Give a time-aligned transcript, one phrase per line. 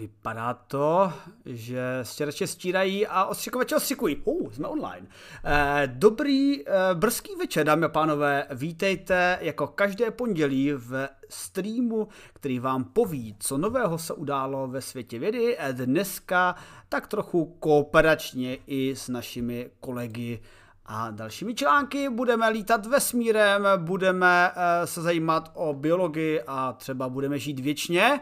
[0.00, 1.12] Vypadá to,
[1.46, 4.16] že stěrače stírají a ostřikovače ostřikují.
[4.24, 5.06] Uh, jsme online.
[5.44, 8.46] Eh, dobrý eh, brzký večer, dámy a pánové.
[8.50, 15.18] Vítejte jako každé pondělí v streamu, který vám poví, co nového se událo ve světě
[15.18, 15.56] vědy.
[15.58, 16.54] Eh, dneska
[16.88, 20.40] tak trochu kooperačně i s našimi kolegy
[20.86, 24.50] a dalšími články budeme lítat vesmírem, budeme
[24.84, 28.20] se zajímat o biologii a třeba budeme žít věčně.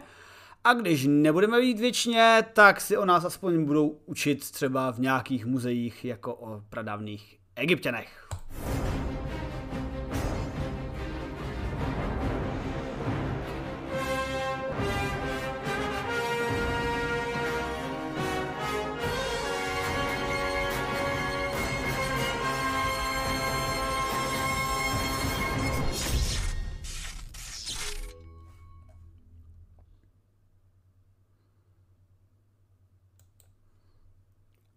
[0.64, 5.46] A když nebudeme jít věčně, tak si o nás aspoň budou učit třeba v nějakých
[5.46, 8.17] muzeích jako o pradávných egyptěnech.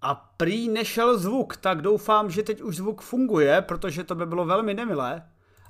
[0.02, 4.46] A prý nešel zvuk, tak doufám, že teď už zvuk funguje, protože to by bylo
[4.46, 5.24] velmi nemilé.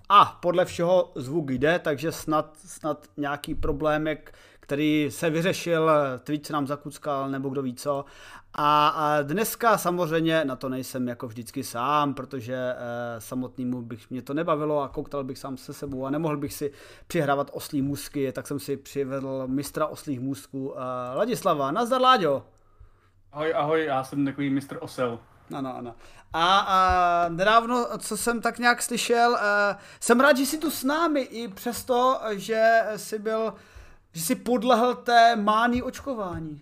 [0.09, 5.91] A podle všeho zvuk jde, takže snad, snad nějaký problémek, který se vyřešil,
[6.23, 8.05] Twitch nám zakuckal, nebo kdo ví co.
[8.53, 12.75] A, a dneska samozřejmě na to nejsem jako vždycky sám, protože e,
[13.21, 16.71] samotnému bych mě to nebavilo a koukal bych sám se sebou a nemohl bych si
[17.07, 20.79] přihrávat oslí můzky, tak jsem si přivedl mistra oslých můzků e,
[21.15, 21.71] Ladislava.
[21.71, 22.43] Nazdar Láďo!
[23.33, 25.19] Ahoj, ahoj, já jsem takový mistr Osel.
[25.53, 25.93] Ano, ano.
[26.33, 29.37] A, a nedávno, co jsem tak nějak slyšel, uh,
[29.99, 33.53] jsem rád, že jsi tu s námi, i přesto, že jsi byl,
[34.13, 36.61] že jsi podlehl té mání očkování.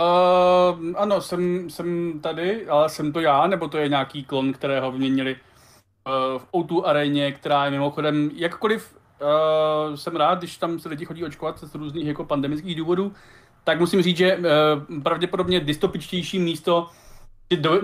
[0.00, 4.92] Uh, ano, jsem, jsem tady, ale jsem to já, nebo to je nějaký klon, kterého
[4.92, 10.88] vyměnili uh, v O2 aréně, která je mimochodem, jakkoliv uh, jsem rád, když tam se
[10.88, 13.12] lidi chodí očkovat z různých jako pandemických důvodů,
[13.66, 16.86] tak musím říct, že uh, pravděpodobně dystopičtější místo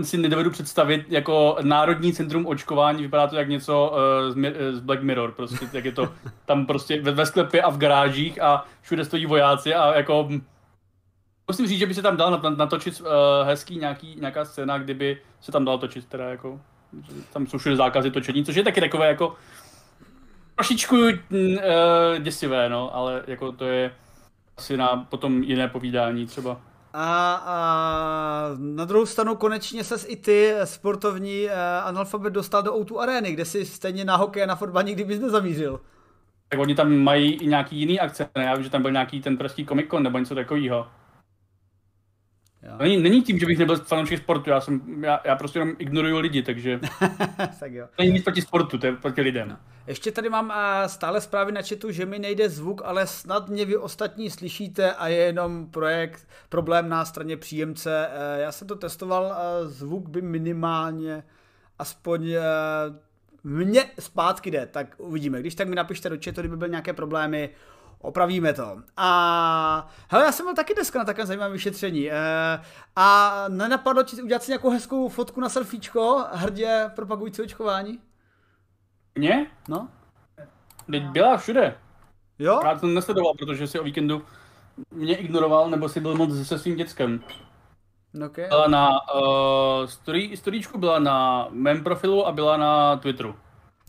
[0.03, 5.03] si nedovedu představit jako Národní centrum očkování, vypadá to jak něco uh, z, z Black
[5.03, 6.13] Mirror, prostě, jak je to
[6.47, 10.29] tam prostě ve, sklepě a v garážích a všude stojí vojáci a jako
[11.49, 13.03] musím říct, že by se tam dal natočit
[13.45, 16.61] hezký nějaký, nějaká scéna, kdyby se tam dal točit teda jako,
[17.33, 19.37] tam jsou všude zákazy točení, což je taky takové jako
[20.55, 21.11] trošičku uh,
[22.19, 23.93] děsivé, no, ale jako to je
[24.57, 26.61] asi na potom jiné povídání třeba.
[26.95, 31.51] A, a na druhou stranu konečně ses i ty, sportovní uh,
[31.85, 35.21] analfabet, dostal do O2 arény, kde si stejně na hokej a na fotbal nikdy bys
[35.21, 35.81] nezamířil.
[36.49, 38.45] Tak oni tam mají i nějaký jiný akce, ne?
[38.45, 40.87] Já vím, že tam byl nějaký ten pražský Comic Con nebo něco takového.
[42.79, 46.19] Není, není tím, že bych nebyl fanoušek sportu, já, jsem, já, já prostě jenom ignoruju
[46.19, 46.81] lidi, takže
[47.61, 47.89] tak jo.
[47.99, 49.49] není nic proti sportu, to je proti lidem.
[49.49, 49.57] No.
[49.87, 50.53] Ještě tady mám
[50.87, 55.09] stále zprávy na chatu, že mi nejde zvuk, ale snad mě vy ostatní slyšíte a
[55.09, 58.09] je jenom projekt, problém na straně příjemce.
[58.09, 61.25] E, já jsem to testoval, zvuk by minimálně
[61.79, 62.35] aspoň
[63.45, 65.41] mně zpátky jde, tak uvidíme.
[65.41, 67.51] Když tak mi napište do chatu, kdyby byly nějaké problémy,
[68.03, 68.79] Opravíme to.
[68.97, 72.13] A hele, já jsem byl taky dneska na takovém zajímavém vyšetření.
[72.13, 72.15] E,
[72.97, 77.99] a nenapadlo ti udělat si nějakou hezkou fotku na selfiečko, hrdě propagující očkování?
[79.15, 79.47] Mně?
[79.69, 79.89] No.
[80.91, 81.77] Teď byla všude.
[82.39, 82.61] Jo?
[82.65, 84.23] Já jsem nesledoval, protože si o víkendu
[84.91, 87.21] mě ignoroval, nebo si byl moc se svým dětskem.
[88.27, 88.49] Okay.
[88.49, 93.35] Byla na uh, story, storíčku byla na mém profilu a byla na Twitteru.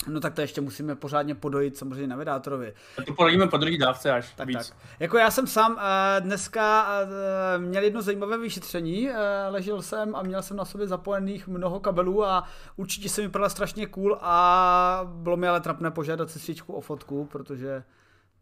[0.08, 2.74] No tak to ještě musíme pořádně podojit samozřejmě na vydátorovi.
[3.06, 4.58] To podojíme po druhý dávce až tak, víc.
[4.70, 4.78] Tak.
[5.00, 5.80] Jako já jsem sám uh,
[6.20, 9.16] dneska uh, měl jedno zajímavé vyšetření, uh,
[9.50, 13.50] ležel jsem a měl jsem na sobě zapojených mnoho kabelů a určitě se mi vypadala
[13.50, 17.84] strašně cool a bylo mi ale trapné požádat sestřičku o fotku, protože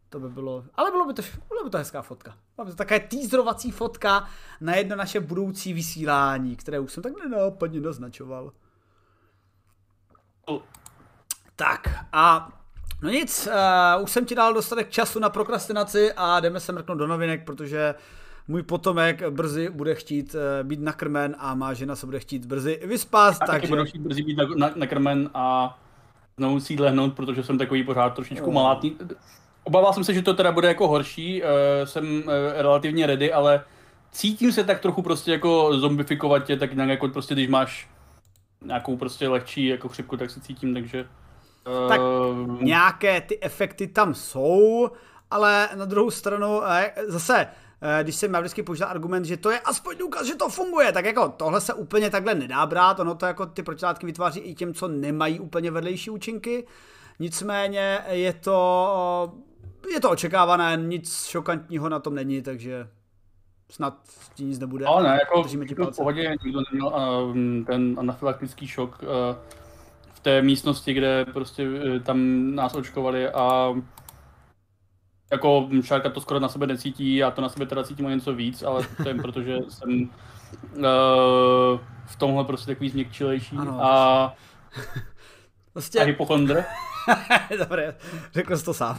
[0.08, 2.34] to by bylo, ale bylo by to, bylo by to hezká fotka.
[2.56, 4.28] Bylo by to taková teaserovací fotka
[4.60, 8.52] na jedno naše budoucí vysílání, které už jsem tak nenápadně naznačoval.
[11.62, 12.48] Tak a
[13.02, 13.48] no nic,
[13.96, 17.44] uh, už jsem ti dal dostatek času na prokrastinaci a jdeme se mrknout do novinek,
[17.44, 17.94] protože
[18.48, 22.80] můj potomek brzy bude chtít uh, být nakrmen a má žena se bude chtít brzy
[22.84, 23.36] vyspat.
[23.40, 23.68] Já takže...
[23.68, 24.38] budu chtít brzy být
[24.76, 25.78] nakrmen a
[26.36, 28.54] znovu si lehnout, protože jsem takový pořád trošičku oh.
[28.54, 28.96] malátný.
[29.64, 31.48] Obával jsem se, že to teda bude jako horší, uh,
[31.84, 32.22] jsem uh,
[32.56, 33.64] relativně ready, ale
[34.12, 37.88] cítím se tak trochu prostě jako zombifikovat tě, tak nějak jako prostě když máš
[38.64, 41.06] nějakou prostě lehčí jako chřipku, tak se cítím, takže
[41.88, 42.62] tak uh...
[42.62, 44.90] nějaké ty efekty tam jsou,
[45.30, 47.46] ale na druhou stranu eh, zase
[47.80, 50.92] eh, když jsem já vždycky použil argument, že to je aspoň důkaz, že to funguje,
[50.92, 54.54] tak jako tohle se úplně takhle nedá brát, ono to jako ty protilátky vytváří i
[54.54, 56.66] těm, co nemají úplně vedlejší účinky,
[57.18, 59.32] nicméně je to,
[59.92, 62.88] je to očekávané, nic šokantního na tom není, takže
[63.72, 63.98] snad
[64.34, 64.86] tím nic nebude.
[64.86, 69.08] Ale ne, jako v pohodě nikdo neměl uh, ten anafylaktický šok uh,
[70.22, 72.18] té místnosti, kde prostě uh, tam
[72.54, 73.74] nás očkovali a
[75.32, 78.34] jako Šárka to skoro na sebe necítí, já to na sebe teda cítím o něco
[78.34, 80.80] víc, ale to je proto, že jsem uh,
[82.06, 84.34] v tomhle prostě takový změkčilejší ano, a,
[85.72, 86.00] prostě...
[86.00, 86.64] a hypochondr.
[87.58, 87.94] Dobré,
[88.32, 88.98] řekl jsi to sám.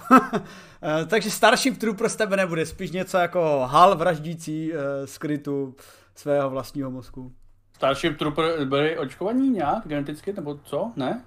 [0.84, 5.75] Eh, takže Starship Trooper z tebe nebude, spíš něco jako hal vraždící uh, skrytu
[6.16, 7.34] svého vlastního mozku.
[7.84, 10.92] Starship Trooper byli očkovaní nějak geneticky, nebo co?
[10.96, 11.24] Ne?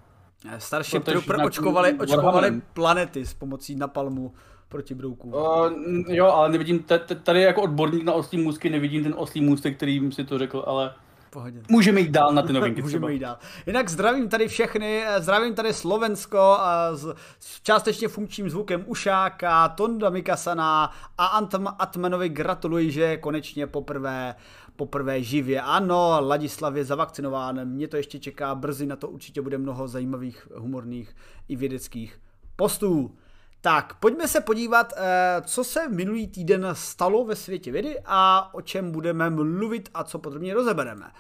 [0.59, 4.33] Starship Protože Trooper očkovali, očkovali planety s pomocí napalmu
[4.69, 5.35] proti broukům.
[5.35, 5.71] Uh,
[6.09, 6.85] jo, ale nevidím,
[7.23, 10.95] tady jako odborník na oslí můzky nevidím ten oslý můstek, který si to řekl, ale
[11.31, 11.63] Pohodě.
[11.69, 13.11] Můžeme jít dál na ty novinky Můžeme třeba.
[13.11, 13.39] jít dál.
[13.67, 16.91] Jinak zdravím tady všechny, zdravím tady Slovensko a
[17.39, 24.35] s částečně funkčním zvukem Ušáka, Tonda Mikasana a Antam Atmanovi gratuluji, že konečně poprvé
[24.77, 25.61] poprvé živě.
[25.61, 30.49] Ano, Ladislav je zavakcinován, mě to ještě čeká, brzy na to určitě bude mnoho zajímavých,
[30.55, 31.17] humorných
[31.49, 32.21] i vědeckých
[32.57, 33.17] postů.
[33.67, 38.63] Tak, pojďme se podívat, eh, co se minulý týden stalo ve světě vědy a o
[38.63, 41.13] čem budeme mluvit a co podrobně rozebereme.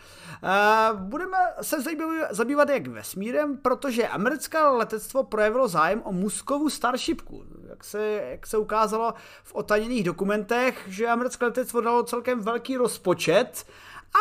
[0.42, 0.48] Eh,
[0.94, 1.76] budeme se
[2.30, 7.44] zabývat jak vesmírem, protože americké letectvo projevilo zájem o Muskovu Starshipku.
[7.68, 13.66] Jak se, jak se ukázalo v otaněných dokumentech, že americké letectvo dalo celkem velký rozpočet,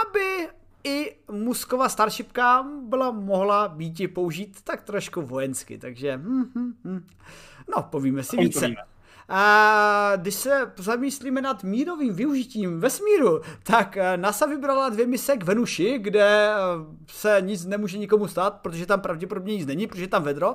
[0.08, 0.50] aby
[0.84, 7.08] i Muskova Starshipka byla mohla být použít tak trošku vojensky, takže hm, hm, hm.
[7.76, 8.76] No, povíme si více.
[9.30, 15.44] A když se zamýšlíme nad mírovým využitím vesmíru, tak eh, NASA vybrala dvě mise k
[15.44, 16.56] Venuši, kde eh,
[17.08, 20.48] se nic nemůže nikomu stát, protože tam pravděpodobně nic není, protože je tam vedro,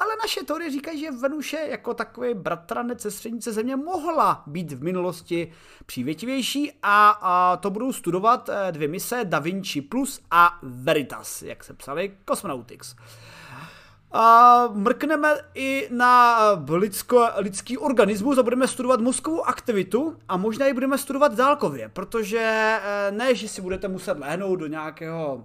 [0.00, 4.82] ale naše teorie říkají, že Venuše jako takový bratranec ze střednice Země mohla být v
[4.82, 5.52] minulosti
[5.86, 11.64] přívětivější a, a to budou studovat eh, dvě mise Da Vinci Plus a Veritas, jak
[11.64, 12.96] se psali Cosmonautics.
[14.16, 16.38] A mrkneme i na
[16.68, 22.38] lidsko, lidský organismus a budeme studovat mozkovou aktivitu a možná ji budeme studovat dálkově, protože
[22.82, 25.44] eh, ne, že si budete muset lehnout do nějakého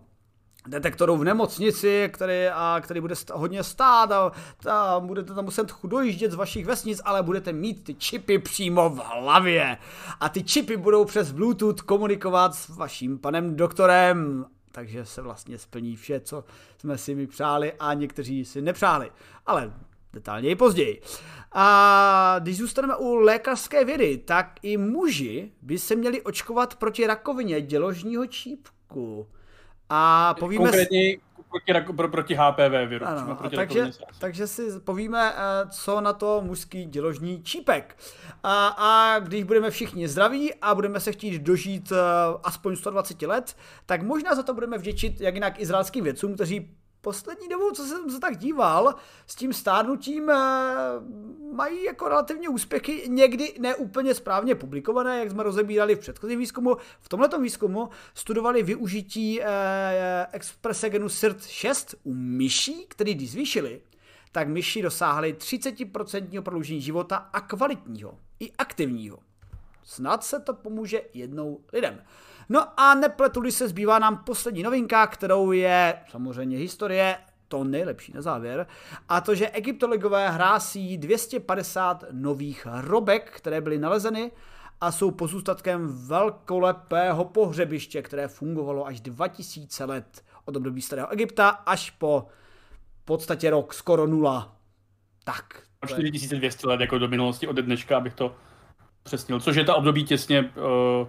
[0.67, 4.31] detektoru v nemocnici, který, a, který bude st- hodně stát a,
[4.69, 8.97] a budete tam muset dojíždět z vašich vesnic, ale budete mít ty čipy přímo v
[8.97, 9.77] hlavě.
[10.19, 15.95] A ty čipy budou přes Bluetooth komunikovat s vaším panem doktorem takže se vlastně splní
[15.95, 16.43] vše, co
[16.77, 19.11] jsme si mi přáli a někteří si nepřáli.
[19.45, 19.73] Ale
[20.13, 21.01] detailněji později.
[21.51, 27.61] A když zůstaneme u lékařské vědy, tak i muži by se měli očkovat proti rakovině
[27.61, 29.27] děložního čípku.
[29.89, 30.63] A povíme...
[30.63, 31.17] Konkrétně
[31.49, 33.05] proti, pro, proti HPV viru.
[33.05, 37.97] Ano, proti takže, takže si povíme, eh, co na to mužský děložní čípek.
[38.43, 41.95] A, a když budeme všichni zdraví a budeme se chtít dožít eh,
[42.43, 47.47] aspoň 120 let, tak možná za to budeme vděčit jak jinak izraelským vědcům, kteří poslední
[47.47, 48.95] dobou, co jsem se tak díval,
[49.27, 50.35] s tím stárnutím eh,
[51.53, 56.77] mají jako relativně úspěchy, někdy neúplně správně publikované, jak jsme rozebírali v předchozím výzkumu.
[57.01, 63.81] V tomto výzkumu studovali využití eh, expresegenu SIRT6 u myší, který když zvýšili,
[64.31, 69.19] tak myši dosáhly 30% prodloužení života a kvalitního, i aktivního.
[69.83, 72.01] Snad se to pomůže jednou lidem.
[72.49, 78.21] No a nepletuli se, zbývá nám poslední novinka, kterou je samozřejmě historie, to nejlepší na
[78.21, 78.67] závěr,
[79.09, 84.31] a to, že egyptologové hrásí 250 nových robek, které byly nalezeny
[84.81, 91.89] a jsou pozůstatkem velkolepého pohřebiště, které fungovalo až 2000 let od období starého Egypta až
[91.89, 92.27] po
[93.01, 94.55] v podstatě rok, skoro nula.
[95.23, 95.63] Tak.
[95.85, 98.35] 4200 let jako do minulosti od dneška, abych to
[99.03, 101.07] přesnil, což je ta období těsně uh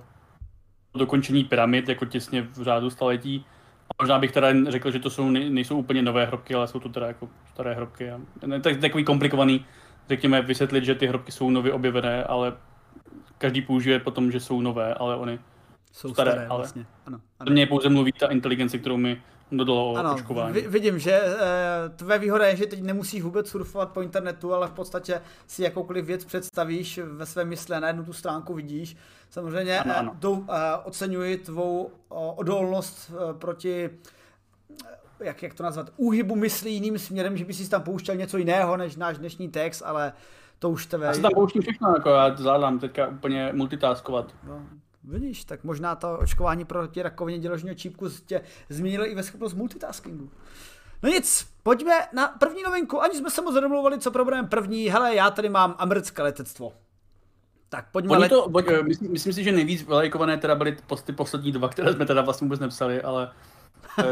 [0.95, 3.45] dokončení pyramid, jako těsně v řádu staletí.
[3.91, 6.89] A možná bych teda řekl, že to jsou, nejsou úplně nové hrobky, ale jsou to
[6.89, 8.11] teda jako staré hrobky.
[8.11, 8.21] A,
[8.61, 9.67] tak, takový komplikovaný,
[10.09, 12.53] řekněme, vysvětlit, že ty hrobky jsou nově objevené, ale
[13.39, 15.39] každý použije potom, že jsou nové, ale oni
[15.93, 16.87] jsou staré, staré ale vlastně.
[17.07, 17.53] Ano, ano.
[17.53, 18.97] Mně pouze mluví ta inteligence, kterou
[19.53, 20.61] dodalo ano, očkování.
[20.61, 24.73] vidím, že e, tvé výhoda je, že teď nemusíš vůbec surfovat po internetu, ale v
[24.73, 28.97] podstatě si jakoukoliv věc představíš ve své mysli a na jednu tu stránku vidíš.
[29.31, 30.13] Samozřejmě ano, ano.
[30.15, 33.91] Do, e, oceňuji tvou o, odolnost e, proti
[35.21, 38.77] jak, jak to nazvat, úhybu myslí jiným směrem, že by si tam pouštěl něco jiného
[38.77, 40.13] než náš dnešní text, ale
[40.59, 41.07] to už tebe...
[41.07, 44.35] Já si tam pouštím všechno, jako já zvládám teďka úplně multitaskovat.
[44.47, 44.63] No,
[45.05, 50.31] Vidíš, tak možná to očkování proti rakovině děložního čípku tě změnilo i ve schopnost multitaskingu.
[51.03, 54.89] No nic, pojďme na první novinku, ani jsme se moc nedomluvili, co probereme první.
[54.89, 56.73] Hele, já tady mám americké letectvo.
[57.69, 61.53] Tak pojďme Oni to, pojď, myslím, myslím, si, že nejvíc vylajkované teda byly ty poslední
[61.53, 63.31] dva, které jsme teda vlastně vůbec nepsali, ale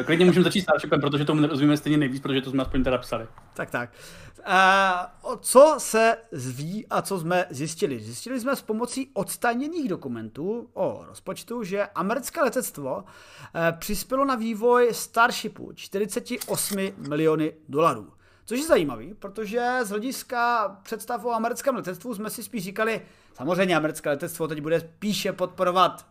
[0.05, 3.27] klidně můžeme začít Starshipem, protože tomu nerozumíme stejně nejvíc, protože to jsme aspoň teda psali.
[3.55, 3.91] Tak, tak.
[4.39, 8.01] Uh, co se zví a co jsme zjistili?
[8.01, 14.89] Zjistili jsme s pomocí odstajněných dokumentů o rozpočtu, že americké letectvo uh, přispělo na vývoj
[14.93, 18.13] Starshipu 48 miliony dolarů.
[18.45, 23.01] Což je zajímavý, protože z hlediska představ o americkém letectvu jsme si spíš říkali,
[23.35, 26.07] samozřejmě americké letectvo teď bude spíše podporovat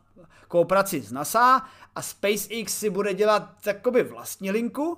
[0.48, 4.98] kooperaci s NASA a SpaceX si bude dělat takoby vlastní linku,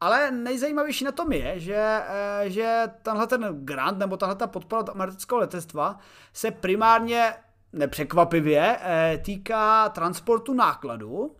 [0.00, 4.84] ale nejzajímavější na tom je, že, eh, že tenhle ten grant nebo tahle ta podpora
[4.92, 5.98] amerického letectva
[6.32, 7.34] se primárně
[7.72, 11.36] nepřekvapivě eh, týká transportu nákladu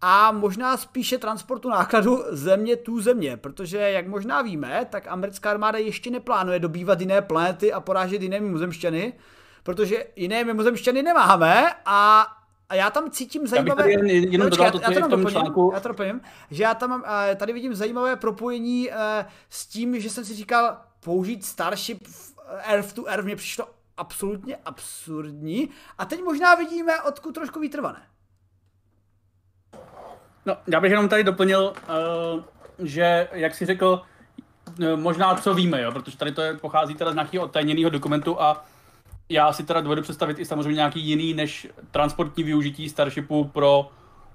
[0.00, 5.78] a možná spíše transportu nákladu země tu země, protože jak možná víme, tak americká armáda
[5.78, 9.12] ještě neplánuje dobývat jiné planety a porážet jiné mimozemšťany,
[9.62, 12.26] protože jiné mimozemšťany nemáme a
[12.74, 13.92] a já tam cítím zajímavé...
[13.92, 15.70] Já bych jenom dodal to, co je v tom článku.
[15.74, 20.00] Já to doplním, že já tam mám, eh, tady vidím zajímavé propojení eh, s tím,
[20.00, 22.08] že jsem si říkal, použít Starship
[22.62, 23.66] Earth to Earth mě přišlo
[23.96, 25.68] absolutně absurdní.
[25.98, 28.02] A teď možná vidíme, odkud trošku vytrvané.
[30.46, 31.72] No, já bych jenom tady doplnil,
[32.78, 34.02] že, jak si řekl,
[34.96, 38.64] možná co víme, jo, protože tady to je, pochází teda z nějakého odtajněného dokumentu a
[39.28, 43.90] já si teda dovedu představit i samozřejmě nějaký jiný než transportní využití Starshipu pro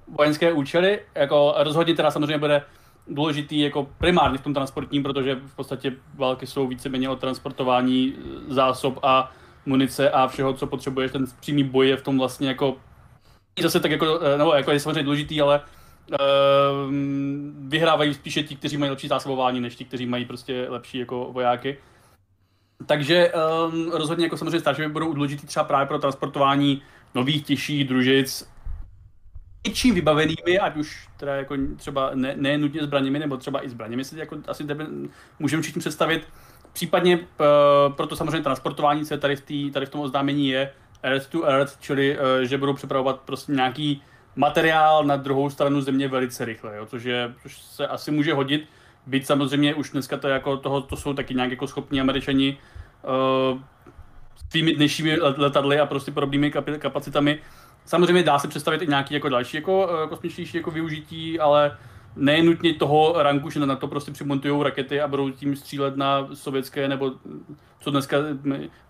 [0.08, 1.00] vojenské účely.
[1.16, 2.62] Jako rozhodně teda samozřejmě bude
[3.08, 8.16] důležitý jako primárně v tom transportním, protože v podstatě války jsou víceméně o transportování
[8.48, 9.32] zásob a
[9.66, 12.78] munice a všeho, co potřebuješ, ten přímý boj je v tom vlastně jako
[13.62, 15.62] zase tak jako, nebo jako je samozřejmě důležitý, ale
[16.12, 16.18] uh,
[17.68, 21.78] vyhrávají spíše ti, kteří mají lepší zásobování, než ti, kteří mají prostě lepší jako vojáky.
[22.86, 26.82] Takže um, rozhodně jako samozřejmě Starshipy budou důležitý třeba právě pro transportování
[27.16, 28.50] nových těžších družic
[29.68, 34.06] něčím vybavenými, ať už teda jako třeba ne, ne nutně zbraněmi, nebo třeba i zbraněmi
[34.06, 34.88] si jako asi tebe
[35.40, 36.28] můžeme všichni představit.
[36.74, 40.72] Případně uh, pro to samozřejmě transportování, co tady v, tý, tady v tom oznámení je
[41.04, 44.02] Earth to Earth, čili uh, že budou připravovat prostě nějaký
[44.36, 48.70] materiál na druhou stranu země velice rychle, jo, což, je, což se asi může hodit
[49.10, 52.58] Byť samozřejmě už dneska to, jako toho, to jsou taky nějak jako schopní američani
[53.54, 53.60] uh,
[54.36, 57.40] s tvými dnešními letadly a prostě podobnými kapacitami.
[57.86, 61.78] Samozřejmě dá se představit i nějaký jako další jako uh, kosmičtější jako využití, ale
[62.16, 66.28] ne nutně toho ranku, že na to prostě přimontují rakety a budou tím střílet na
[66.34, 67.12] sovětské nebo
[67.80, 68.18] co dneska,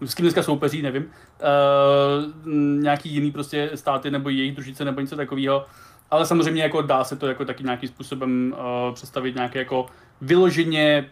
[0.01, 5.15] s kým dneska soupeří, nevím, uh, nějaký jiný prostě státy nebo jejich družice nebo něco
[5.15, 5.65] takového.
[6.11, 9.85] Ale samozřejmě jako dá se to jako taky nějakým způsobem uh, představit nějaké jako
[10.21, 11.11] vyloženě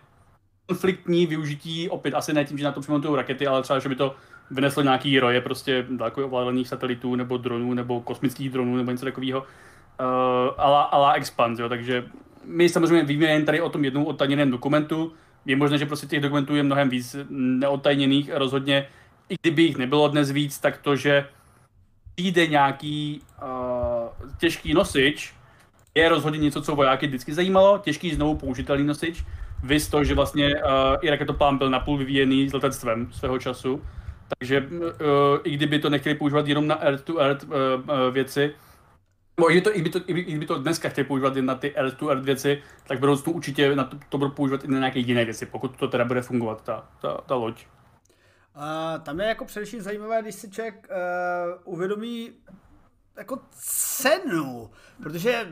[0.66, 3.96] konfliktní využití, opět asi ne tím, že na to přimontují rakety, ale třeba, že by
[3.96, 4.16] to
[4.52, 9.40] vyneslo nějaký roje prostě daleko ovládaných satelitů nebo dronů nebo kosmických dronů nebo něco takového.
[9.40, 9.46] Uh,
[10.58, 12.06] ala, ala expand, jo, takže
[12.46, 15.14] my samozřejmě víme jen tady o tom jednou odtajněném dokumentu.
[15.46, 18.32] Je možné, že prostě těch dokumentů je mnohem víc neodtajněných.
[18.34, 18.88] Rozhodně,
[19.30, 21.28] i kdyby jich nebylo dnes víc, tak to, že
[22.16, 23.48] přijde nějaký uh,
[24.38, 25.34] těžký nosič,
[25.96, 27.78] je rozhodně něco, co vojáky vždycky zajímalo.
[27.78, 29.24] Těžký znovu použitelný nosič.
[29.64, 30.62] Vy to, že vlastně uh,
[31.02, 33.82] i raketoplán byl napůl vyvíjený s letectvem svého času.
[34.38, 34.88] Takže uh,
[35.44, 38.54] i kdyby to nechtěli používat jenom na earth-to-earth uh, uh, věci,
[39.38, 41.46] nebo i, to, i, by to, i, by, i kdyby to dneska chtěli používat jen
[41.46, 44.78] na ty earth-to-earth věci, tak budou to určitě na to, to budou používat i na
[44.78, 47.66] nějaké jiné věci, pokud to teda bude fungovat, ta, ta, ta loď.
[48.56, 52.32] Uh, tam je jako především zajímavé, když si člověk uh, uvědomí
[53.18, 54.70] jako cenu,
[55.04, 55.52] protože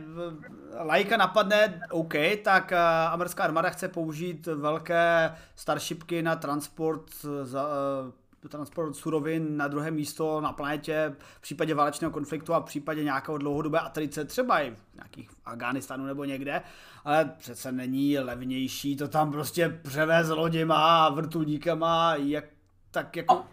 [0.79, 2.77] lajka napadne, OK, tak uh,
[3.13, 7.11] americká armáda chce použít velké starshipky na transport
[7.43, 12.65] za, uh, transport surovin na druhé místo na planetě v případě válečného konfliktu a v
[12.65, 16.61] případě nějakého dlouhodobé atrice, třeba i v nějakých Afganistánu nebo někde,
[17.05, 22.45] ale přece není levnější to tam prostě převést loděma, vrtulníkama, jak
[22.91, 23.45] tak jako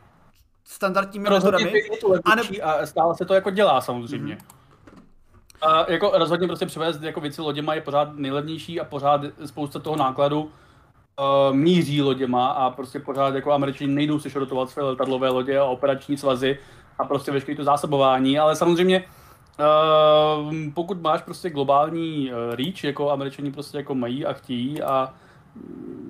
[0.72, 1.82] standardními metodami.
[2.24, 2.42] A, ne...
[2.62, 4.34] a stále se to jako dělá samozřejmě.
[4.34, 5.68] Mm-hmm.
[5.68, 9.96] A jako rozhodně prostě převést jako věci loděma je pořád nejlevnější a pořád spousta toho
[9.96, 15.58] nákladu uh, míří loděma a prostě pořád jako američani nejdou se šrotovat své letadlové lodě
[15.58, 16.58] a operační svazy
[16.98, 23.10] a prostě veškeré to zásobování, ale samozřejmě uh, pokud máš prostě globální uh, reach, jako
[23.10, 25.14] američani prostě jako mají a chtějí a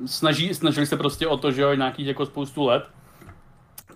[0.06, 2.84] snaží, snažili se prostě o to, že jo, nějakých jako spoustu let,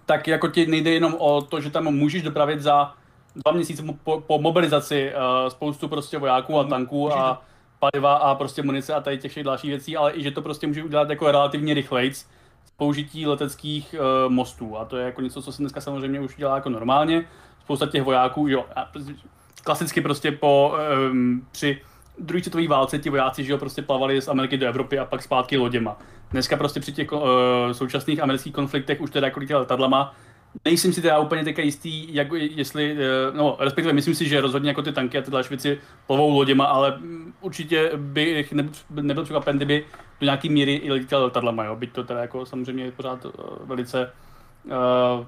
[0.07, 2.95] tak jako ti nejde jenom o to, že tam můžeš dopravit za
[3.35, 7.43] dva měsíce po, po mobilizaci uh, spoustu prostě vojáků a tanků a
[7.79, 10.67] paliva a prostě munice a tady těch všech dalších věcí, ale i že to prostě
[10.67, 12.27] může udělat jako relativně rychlejc,
[12.77, 14.79] použití leteckých uh, mostů.
[14.79, 17.25] A to je jako něco, co se dneska samozřejmě už dělá jako normálně.
[17.61, 18.65] Spousta těch vojáků, jo,
[19.65, 20.75] klasicky prostě po,
[21.11, 21.81] um, při
[22.19, 25.23] druhé světové válce ti vojáci že jo, prostě plavali z Ameriky do Evropy a pak
[25.23, 25.97] zpátky loděma.
[26.31, 27.21] Dneska prostě při těch uh,
[27.73, 30.15] současných amerických konfliktech už teda jako letadlama
[30.65, 34.71] Nejsem si teda úplně teďka jistý, jak, jestli, eh, no respektive myslím si, že rozhodně
[34.71, 36.99] jako ty tanky a ty další věci plovou loděma, ale
[37.41, 38.53] určitě bych
[38.91, 39.85] nebyl překvapen, kdyby
[40.21, 43.33] do nějaký míry i letěl letadlama, jo, byť to teda jako samozřejmě je pořád uh,
[43.65, 44.13] velice
[44.65, 45.27] uh,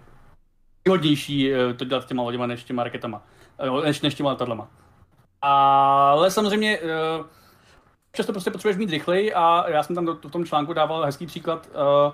[0.84, 3.22] výhodnější uh, to dělat s těma loděma než těma raketama,
[3.84, 4.68] než, než těma letadlama.
[5.42, 7.26] Ale samozřejmě uh,
[8.18, 11.26] často prostě potřebuješ mít rychleji a já jsem tam do, v tom článku dával hezký
[11.26, 12.12] příklad uh,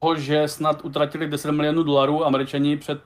[0.00, 3.00] toho, že snad utratili 10 milionů dolarů američani před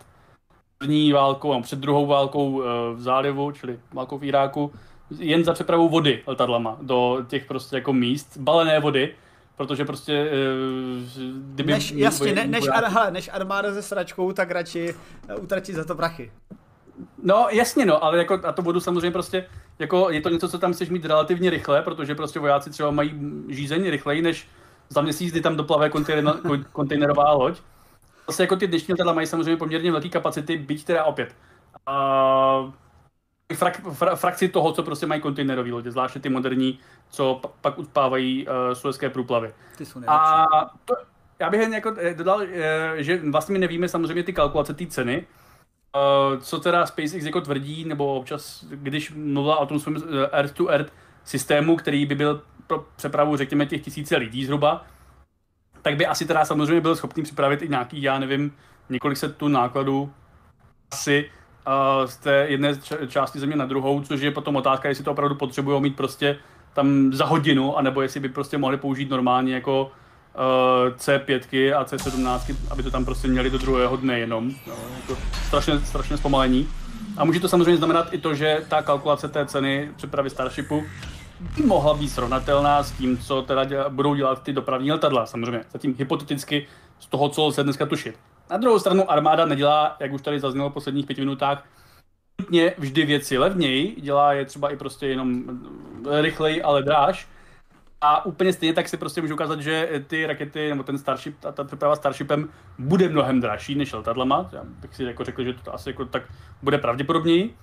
[0.78, 2.64] první válkou, no, před druhou válkou uh,
[2.94, 4.72] v zálivu, čili válkou v Iráku,
[5.18, 9.14] jen za přepravu vody letadlama do těch prostě jako míst, balené vody,
[9.56, 11.72] protože prostě uh, kdyby...
[11.72, 14.94] Než, jasně, ne, než, ar, hele, než armáda se sračkou, tak radši
[15.40, 16.32] utratí za to prachy.
[17.22, 19.46] No jasně no, ale jako a to vodu samozřejmě prostě,
[19.78, 23.20] jako je to něco, co tam chceš mít relativně rychle, protože prostě vojáci třeba mají
[23.48, 24.48] žízení rychleji než
[24.88, 25.90] za měsíc, kdy tam doplave
[26.72, 27.60] kontejnerová loď.
[28.26, 31.36] Zase jako ty dnešní letadla mají samozřejmě poměrně velké kapacity, byť teda opět.
[31.88, 32.72] Uh,
[33.54, 36.78] frak, fra, frakci toho, co prostě mají kontejnerové lodě, zvláště ty moderní,
[37.10, 39.54] co pak uspávají uh, suezké průplavy.
[39.76, 40.46] Ty jsou A
[40.84, 40.94] to,
[41.38, 44.86] já bych jen jako eh, dodal, eh, že vlastně my nevíme samozřejmě ty kalkulace té
[44.86, 45.26] ceny,
[46.40, 49.96] co teda SpaceX jako tvrdí, nebo občas, když mluvila o tom svém
[50.32, 50.92] Earth-to-Earth
[51.24, 54.84] systému, který by byl pro přepravu, řekněme, těch tisíce lidí zhruba,
[55.82, 58.54] tak by asi teda samozřejmě byl schopný připravit i nějaký, já nevím,
[58.88, 60.12] několik set tu nákladů
[60.92, 61.30] asi
[61.66, 62.72] uh, z té jedné
[63.08, 66.38] části země na druhou, což je potom otázka, jestli to opravdu potřebují mít prostě
[66.72, 69.92] tam za hodinu, anebo jestli by prostě mohli použít normálně jako
[70.96, 74.50] C5 a C17, aby to tam prostě měli do druhého dne jenom.
[74.66, 76.68] No, jako strašně, strašně zpomalení.
[77.16, 80.84] A může to samozřejmě znamenat i to, že ta kalkulace té ceny přepravy Starshipu
[81.56, 85.64] by mohla být srovnatelná s tím, co teda děla, budou dělat ty dopravní letadla, samozřejmě.
[85.72, 86.66] Zatím hypoteticky
[87.00, 88.14] z toho, co lze dneska tušit.
[88.50, 91.64] Na druhou stranu armáda nedělá, jak už tady zaznělo v posledních pěti minutách,
[92.40, 95.42] nutně vždy věci levněji, dělá je třeba i prostě jenom
[96.20, 97.28] rychleji, ale dráž.
[98.04, 101.52] A úplně stejně tak si prostě můžu ukázat, že ty rakety nebo ten Starship, ta,
[101.52, 104.48] ta přeprava Starshipem bude mnohem dražší než letadlama.
[104.52, 106.22] Já bych si jako řekl, že to asi jako tak
[106.62, 107.54] bude pravděpodobněji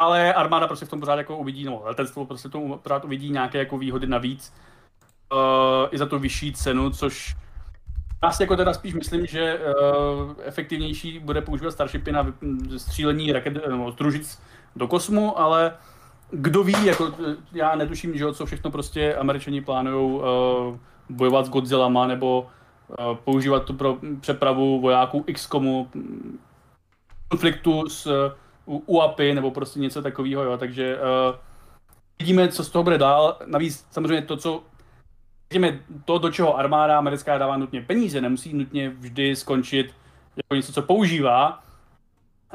[0.00, 3.30] ale armáda prostě v tom pořád jako uvidí, no letenstvo prostě v tom pořád uvidí
[3.30, 4.54] nějaké jako výhody navíc
[5.32, 7.36] uh, i za tu vyšší cenu, což
[8.22, 12.34] já si jako teda spíš myslím, že uh, efektivnější bude používat Starshipy na
[12.76, 14.42] střílení raket, no, družic
[14.76, 15.76] do kosmu, ale
[16.30, 17.12] kdo ví, jako
[17.52, 20.22] já netuším, že co všechno prostě američani plánují uh,
[21.08, 22.46] bojovat s Godzillama nebo
[22.88, 25.88] uh, používat to pro přepravu vojáků XCOMu,
[27.28, 28.30] konfliktu s
[28.66, 31.36] UAPy nebo prostě něco takového, jo, takže uh,
[32.18, 33.36] vidíme, co z toho bude dál.
[33.46, 34.62] Navíc samozřejmě to, co
[35.50, 39.94] vidíme, to, do čeho armáda americká dává nutně peníze, nemusí nutně vždy skončit
[40.36, 41.62] jako něco, co používá,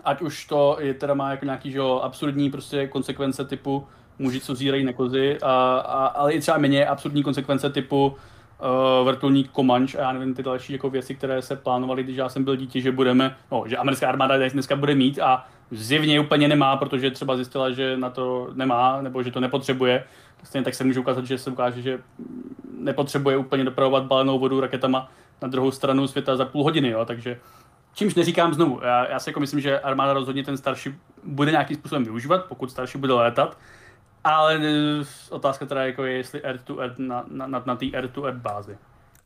[0.04, 3.88] ať už to je teda má jako nějaký že jo, absurdní prostě konsekvence typu
[4.20, 9.06] muži, co zírají na kozy, a, a, ale i třeba méně absurdní konsekvence typu uh,
[9.06, 12.44] vrtulník Comanche a já nevím ty další jako věci, které se plánovaly, když já jsem
[12.44, 16.78] byl dítě, že budeme, no, že americká armáda dneska bude mít a zjevně úplně nemá,
[16.78, 20.04] protože třeba zjistila, že na to nemá, nebo že to nepotřebuje.
[20.44, 22.00] Stejně tak se může ukázat, že se ukáže, že
[22.80, 27.40] nepotřebuje úplně dopravovat balenou vodu raketama na druhou stranu světa za půl hodiny, jo, takže
[27.96, 31.78] Čímž neříkám znovu, já, já si jako myslím, že armáda rozhodně ten starší bude nějakým
[31.78, 33.58] způsobem využívat, pokud starší bude létat,
[34.24, 37.86] ale eh, otázka teda jako je, jestli air to air na, na, na, na té
[37.86, 38.78] air to air bázi.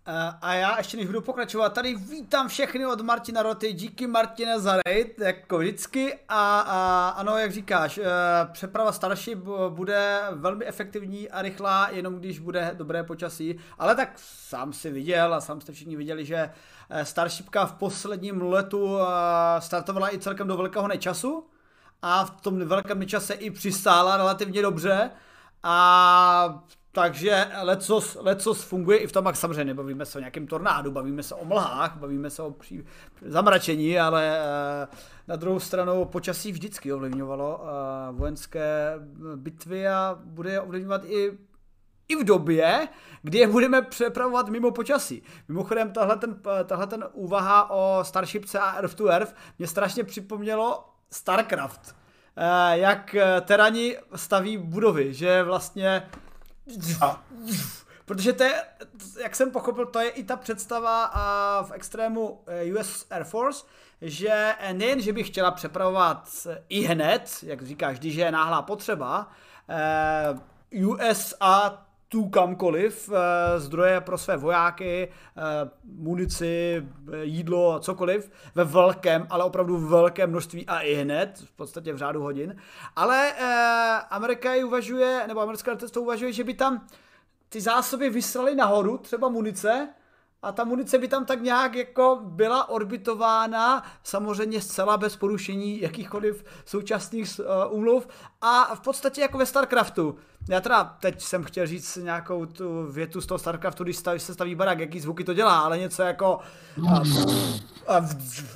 [0.07, 4.59] Eh, a já ještě než budu pokračovat, tady vítám všechny od Martina Roty, díky Martine
[4.59, 6.19] za raid, jako vždycky.
[6.29, 8.03] A, a ano, jak říkáš, eh,
[8.51, 13.59] přeprava Starship bude velmi efektivní a rychlá, jenom když bude dobré počasí.
[13.79, 16.49] Ale tak sám si viděl a sám jste všichni viděli, že
[17.03, 18.97] Starshipka v posledním letu
[19.59, 21.47] startovala i celkem do velkého nečasu
[22.01, 25.11] a v tom velkém čase i přistála relativně dobře
[25.63, 30.91] a takže lecos, lecos funguje i v tom, jak samozřejmě nebavíme se o nějakém tornádu,
[30.91, 32.83] bavíme se o mlhách, bavíme se o pří,
[33.25, 34.87] zamračení, ale eh,
[35.27, 38.93] na druhou stranu počasí vždycky ovlivňovalo eh, vojenské
[39.35, 41.37] bitvy a bude je ovlivňovat i
[42.07, 42.87] i v době,
[43.21, 45.23] kdy je budeme přepravovat mimo počasí.
[45.47, 50.85] Mimochodem, tahle ten, tahle ten úvaha o Starshipce a Earth to Earth mě strašně připomnělo
[51.11, 51.95] StarCraft.
[52.37, 56.09] Eh, jak terani staví budovy, že vlastně
[58.05, 58.63] Protože to je,
[59.21, 61.11] jak jsem pochopil, to je i ta představa
[61.67, 63.65] v extrému eh, US Air Force,
[64.01, 69.31] že nejen, že bych chtěla přepravovat i hned, jak říkáš, když je náhlá potřeba,
[69.69, 75.11] eh, USA tu kamkoliv, eh, zdroje pro své vojáky,
[75.83, 76.85] munici,
[77.21, 82.21] jídlo, cokoliv, ve velkém, ale opravdu velkém množství a i hned, v podstatě v řádu
[82.21, 82.55] hodin.
[82.95, 83.33] Ale
[84.09, 86.87] Amerika uvažuje, nebo americké letectvo uvažuje, že by tam
[87.49, 89.89] ty zásoby vyslali nahoru, třeba munice,
[90.41, 96.43] a ta munice by tam tak nějak jako byla orbitována, samozřejmě zcela bez porušení jakýchkoliv
[96.65, 97.39] současných
[97.71, 98.01] uh,
[98.41, 100.15] a v podstatě jako ve StarCraftu.
[100.49, 104.33] Já teda teď jsem chtěl říct nějakou tu větu z toho StarCraftu, když staví, se
[104.33, 106.39] staví barák, jaký zvuky to dělá, ale něco jako
[106.77, 107.05] uh, uh,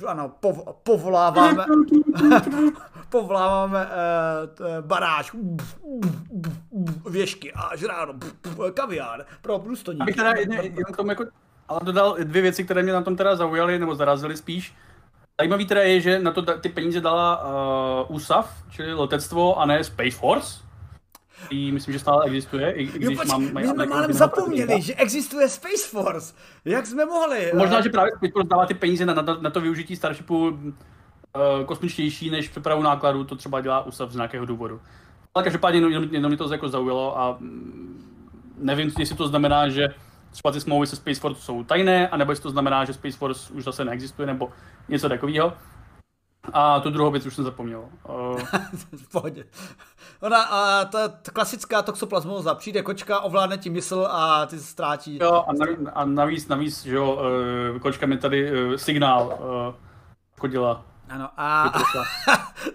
[0.06, 1.64] ano, pov, povoláváme
[3.08, 5.36] povoláváme uh, baráž
[7.10, 8.14] věšky a žráno,
[8.74, 10.00] kaviár pro průstoní.
[10.00, 11.24] Abych teda jen, jen k tomu jako
[11.68, 14.74] ale dodal dvě věci, které mě na tom teda zaujaly, nebo zarazily spíš.
[15.40, 17.44] Zajímavý teda je, že na to ty peníze dala
[18.08, 20.64] uh, USAF, čili letectvo, a ne Space Force.
[21.50, 24.82] I myslím, že stále existuje, i, i když jo, počkej, mám, my jsme málem zapomněli,
[24.82, 26.34] že existuje Space Force.
[26.64, 27.52] Jak jsme mohli?
[27.54, 30.70] Možná, že právě Space Force dává ty peníze na, na, na to využití Starshipu uh,
[31.66, 34.80] kosmičtější než přepravu nákladů, to třeba dělá USAF z nějakého důvodu.
[35.34, 38.04] Ale každopádně jenom, jenom mě to jako zaujalo a mm,
[38.58, 39.88] nevím, jestli to znamená, že
[40.34, 43.52] třeba ty smlouvy se Space Force jsou tajné, anebo jestli to znamená, že Space Force
[43.52, 44.50] už zase neexistuje, nebo
[44.88, 45.52] něco takového.
[46.52, 47.84] A tu druhou věc už jsem zapomněl.
[48.08, 48.40] Uh...
[48.96, 49.44] v pohodě.
[50.20, 55.18] Ona, a ta, ta klasická toxoplasmoza, přijde kočka, ovládne ti mysl a ty se ztrátí.
[55.22, 57.20] Jo, a navíc, a navíc, navíc že jo,
[57.72, 59.74] uh, kočka mi tady uh, signál uh,
[60.40, 60.84] chodila.
[61.08, 61.72] Ano, a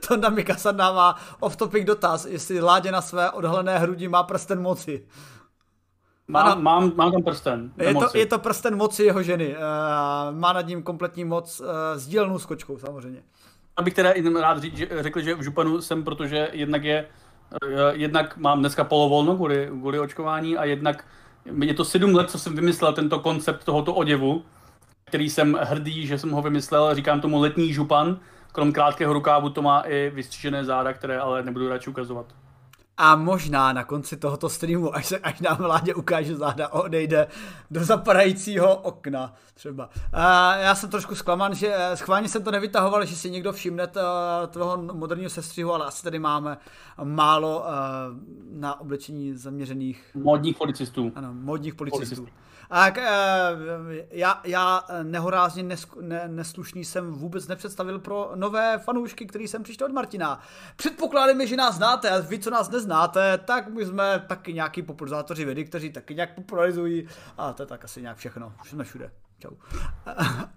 [0.08, 5.06] to Mikasa dává off-topic dotaz, jestli Ládě na své odhalené hrudi má prsten moci.
[6.30, 7.72] Mám, mám, mám tam prsten.
[7.78, 9.56] Je to, je to prsten moci jeho ženy.
[9.56, 13.22] Uh, má nad ním kompletní moc uh, sdílenou s kočkou samozřejmě.
[13.78, 17.06] Abych teda rád říct, že, řekl, že v Županu jsem, protože jednak je,
[17.66, 21.06] uh, jednak mám dneska polovolno kvůli, kvůli očkování a jednak
[21.64, 24.44] je to sedm let, co jsem vymyslel tento koncept tohoto oděvu,
[25.06, 28.20] který jsem hrdý, že jsem ho vymyslel, říkám tomu letní župan,
[28.52, 32.26] krom krátkého rukávu to má i vystřížené záda, které ale nebudu radši ukazovat.
[33.02, 37.28] A možná na konci tohoto streamu, až, se, až nám vládě ukáže záda, odejde
[37.72, 39.90] do zapadajícího okna třeba.
[40.14, 43.88] A já jsem trošku zklamán, že eh, schválně jsem to nevytahoval, že si někdo všimne
[44.50, 46.58] toho moderního sestřihu, ale asi tady máme
[47.04, 47.72] málo eh,
[48.52, 50.12] na oblečení zaměřených...
[50.16, 51.12] Modních policistů.
[51.16, 52.16] Ano, modních policistů.
[52.16, 52.49] policistů.
[52.70, 53.12] A jak, eh,
[54.12, 59.88] já, já nehorázně nesk, ne, neslušný jsem vůbec nepředstavil pro nové fanoušky, který jsem přišel
[59.88, 60.42] od Martina.
[60.76, 65.46] Předpokládáme, že nás znáte a vy, co nás neznáte, tak my jsme taky nějaký popularizátoři
[65.46, 68.54] vědy, kteří taky nějak popularizují a to je tak asi nějak všechno.
[68.66, 69.12] Jsme všude.
[69.40, 69.52] Čau.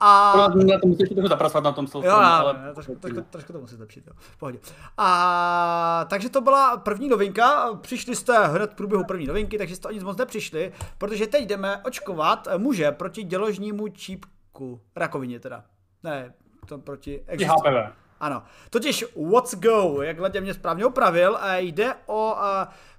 [0.00, 0.34] A...
[0.54, 2.06] Na to musíš trochu zapracovat na tom slovu.
[2.06, 2.72] Jo, ale...
[2.74, 4.12] trošku, trošku, trošku to musí zlepšit, jo.
[4.38, 4.58] Pohodě.
[4.98, 7.74] A, takže to byla první novinka.
[7.74, 11.46] Přišli jste hned v průběhu první novinky, takže jste o nic moc nepřišli, protože teď
[11.46, 14.80] jdeme očkovat muže proti děložnímu čípku.
[14.96, 15.64] Rakovině teda.
[16.02, 16.34] Ne,
[16.66, 17.24] to proti...
[17.28, 17.92] HPV.
[18.22, 18.42] Ano.
[18.70, 22.36] Totiž What's Go, jak Ledě mě správně opravil, jde o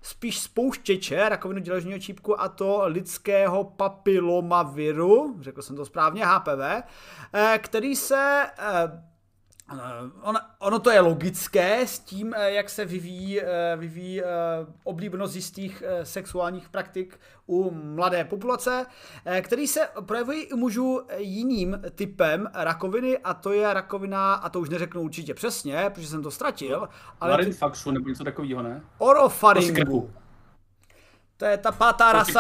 [0.02, 6.84] spíš spouštěče rakovinu děložního čípku a to lidského papilomaviru, řekl jsem to správně, HPV,
[7.34, 8.46] e, který se
[9.72, 9.76] Eh,
[10.22, 13.46] ono, ono to je logické s tím, eh, jak se vyvíjí, eh,
[13.78, 14.22] vyvíjí
[14.84, 18.86] oblíbenost jistých sexuálních praktik u mladé populace,
[19.42, 24.70] který se projevují i mužů jiným typem rakoviny a to je rakovina, a to už
[24.70, 26.90] neřeknu určitě přesně, protože jsem to ztratil.
[27.20, 28.82] Ale Larinfaxu nebo něco takového, ne?
[28.98, 30.12] Orofaringu.
[31.38, 32.40] To je ta pátá rasa.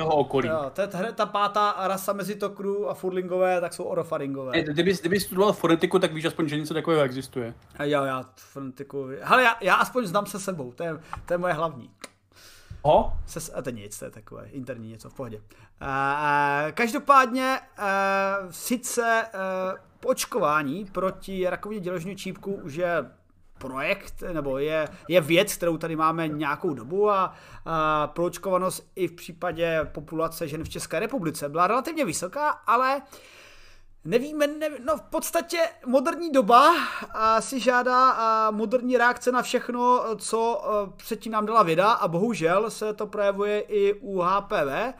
[0.00, 0.48] a okolí.
[0.48, 4.62] Jo, to je ta pátá rasa mezi tokru a furlingové, tak jsou orofaringové.
[4.62, 7.54] Kdyby, kdyby studoval fonetiku, tak víš aspoň, že něco takového existuje.
[7.78, 9.08] A jo, já fonetiku...
[9.20, 11.90] Hele, já, já aspoň znám se sebou, to je, to je moje hlavní.
[12.82, 13.12] Ho?
[13.26, 15.36] Se, a to nic, to je takové interní něco v pohodě.
[15.36, 17.84] Uh, každopádně, uh,
[18.50, 23.10] sice uh, očkování proti rakovině děložního čípku už je
[23.58, 29.12] projekt, nebo je, je věc, kterou tady máme nějakou dobu a, a proočkovanost i v
[29.12, 33.02] případě populace žen v České republice byla relativně vysoká, ale
[34.04, 36.74] Nevíme, ne, no v podstatě moderní doba
[37.14, 40.62] a si žádá a moderní reakce na všechno, co
[40.96, 44.94] předtím nám dala věda a bohužel se to projevuje i u HPV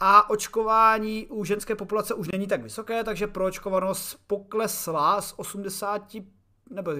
[0.00, 6.02] a očkování u ženské populace už není tak vysoké, takže proočkovanost poklesla z 80
[6.72, 6.92] nebo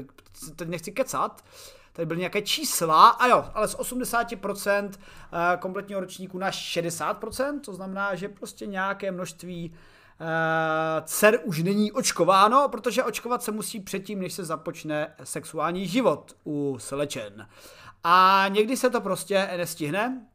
[0.56, 1.44] teď nechci kecat,
[1.92, 7.74] tady byly nějaké čísla, a jo, ale z 80% eh, kompletního ročníku na 60%, to
[7.74, 9.74] znamená, že prostě nějaké množství
[10.20, 16.36] eh, dcer už není očkováno, protože očkovat se musí předtím, než se započne sexuální život
[16.46, 17.48] u slečen.
[18.04, 20.26] A někdy se to prostě nestihne.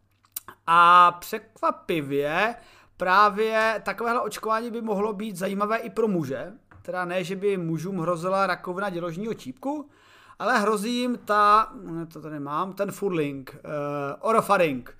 [0.67, 2.56] A překvapivě
[2.97, 6.54] právě takovéhle očkování by mohlo být zajímavé i pro muže.
[6.88, 9.89] Teda ne, že by mužům hrozila rakovina děložního čípku,
[10.39, 11.73] ale hrozí jim ta,
[12.13, 13.69] to tady mám, ten furling, uh,
[14.19, 14.97] orofaring.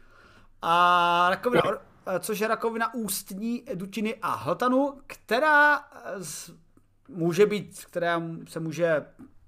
[0.62, 5.84] A rakovina, or, eh, což je rakovina ústní dutiny a hltanu, která
[6.18, 6.52] z,
[7.08, 9.06] může být, která se může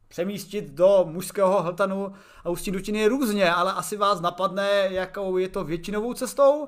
[0.07, 5.63] přemístit do mužského hltanu a ústní dutiny různě, ale asi vás napadne, jakou je to
[5.63, 6.65] většinovou cestou.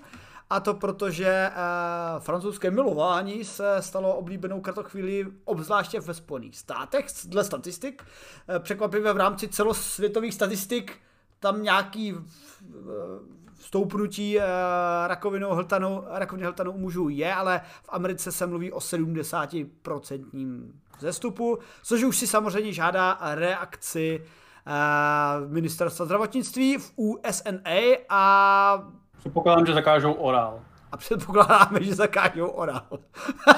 [0.52, 7.06] A to proto, že uh, francouzské milování se stalo oblíbenou kratochvíli, obzvláště ve Spojených státech,
[7.26, 8.04] dle statistik.
[8.50, 10.98] Uh, překvapivě v rámci celosvětových statistik
[11.40, 12.16] tam nějaký
[13.54, 14.44] vstoupnutí uh,
[15.08, 20.66] rakovinou hltanu, rakoviny hltanu u mužů je, ale v Americe se mluví o 70%
[21.00, 29.74] zestupu, což už si samozřejmě žádá reakci uh, ministerstva zdravotnictví v USNA a Předpokládám, že
[29.74, 30.62] zakážou orál.
[30.92, 32.88] A předpokládáme, že zakážou orál.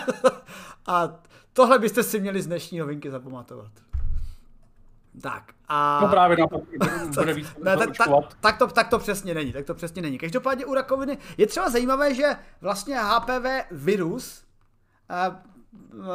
[0.87, 1.19] a
[1.53, 3.71] tohle byste si měli z dnešní novinky zapamatovat.
[5.21, 5.99] Tak a...
[6.01, 6.61] No právě na to
[7.19, 8.07] bude víc ne, tak, tak,
[8.39, 10.17] tak, to, tak to přesně není, tak to přesně není.
[10.17, 14.43] Každopádně u rakoviny je třeba zajímavé, že vlastně HPV virus,
[15.29, 15.35] uh,
[15.99, 16.05] uh,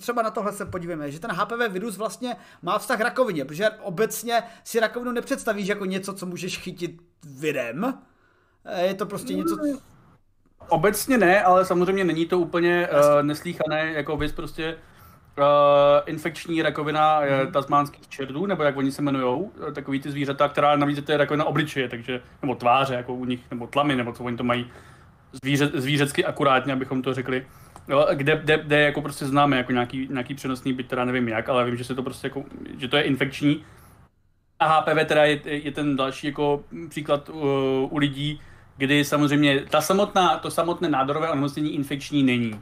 [0.00, 4.42] třeba na tohle se podívejme, že ten HPV virus vlastně má vztah rakovině, protože obecně
[4.64, 7.96] si rakovinu nepředstavíš jako něco, co můžeš chytit virem, Eh,
[8.80, 9.56] je to prostě něco...
[10.68, 14.76] Obecně ne, ale samozřejmě není to úplně uh, neslíchané, jako bys prostě
[15.38, 15.44] uh,
[16.06, 17.52] infekční rakovina mm.
[17.52, 21.44] tasmánských čerdů, nebo jak oni se jmenují, takový ty zvířata, která navíc to je rakovina
[21.44, 24.70] obličeje, takže, nebo tváře, jako u nich, nebo tlamy, nebo co oni to mají
[25.42, 27.46] zvíře, zvířecky akurátně, abychom to řekli.
[27.88, 31.48] Jo, kde, kde, kde, jako prostě známe jako nějaký, nějaký přenosný byt, teda nevím jak,
[31.48, 32.44] ale vím, že se to prostě jako,
[32.78, 33.64] že to je infekční.
[34.60, 37.36] A HPV teda je, je ten další jako příklad uh,
[37.90, 38.40] u lidí,
[38.76, 42.60] kdy samozřejmě ta samotná, to samotné nádorové onemocnění infekční není.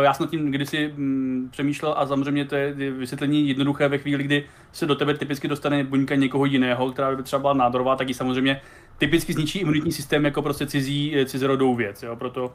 [0.00, 4.44] Já jsem tím kdysi mm, přemýšlel a samozřejmě to je vysvětlení jednoduché ve chvíli, kdy
[4.72, 8.14] se do tebe typicky dostane buňka někoho jiného, která by třeba byla nádorová, tak ji
[8.14, 8.60] samozřejmě
[8.98, 12.02] typicky zničí imunitní systém jako prostě cizí, cizorodou věc.
[12.02, 12.16] Jo?
[12.16, 12.50] Proto uh,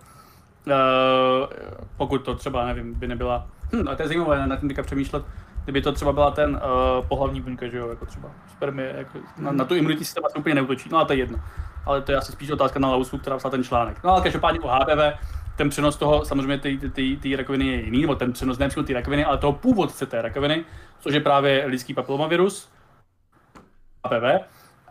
[1.97, 5.24] pokud to třeba, nevím, by nebyla, hm, a to je zajímavé na tím teďka přemýšlet,
[5.63, 8.32] kdyby to třeba byla ten uh, pohlavní buňka, že jo, jako třeba.
[8.52, 11.39] Spermie, jako na, na tu imunitní systém asi úplně neutočí, no a to je jedno.
[11.86, 14.04] Ale to je asi spíš otázka na Lausu, která psala ten článek.
[14.04, 15.19] No ale každopádně o HPV,
[15.58, 16.58] ten přenos toho, samozřejmě
[17.21, 20.65] té rakoviny je jiný, nebo ten přenos ne té rakoviny, ale toho původce té rakoviny,
[21.00, 22.69] což je právě lidský papilomavirus,
[24.06, 24.45] HPV,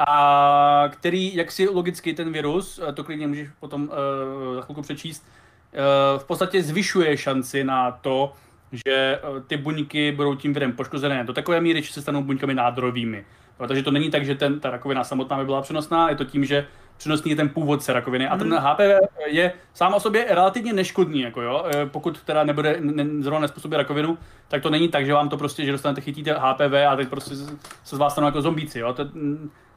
[0.06, 5.24] a který, jak si logicky ten virus, to klidně můžeš potom uh, za chvilku přečíst,
[5.24, 8.32] uh, v podstatě zvyšuje šanci na to,
[8.72, 12.54] že uh, ty buňky budou tím virem poškozené do takové míry, že se stanou buňkami
[12.54, 13.24] nádorovými.
[13.56, 16.44] Protože to není tak, že ten, ta rakovina samotná by byla přenosná, je to tím,
[16.44, 18.28] že přenosný je ten původce rakoviny.
[18.28, 19.00] A ten HPV hmm.
[19.26, 21.64] je sám o sobě relativně neškodný, jako jo.
[21.74, 25.36] E, pokud teda nebude ne, zrovna nespůsobí rakovinu, tak to není tak, že vám to
[25.36, 27.36] prostě, že dostanete, chytíte HPV a teď prostě
[27.84, 28.92] se z vás stanou jako zombíci, jo.
[28.92, 29.04] To,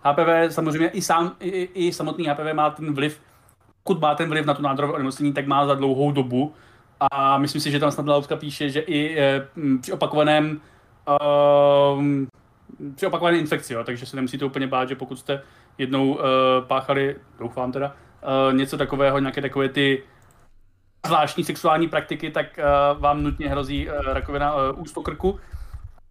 [0.04, 3.22] HPV samozřejmě i sám, i, i samotný HPV má ten vliv,
[3.84, 6.54] pokud má ten vliv na tu nádorové onemocnění, tak má za dlouhou dobu.
[7.12, 9.48] A myslím si, že tam snad Lauska píše, že i e,
[9.82, 10.62] při opakovaném
[11.10, 12.04] uh,
[12.96, 15.42] při opakované infekci, jo, takže se nemusíte úplně bát, že pokud jste
[15.78, 16.22] jednou uh,
[16.68, 17.96] páchali, doufám teda,
[18.48, 20.04] uh, něco takového, nějaké takové ty
[21.06, 25.40] zvláštní sexuální praktiky, tak uh, vám nutně hrozí uh, rakovina uh, úst krku.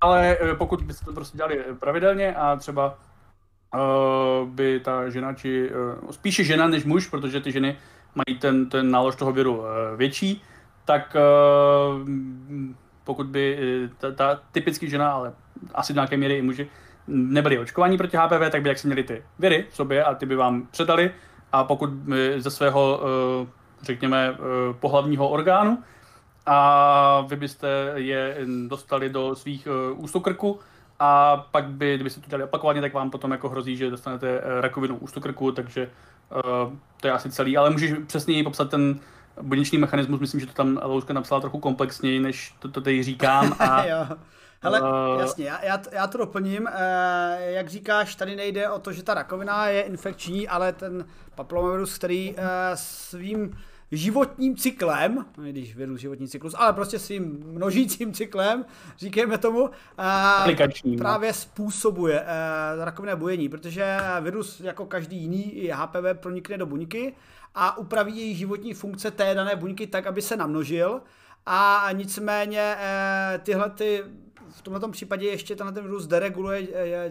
[0.00, 2.98] Ale uh, pokud byste to prostě dělali pravidelně a třeba
[4.44, 5.70] by ta žena, či
[6.10, 7.78] spíše žena než muž, protože ty ženy
[8.14, 9.64] mají ten, ten nálož toho viru
[9.96, 10.42] větší,
[10.84, 12.08] tak uh,
[13.04, 13.58] pokud by
[13.98, 15.32] ta, ta typicky žena, ale
[15.74, 16.68] asi do nějaké míry i muži,
[17.06, 20.26] nebyli očkovaní proti HPV, tak by jak si měli ty viry v sobě a ty
[20.26, 21.10] by vám předali.
[21.52, 21.90] A pokud
[22.36, 23.46] ze svého, eh,
[23.82, 24.38] řekněme, eh,
[24.80, 25.78] pohlavního orgánu
[26.46, 30.60] a vy byste je dostali do svých eh, ústokrku
[30.98, 34.96] a pak by, kdybyste to dělali opakovaně, tak vám potom jako hrozí, že dostanete rakovinu
[34.96, 35.90] ústokrku, takže
[37.00, 39.00] to je asi celý, ale můžeš přesněji popsat ten
[39.42, 43.56] buněčný mechanismus, myslím, že to tam Louska napsala trochu komplexněji, než to, to tady říkám
[43.58, 43.84] a
[44.62, 46.66] Hele, uh, jasně, já, já, já to doplním.
[46.66, 51.98] E, jak říkáš, tady nejde o to, že ta rakovina je infekční, ale ten papillomavirus,
[51.98, 52.42] který e,
[52.74, 53.56] svým
[53.92, 58.64] životním cyklem, no, když virus životní cyklus, ale prostě svým množícím cyklem,
[58.98, 61.34] říkejme tomu, Aplikační, právě no.
[61.34, 62.24] způsobuje
[62.84, 67.14] rakovinné bujení, protože virus jako každý jiný HPV pronikne do buňky
[67.54, 71.02] a upraví její životní funkce té dané buňky tak, aby se namnožil.
[71.46, 72.76] A nicméně
[73.42, 74.04] tyhle ty
[74.48, 76.68] v tomto případě ještě tenhle ten virus dereguluje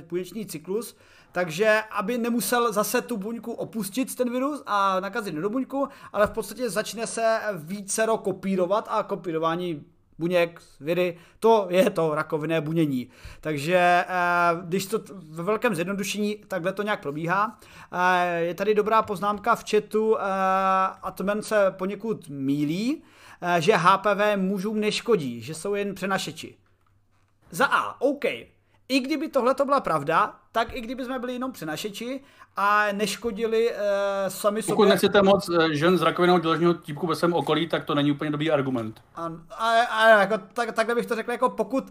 [0.10, 0.98] buněčný cyklus,
[1.32, 6.32] takže aby nemusel zase tu buňku opustit ten virus a nakazit do buňku, ale v
[6.32, 9.86] podstatě začne se vícero kopírovat a kopírování
[10.20, 13.10] buněk, viry, to je to rakovinné bunění.
[13.42, 14.06] Takže eh,
[14.64, 17.60] když to ve velkém zjednodušení takhle to nějak probíhá,
[17.92, 20.22] eh, je tady dobrá poznámka v chatu, eh,
[21.02, 23.04] a to se poněkud mílí,
[23.60, 26.56] že HPV mužům neškodí, že jsou jen přenašeči.
[27.52, 28.26] Za A, OK,
[28.92, 32.22] i kdyby tohle to byla pravda, tak i kdyby jsme byli jenom přenašeči
[32.56, 33.76] a neškodili uh,
[34.28, 34.76] sami sobě.
[34.76, 38.12] Pokud nechcete moc eh, žen z rakovinou děložního típku ve svém okolí, tak to není
[38.12, 39.02] úplně dobrý argument.
[39.16, 41.84] A, a, a jako, tak, takhle bych to řekl, jako pokud,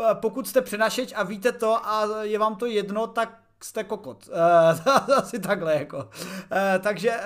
[0.00, 4.28] eh, pokud jste přenašeč a víte to a je vám to jedno, tak jste kokot.
[4.28, 5.96] Uh, asi takhle jako.
[5.96, 6.04] Uh,
[6.80, 7.16] takže uh,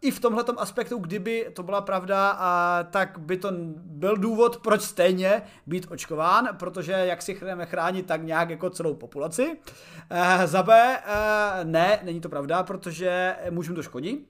[0.00, 2.38] i v tomhle aspektu, kdyby to byla pravda,
[2.90, 3.48] tak by to
[3.84, 8.94] byl důvod, proč stejně být očkován, protože jak si chceme chránit tak nějak jako celou
[8.94, 9.56] populaci.
[10.44, 10.98] Za B,
[11.64, 14.26] ne, není to pravda, protože mužům to škodí.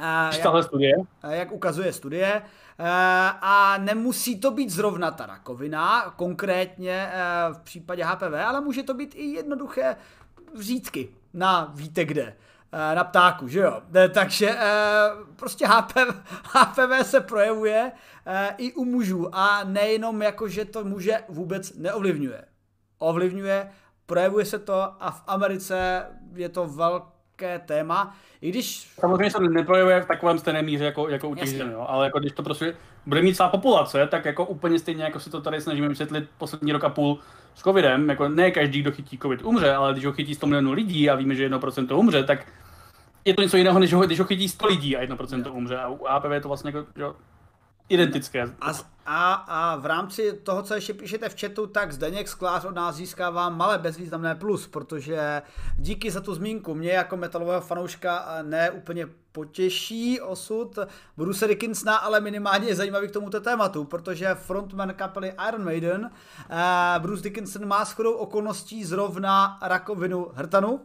[0.00, 0.96] Jak, studie?
[1.30, 2.42] Jak ukazuje studie.
[3.40, 7.10] A nemusí to být zrovna ta rakovina, konkrétně
[7.52, 9.96] v případě HPV, ale může to být i jednoduché
[10.58, 12.22] řídky na víte kde
[12.72, 13.82] eh, na ptáku, že jo?
[13.94, 17.92] Eh, takže eh, prostě HPV, HPV se projevuje
[18.56, 22.44] i u mužů a nejenom jako, že to muže vůbec neovlivňuje.
[22.98, 23.70] Ovlivňuje,
[24.06, 28.92] projevuje se to a v Americe je to velké téma, i když...
[29.00, 32.32] Samozřejmě se neprojevuje v takovém stejné míře jako, jako u těch žen, ale jako když
[32.32, 35.88] to prostě bude mít celá populace, tak jako úplně stejně, jako si to tady snažíme
[35.88, 37.18] vysvětlit poslední rok a půl
[37.54, 40.72] s covidem, jako ne každý, kdo chytí covid, umře, ale když ho chytí 100 milionů
[40.72, 42.46] lidí a víme, že 1% umře, tak
[43.24, 45.78] je to něco jiného, než ho, když ho chytí 100 lidí a 1% umře.
[45.78, 47.16] A u APV je to vlastně jako, jo,
[47.90, 48.42] identické.
[48.60, 48.72] A,
[49.06, 52.96] a, a v rámci toho, co ještě píšete v chatu, tak Zdeněk Sklář od nás
[52.96, 55.42] získává malé bezvýznamné plus, protože
[55.76, 60.78] díky za tu zmínku mě jako metalového fanouška ne úplně potěší osud
[61.16, 66.10] Bruce Dickinsona, ale minimálně je zajímavý k tomuto tématu, protože frontman kapely Iron Maiden
[66.98, 70.80] Bruce Dickinson má shodou okolností zrovna rakovinu hrtanu.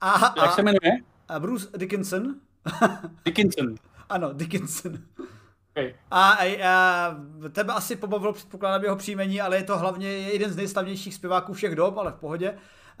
[0.00, 1.00] A, Jak se jmenuje?
[1.38, 2.34] Bruce Dickinson.
[3.24, 3.74] Dickinson.
[4.08, 4.92] ano, Dickinson.
[5.76, 5.94] Okay.
[6.10, 7.16] A, a, a
[7.52, 11.74] tebe asi pobavilo, předpokládám jeho příjmení, ale je to hlavně jeden z nejslavnějších zpěváků všech
[11.74, 12.50] dob, ale v pohodě.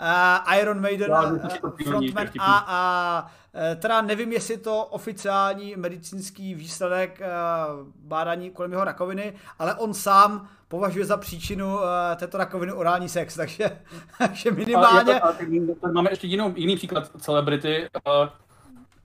[0.00, 7.20] Uh, Iron Maiden, uh, frontman a, a e, teda nevím, jestli to oficiální medicínský výsledek
[7.20, 11.82] uh, bádání kolem jeho rakoviny, ale on sám považuje za příčinu uh,
[12.16, 13.78] této rakoviny orální sex, takže,
[14.18, 15.20] takže minimálně...
[15.20, 18.28] A, to, a, máme ještě jinou, jiný příklad celebrity, uh,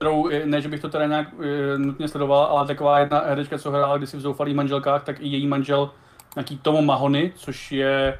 [0.02, 1.44] kterou, ne, že bych to teda nějak uh,
[1.76, 5.46] nutně sledoval, ale taková jedna herečka, co hrála kdysi v Zoufalých manželkách, tak i její
[5.46, 5.90] manžel,
[6.36, 8.18] nějaký Tomo Mahony, což je,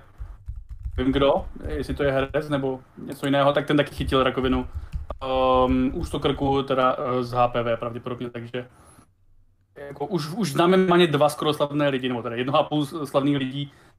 [0.96, 4.68] vím kdo, jestli to je herec nebo něco jiného, tak ten taky chytil rakovinu.
[5.66, 8.66] Um, ústo krku, teda uh, z HPV pravděpodobně, takže
[9.88, 13.36] jako už, už známe méně dva skoro slavné lidi, nebo teda jedno a půl slavných
[13.36, 13.91] lidí, Eh,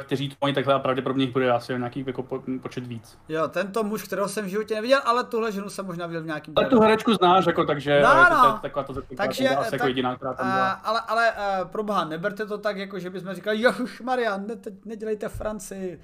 [0.00, 3.18] kteří to mají takhle a pravděpodobně jich bude asi nějaký jako po, počet víc.
[3.28, 6.26] Jo, tento muž, kterého jsem v životě neviděl, ale tuhle ženu jsem možná viděl v
[6.26, 6.54] nějakým.
[6.56, 8.58] Ale tu herečku znáš, jako, takže no, jako, no.
[8.62, 10.70] taková to takže, asi jako tak, jako jediná, která tam byla.
[10.70, 14.56] ale, ale uh, pro boha, neberte to tak, jako že bychom říkali, jo, Maria, ne,
[14.56, 16.00] teď nedělejte Francii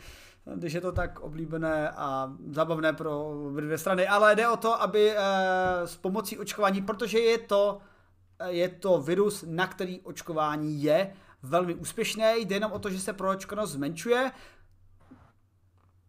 [0.54, 5.12] když je to tak oblíbené a zabavné pro dvě strany, ale jde o to, aby
[5.12, 5.16] uh,
[5.84, 7.78] s pomocí očkování, protože je to,
[8.46, 13.12] je to virus, na který očkování je, velmi úspěšné, jde jenom o to, že se
[13.12, 14.32] proočkonost zmenšuje.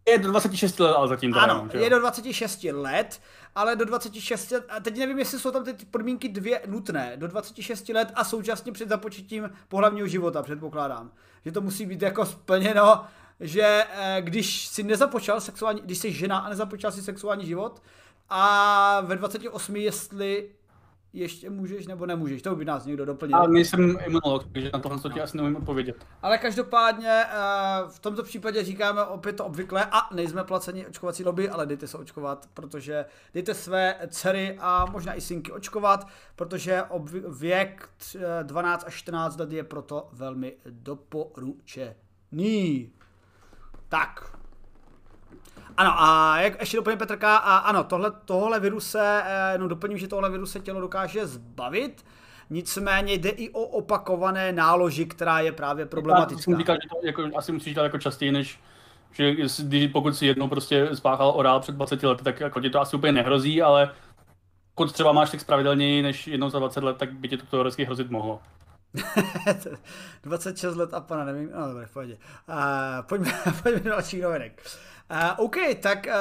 [0.08, 3.20] Je do 26 let, ale zatím Ano, jenom, je do 26 let,
[3.54, 7.88] ale do 26, a teď nevím, jestli jsou tam ty podmínky dvě nutné, do 26
[7.88, 11.10] let a současně před započetím pohlavního života, předpokládám.
[11.44, 13.04] Že to musí být jako splněno,
[13.40, 17.82] že eh, když si nezapočal sexuální, když jsi žena a nezapočal si sexuální život
[18.30, 20.50] a ve 28, jestli
[21.12, 23.36] ještě můžeš nebo nemůžeš, to by nás někdo doplnil.
[23.36, 26.06] Ale nejsem imunolog, takže na tohle ti asi nemůžu odpovědět.
[26.22, 27.28] Ale každopádně eh,
[27.88, 31.98] v tomto případě říkáme opět to obvykle a nejsme placeni očkovací lobby, ale dejte se
[31.98, 33.04] očkovat, protože
[33.34, 36.82] dejte své dcery a možná i synky očkovat, protože
[37.28, 37.88] věk
[38.42, 41.92] 12 až 14 let je proto velmi doporučený.
[43.88, 44.38] Tak,
[45.76, 50.08] ano, a jak ještě doplním Petrka, a ano, tohle, tohle viruse, eh, no doplním, že
[50.08, 52.04] tohle viruse tělo dokáže zbavit,
[52.50, 56.40] nicméně jde i o opakované náloži, která je právě problematická.
[56.40, 58.58] Já jsem říkal, že to jako, asi musíš dělat jako častěji, než
[59.12, 62.80] že když, pokud si jednou prostě spáchal orál před 20 lety, tak jako ti to
[62.80, 63.90] asi úplně nehrozí, ale
[64.74, 67.84] pokud třeba máš tak pravidelněji než jednou za 20 let, tak by ti to teoreticky
[67.84, 68.40] hrozit mohlo.
[70.22, 72.16] 26 let a pana, nevím, no dobré, v pohodě.
[72.48, 72.56] Uh,
[73.08, 74.62] pojďme, pojďme do dalších novinek.
[74.64, 74.91] Uh,
[75.36, 76.12] OK, tak uh,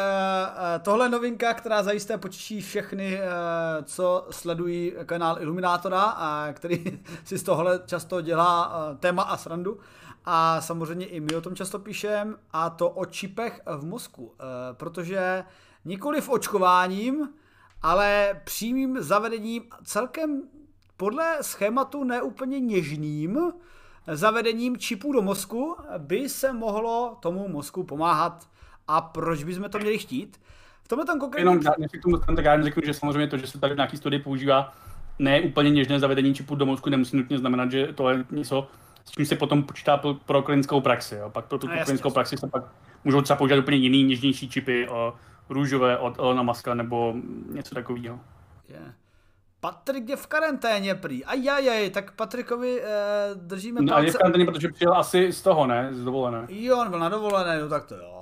[0.81, 7.43] tohle novinka, která zajisté potěší všechny, uh, co sledují kanál Iluminátora, a který si z
[7.43, 9.79] tohle často dělá uh, téma a srandu.
[10.25, 14.23] A samozřejmě i my o tom často píšem, a to o čipech v mozku.
[14.23, 14.31] Uh,
[14.73, 15.43] protože
[15.85, 17.29] nikoli v očkováním,
[17.81, 20.41] ale přímým zavedením celkem
[20.97, 23.51] podle schématu neúplně něžným
[24.07, 28.47] zavedením čipů do mozku by se mohlo tomu mozku pomáhat.
[28.88, 30.41] A proč bychom to měli chtít?
[30.84, 31.51] V tomhle tam konkrétně...
[31.51, 33.97] Jenom, než k tomu tak já řeknu, že samozřejmě to, že se tady v nějaký
[33.97, 34.73] studii používá
[35.19, 38.67] ne úplně něžné zavedení čipů do mozku, nemusí nutně znamenat, že to je něco,
[39.05, 41.15] s čím se potom počítá pro, pro klinickou praxi.
[41.15, 41.29] Jo.
[41.29, 42.63] Pak pro tu no, klinickou praxi se pak
[43.03, 45.13] můžou třeba používat úplně jiný, něžnější čipy, o,
[45.49, 47.13] růžové od Elona Muska nebo
[47.51, 48.19] něco takového.
[48.69, 48.93] Yeah.
[49.59, 51.25] Patrik je v karanténě prý.
[51.25, 52.88] Ajajaj, tak Patrikovi eh,
[53.36, 54.05] držíme no, palce.
[54.05, 55.89] je v karanténě, protože přijel asi z toho, ne?
[55.91, 56.45] Z dovolené.
[56.49, 58.20] Jo, on byl na dovolené, no tak to jo.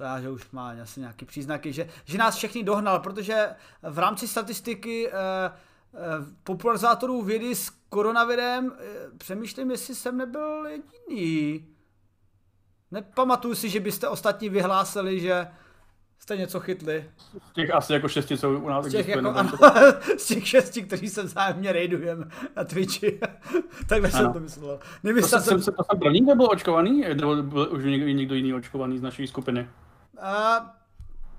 [0.00, 3.48] To já, že už má asi nějaký příznaky, že, že nás všechny dohnal, protože
[3.82, 5.98] v rámci statistiky eh, eh,
[6.44, 8.84] popularizátorů vědy s koronavirem eh,
[9.18, 11.66] přemýšlím, jestli jsem nebyl jediný.
[12.90, 15.48] Nepamatuju si, že byste ostatní vyhlásili, že
[16.18, 17.10] jste něco chytli.
[17.50, 19.52] Z těch asi jako šesti, co u nás z těch, jako, ano,
[20.18, 23.20] z těch šesti, kteří se vzájemně rejdujem na Twitchi.
[23.88, 24.22] Takhle ano.
[24.22, 24.80] jsem to myslel.
[25.02, 25.62] Nemyslel to jsem...
[25.62, 25.74] jsem...
[25.74, 27.04] To jsem první, nebo očkovaný?
[27.14, 29.68] Nebo byl už někdo, někdo jiný očkovaný z naší skupiny?
[30.20, 30.60] A,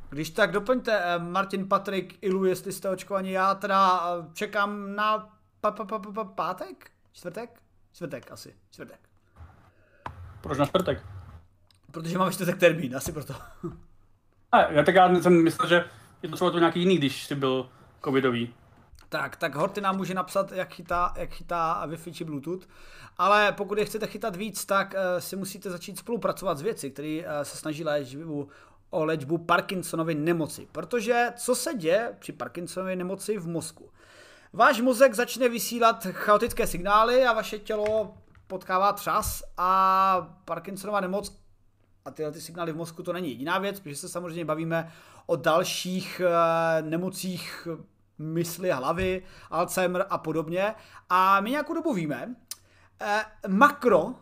[0.09, 3.31] když tak doplňte, eh, Martin, Patrik, Ilu, jestli jste očkovaní.
[3.31, 5.29] Já teda eh, čekám na
[5.61, 6.91] pa, pa, pa, pa, pa, pátek?
[7.11, 7.61] Čtvrtek?
[7.93, 8.99] Čtvrtek asi, čtvrtek.
[10.41, 11.05] Proč na čtvrtek?
[11.91, 13.33] Protože máme čtvrtek termín, asi proto.
[14.51, 15.85] A, já tak já jsem myslel, že
[16.21, 17.69] je to třeba to nějaký jiný, když jsi byl
[18.05, 18.53] covidový.
[19.09, 22.67] Tak, tak Horty nám může napsat, jak chytá, jak chytá Wi-Fi či Bluetooth.
[23.17, 27.21] Ale pokud je chcete chytat víc, tak uh, si musíte začít spolupracovat s věci, které
[27.25, 28.49] uh, se snaží léčbu,
[28.91, 30.67] o léčbu Parkinsonovy nemoci.
[30.71, 33.89] Protože co se děje při Parkinsonově nemoci v mozku?
[34.53, 38.17] Váš mozek začne vysílat chaotické signály a vaše tělo
[38.47, 41.41] potkává třas a Parkinsonova nemoc
[42.05, 44.91] a tyhle ty signály v mozku to není jediná věc, protože se samozřejmě bavíme
[45.25, 47.67] o dalších uh, nemocích
[48.17, 50.75] mysli, hlavy, Alzheimer a podobně.
[51.09, 52.35] A my nějakou dobu víme,
[53.01, 54.13] uh, makro,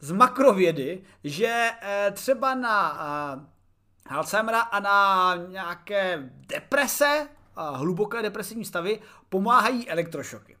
[0.00, 2.92] z makrovědy, že uh, třeba na
[3.36, 3.42] uh,
[4.08, 10.56] Alzheimera a na nějaké deprese, hluboké depresivní stavy, pomáhají elektrošoky.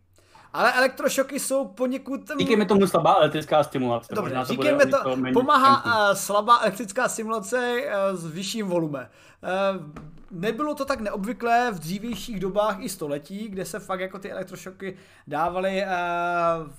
[0.52, 2.30] Ale elektrošoky jsou poněkud...
[2.38, 4.14] Říkejme tomu slabá elektrická stimulace.
[4.14, 9.10] Dobře, říkejme to, to pomáhá uh, slabá elektrická stimulace uh, s vyšším volume.
[9.42, 9.82] Uh,
[10.30, 14.96] nebylo to tak neobvyklé v dřívějších dobách i století, kde se fakt jako ty elektrošoky
[15.26, 16.70] dávaly uh,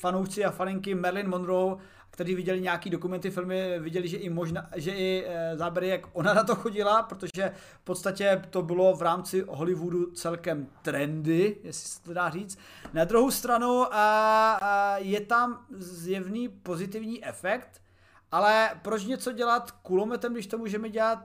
[0.00, 1.76] fanoušci a faninky Marilyn Monroe
[2.10, 6.34] kteří viděli nějaký dokumenty, filmy, viděli, že i možná, že i e, záběry, jak ona
[6.34, 12.02] na to chodila, protože v podstatě to bylo v rámci Hollywoodu celkem trendy, jestli se
[12.02, 12.58] to dá říct.
[12.92, 17.82] Na druhou stranu a, a je tam zjevný pozitivní efekt,
[18.32, 21.18] ale proč něco dělat kulometem, když to můžeme dělat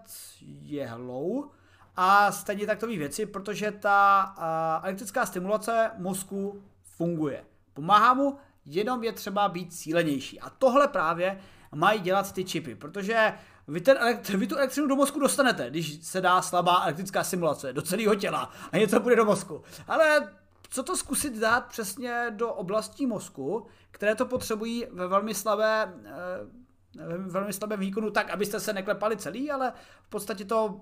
[0.62, 1.52] jehlou?
[1.96, 4.36] A stejně takové věci, protože ta
[4.84, 7.44] elektrická stimulace mozku funguje.
[7.74, 10.40] Pomáhá mu, jenom je třeba být cílenější.
[10.40, 11.40] A tohle právě
[11.76, 13.34] mají dělat ty čipy, protože
[13.68, 17.74] vy, ten elektri- vy tu elektřinu do mozku dostanete, když se dá slabá elektrická simulace
[17.74, 19.64] do celého těla a něco bude do mozku.
[19.88, 20.34] Ale
[20.70, 27.08] co to zkusit dát přesně do oblastí mozku, které to potřebují ve velmi slabé, eh,
[27.08, 30.82] ve velmi slabém výkonu tak, abyste se neklepali celý, ale v podstatě to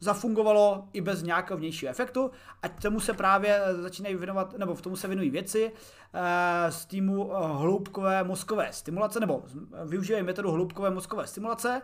[0.00, 2.30] zafungovalo i bez nějakého vnějšího efektu
[2.62, 5.72] a tomu se právě začínají věnovat, nebo v tomu se věnují věci
[6.14, 9.42] eh, z týmu eh, hloubkové mozkové stimulace, nebo
[9.84, 11.82] využívají metodu hloubkové mozkové stimulace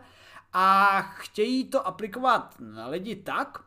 [0.53, 3.63] a chtějí to aplikovat na lidi tak,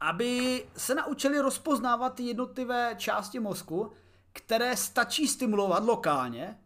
[0.00, 3.92] aby se naučili rozpoznávat ty jednotlivé části mozku,
[4.32, 6.58] které stačí stimulovat lokálně,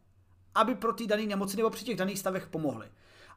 [0.55, 2.89] aby pro ty dané nemoci nebo při těch daných stavech pomohly.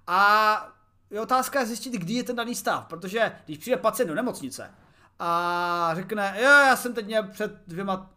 [0.07, 0.76] A
[1.11, 4.71] je otázka zjistit, kdy je ten daný stav, protože když přijde pacient do nemocnice
[5.19, 8.11] a řekne, jo, já jsem teď měl před dvěma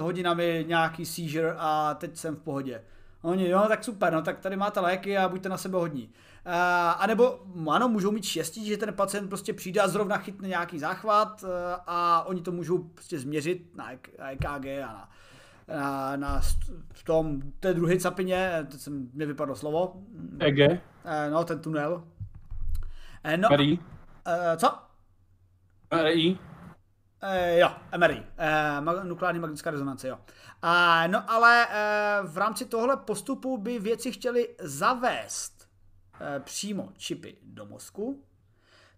[0.00, 2.82] hodinami nějaký seizure a teď jsem v pohodě.
[3.22, 6.10] Oni, jo, tak super, no tak tady máte léky a buďte na sebe hodní.
[6.96, 10.78] a nebo, ano, můžou mít štěstí, že ten pacient prostě přijde a zrovna chytne nějaký
[10.78, 11.44] záchvat
[11.86, 15.08] a oni to můžou prostě změřit na EKG a na
[15.68, 16.40] na, na
[16.92, 20.02] v tom, té druhé capině, teď jsem, mě vypadlo slovo.
[20.38, 20.58] EG?
[20.58, 20.80] Eh,
[21.30, 22.04] no, ten tunel.
[23.28, 23.78] Eh, no, MRI?
[24.26, 24.78] Eh, co?
[25.94, 26.38] MRI?
[27.22, 30.18] Eh, jo, MRI, eh, nukleární magnetická rezonance, jo.
[31.06, 35.68] No ale eh, v rámci tohle postupu by věci chtěli zavést
[36.20, 38.24] eh, přímo čipy do mozku,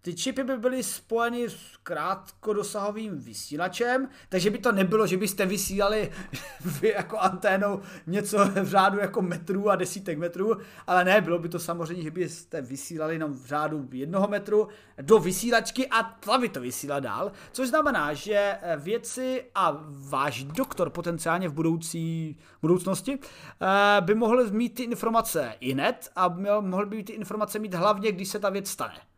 [0.02, 6.10] ty čipy by byly spojeny s krátkodosahovým vysílačem, takže by to nebylo, že byste vysílali
[6.80, 11.48] vy jako anténou něco v řádu jako metrů a desítek metrů, ale ne, bylo by
[11.48, 14.68] to samozřejmě, že byste vysílali jenom v řádu jednoho metru
[15.02, 20.90] do vysílačky a ta by to vysílala dál, což znamená, že věci a váš doktor
[20.90, 26.28] potenciálně v budoucí budoucnosti eh, by mohl mít ty informace i hned a
[26.60, 29.09] mohl by ty informace mít hlavně, když se ta věc stane.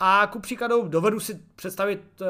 [0.00, 2.26] A ku příkladu dovedu si představit, uh,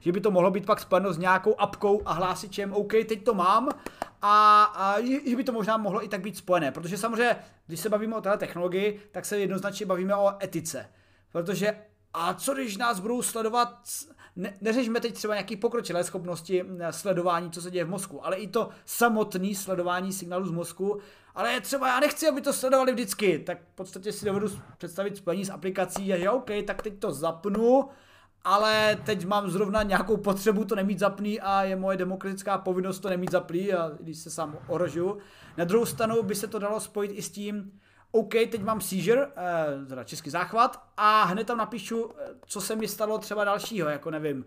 [0.00, 3.34] že by to mohlo být pak spojeno s nějakou apkou a hlásičem, OK, teď to
[3.34, 3.68] mám,
[4.22, 7.36] a, a že by to možná mohlo i tak být spojené, protože samozřejmě,
[7.66, 10.88] když se bavíme o této technologii, tak se jednoznačně bavíme o etice,
[11.32, 11.76] protože
[12.14, 13.78] a co když nás budou sledovat,
[14.36, 18.48] ne, neřešíme teď třeba nějaký pokročilé schopnosti sledování, co se děje v mozku, ale i
[18.48, 21.00] to samotné sledování signálu z mozku
[21.34, 25.44] ale třeba já nechci, aby to sledovali vždycky, tak v podstatě si dovedu představit spojení
[25.44, 27.88] s aplikací a že OK, tak teď to zapnu,
[28.44, 33.10] ale teď mám zrovna nějakou potřebu to nemít zapný a je moje demokratická povinnost to
[33.10, 35.18] nemít zapný a když se sám ohrožuju.
[35.56, 37.72] Na druhou stranu by se to dalo spojit i s tím,
[38.12, 42.76] OK, teď mám seizure, eh, teda český záchvat a hned tam napíšu, eh, co se
[42.76, 44.44] mi stalo třeba dalšího, jako nevím,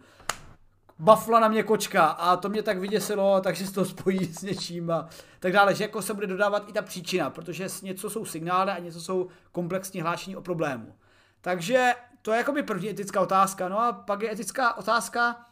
[0.99, 4.91] bafla na mě kočka a to mě tak vyděsilo, takže se to spojí s něčím
[4.91, 8.71] a tak dále, že jako se bude dodávat i ta příčina, protože něco jsou signály
[8.71, 10.95] a něco jsou komplexní hlášení o problému.
[11.41, 13.69] Takže to je jakoby první etická otázka.
[13.69, 15.45] No a pak je etická otázka,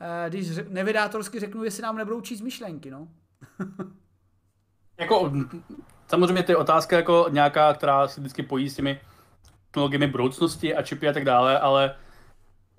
[0.00, 3.08] eh, když nevydátorsky řeknu, jestli nám nebudou číst myšlenky, no.
[4.98, 5.32] jako,
[6.08, 9.00] samozřejmě to je otázka jako nějaká, která se vždycky pojí s těmi
[9.70, 11.94] technologiemi budoucnosti a čipy a tak dále, ale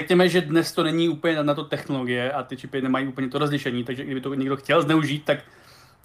[0.01, 3.39] Řekněme, že dnes to není úplně na to technologie a ty čipy nemají úplně to
[3.39, 5.39] rozlišení, takže kdyby to někdo chtěl zneužít, tak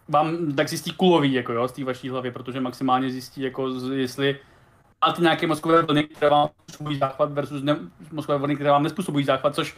[0.09, 4.39] vám tak zjistí kulový jako jo, z té vaší hlavy, protože maximálně zjistí, jako jestli
[5.07, 7.77] máte nějaké mozkové vlny, které vám způsobují záchvat versus ne,
[8.13, 9.77] mozkové vlny, které vám nespůsobují záchvat, což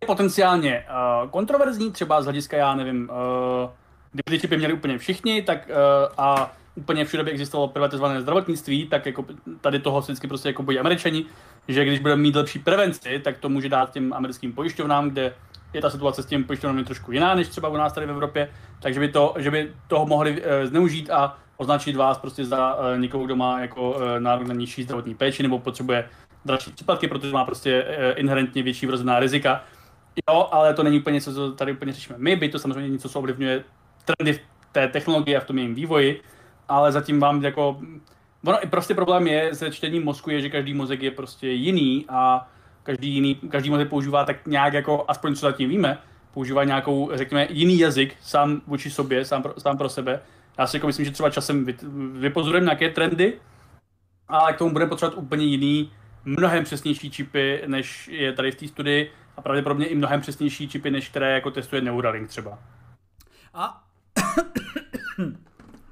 [0.00, 0.86] je potenciálně
[1.22, 3.70] uh, kontroverzní, třeba z hlediska, já nevím, uh,
[4.12, 5.74] kdyby ty čipy měli úplně všichni, tak uh,
[6.18, 9.24] a úplně všude by existovalo privatizované zdravotnictví, tak jako
[9.60, 11.24] tady toho vždycky prostě jako bojí američani,
[11.68, 15.34] že když budeme mít lepší prevenci, tak to může dát těm americkým pojišťovnám, kde
[15.72, 18.50] je ta situace s těmi pojišťovnami trošku jiná než třeba u nás tady v Evropě,
[18.82, 22.98] takže by, to, že by toho mohli e, zneužít a označit vás prostě za e,
[22.98, 26.08] někoho, kdo má jako e, nárok na nižší zdravotní péči nebo potřebuje
[26.44, 29.64] další případky, protože má prostě e, inherentně větší vrozená rizika.
[30.28, 33.08] Jo, ale to není úplně něco, co tady úplně řešíme my, by to samozřejmě něco,
[33.08, 33.64] co ovlivňuje
[34.04, 34.40] trendy v
[34.72, 36.22] té technologie a v tom jejím vývoji,
[36.70, 37.80] ale zatím vám jako...
[38.46, 42.04] Ono i prostě problém je se čtením mozku je, že každý mozek je prostě jiný
[42.08, 42.48] a
[42.82, 45.98] každý, jiný, každý mozek používá tak nějak jako, aspoň co zatím víme,
[46.34, 50.20] používá nějakou, řekněme, jiný jazyk sám vůči sobě, sám pro, sám pro sebe.
[50.58, 51.66] Já si jako myslím, že třeba časem
[52.12, 53.40] vypozorujeme nějaké trendy,
[54.28, 55.92] ale k tomu budeme potřebovat úplně jiný,
[56.24, 60.90] mnohem přesnější čipy, než je tady v té studii a pravděpodobně i mnohem přesnější čipy,
[60.90, 62.58] než které jako testuje Neuralink třeba.
[63.54, 63.84] A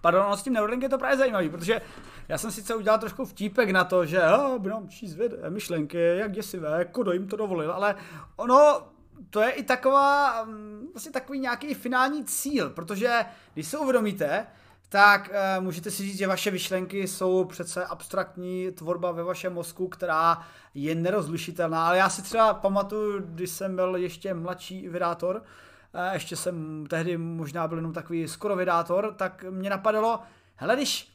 [0.01, 1.81] Pardon, no s tím Neuralink je to právě zajímavý, protože
[2.29, 6.33] já jsem sice udělal trošku vtípek na to, že oh, budou číst věd, myšlenky, jak
[6.33, 7.95] děsivé, kdo jim to dovolil, ale
[8.37, 8.83] ono,
[9.31, 13.25] to je i taková, mm, vlastně takový nějaký finální cíl, protože
[13.55, 14.47] když se uvědomíte,
[14.89, 19.89] tak uh, můžete si říct, že vaše myšlenky jsou přece abstraktní tvorba ve vašem mozku,
[19.89, 25.43] která je nerozlišitelná, ale já si třeba pamatuju, když jsem byl ještě mladší vydátor,
[26.13, 30.21] ještě jsem tehdy možná byl jenom takový skoro vydátor, tak mě napadalo,
[30.57, 31.13] hele, když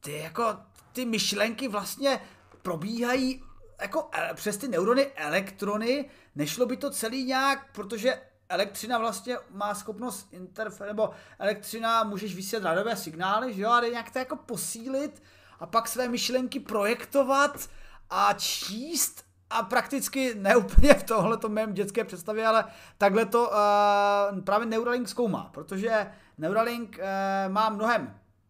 [0.00, 0.56] ty jako
[0.92, 2.20] ty myšlenky vlastně
[2.62, 3.44] probíhají
[3.80, 10.28] jako přes ty neurony, elektrony, nešlo by to celý nějak, protože elektřina vlastně má schopnost
[10.32, 15.22] interfer, nebo elektřina můžeš vysílat radiové signály, že jo, a nějak to jako posílit
[15.60, 17.68] a pak své myšlenky projektovat
[18.10, 22.64] a číst a prakticky ne úplně v tohle to mém dětské představě, ale
[22.98, 26.06] takhle to uh, právě Neuralink zkoumá, protože
[26.38, 28.02] Neuralink uh, má mnohem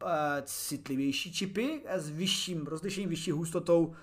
[0.02, 0.08] uh,
[0.42, 3.94] citlivější čipy s vyšším rozlišením, vyšší hustotou uh,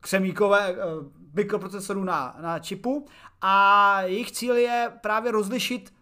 [0.00, 0.78] křemíkové uh,
[1.34, 3.06] mikroprocesorů na, na čipu.
[3.40, 5.92] A jejich cíl je právě rozlišit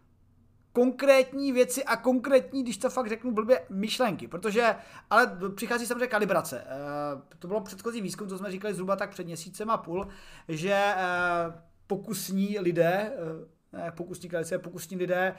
[0.72, 4.74] konkrétní věci a konkrétní, když to fakt řeknu blbě, myšlenky, protože,
[5.10, 6.60] ale přichází samozřejmě kalibrace.
[6.60, 6.66] E,
[7.38, 10.08] to bylo předchozí výzkum, co jsme říkali zhruba tak před měsícem a půl,
[10.48, 10.96] že e,
[11.86, 13.12] pokusní lidé,
[13.72, 15.34] e, ne, pokusní kralice, pokusní lidé,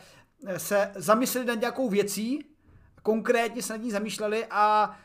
[0.48, 2.46] eh, se zamysleli nad nějakou věcí,
[3.04, 4.98] konkrétně se nad ní zamýšleli a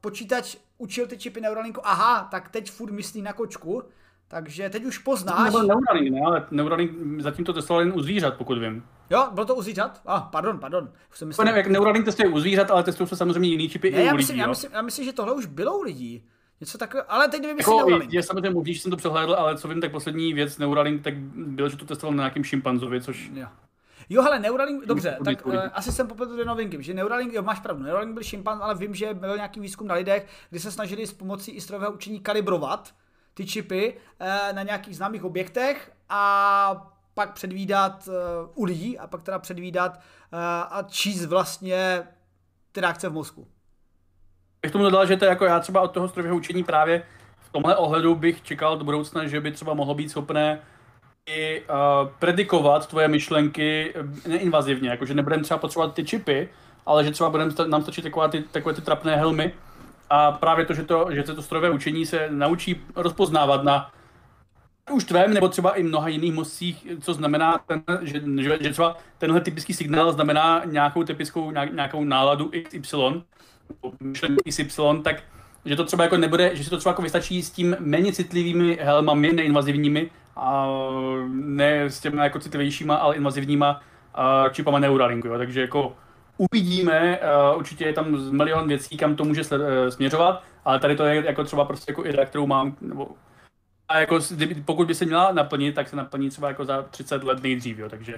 [0.00, 3.82] počítač učil ty čipy Neuralinku, aha, tak teď furt myslí na kočku,
[4.28, 5.52] takže teď už poznáš...
[5.52, 8.84] To Neuralink, ne, ale Neuralink zatím to testoval jen u zvířat, pokud vím.
[9.10, 10.00] Jo, bylo to u zvířat?
[10.06, 10.90] Ah, pardon, pardon.
[11.10, 11.44] Už jsem myslel...
[11.44, 14.06] Ne, jak Neuralink testuje u zvířat, ale testují se samozřejmě jiný čipy ne, i u
[14.06, 16.24] já myslím, lidí, já, myslím, já myslím, že tohle už bylo u lidí.
[16.60, 18.12] Něco takového, ale teď nevím, jestli jako, Neuralink.
[18.12, 21.14] Je samozřejmě možný, že jsem to přehlédl, ale co vím, tak poslední věc Neuralink, tak
[21.34, 23.30] bylo, že to testoval na nějakým šimpanzovi, což...
[23.34, 23.46] Jo.
[24.08, 27.60] Jo, hele, Neuralink, dobře, tak uh, asi jsem popletl dvě novinky, že Neuralink, jo, máš
[27.60, 31.06] pravdu, Neuralink byl šimpan, ale vím, že byl nějaký výzkum na lidech, kdy se snažili
[31.06, 32.94] s pomocí i strojového učení kalibrovat
[33.38, 38.14] ty čipy uh, na nějakých známých objektech a pak předvídat uh,
[38.54, 40.38] u lidí a pak teda předvídat uh,
[40.70, 42.02] a číst vlastně
[42.72, 43.46] ty reakce v mozku.
[44.62, 47.02] Bych tomu dodal, že to jako já třeba od toho strojového učení právě
[47.40, 50.60] v tomhle ohledu bych čekal do budoucna, že by třeba mohlo být schopné
[51.26, 51.66] i uh,
[52.18, 53.94] predikovat tvoje myšlenky
[54.26, 56.48] neinvazivně, jakože nebudeme třeba potřebovat ty čipy,
[56.86, 59.54] ale že třeba budeme nám stačit takové ty, takové ty trapné helmy
[60.10, 63.90] a právě to, že, to, že to strojové učení se naučí rozpoznávat na
[64.90, 68.96] už tvém nebo třeba i mnoha jiných mozcích, co znamená, ten, že, že, že třeba
[69.18, 72.50] tenhle typický signál znamená nějakou typickou, nějakou náladu
[72.80, 72.96] XY,
[74.00, 75.22] myšlenky XY, tak
[75.64, 78.78] že to třeba jako nebude, že si to třeba jako vystačí s tím méně citlivými
[78.82, 80.66] helmami, neinvazivními, a
[81.30, 83.80] ne s těmi jako citlivějšíma, ale invazivníma
[84.52, 85.38] čipama Neuralinku, jo.
[85.38, 85.96] takže jako
[86.38, 87.18] uvidíme,
[87.52, 91.04] uh, určitě je tam milion věcí, kam to může sled, uh, směřovat, ale tady to
[91.04, 93.08] je jako třeba prostě jako idea, kterou mám, nebo
[93.88, 94.18] a jako
[94.64, 97.88] pokud by se měla naplnit, tak se naplní třeba jako za 30 let nejdřív, jo,
[97.88, 98.16] takže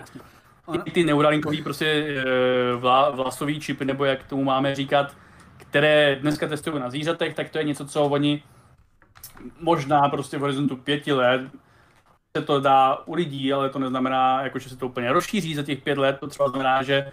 [0.84, 2.06] i ty neuralinkový prostě
[2.76, 5.16] vla, vlasový čipy, nebo jak tomu máme říkat,
[5.56, 8.42] které dneska testují na zvířatech, tak to je něco, co oni
[9.60, 11.40] možná prostě v horizontu pěti let
[12.36, 15.62] se to dá u lidí, ale to neznamená, jako, že se to úplně rozšíří za
[15.62, 17.12] těch pět let, to třeba znamená, že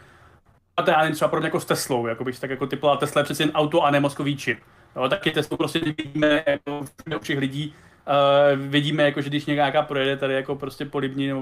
[0.78, 3.20] a to já nevím, třeba podobně jako s Teslou, jako bych tak jako typoval, Tesla
[3.20, 4.60] je přeci jen auto a ne mozkový čip.
[4.96, 7.74] Jo, taky Teslu prostě vidíme jako u všech lidí,
[8.54, 11.42] uh, vidíme, jako, že když nějaká projede tady jako prostě po Libni nebo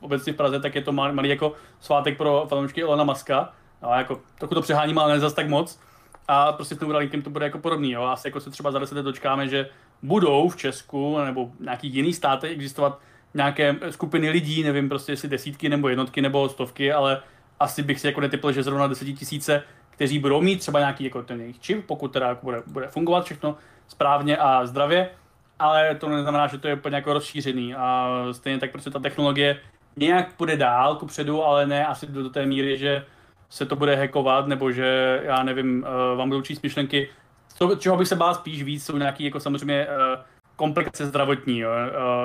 [0.00, 3.52] obecně v Praze, tak je to malý, malý jako svátek pro fanoušky Elona Muska.
[3.82, 5.80] No, jako, trochu to přeháním, ale ne zas tak moc.
[6.28, 7.90] A prostě s Neuralinkem to bude jako podobný.
[7.92, 8.02] Jo.
[8.02, 9.68] Asi jako se třeba za deset dočkáme, že
[10.02, 13.00] budou v Česku nebo v nějakých jiných státech existovat
[13.34, 17.22] nějaké skupiny lidí, nevím prostě jestli desítky nebo jednotky nebo stovky, ale
[17.60, 21.40] asi bych si jako netypl, že zrovna tisíce, kteří budou mít třeba nějaký jako ten
[21.40, 23.56] jejich čip, pokud teda jako bude, bude fungovat všechno
[23.88, 25.10] správně a zdravě,
[25.58, 29.60] ale to neznamená, že to je úplně jako rozšířený a stejně tak prostě ta technologie
[29.96, 33.04] nějak půjde dál kupředu, ale ne asi do, té míry, že
[33.50, 37.08] se to bude hackovat, nebo že, já nevím, uh, vám budou číst myšlenky.
[37.54, 40.22] Co, čeho bych se bál spíš víc, jsou nějaký jako samozřejmě uh,
[40.56, 41.70] komplikace zdravotní, jo?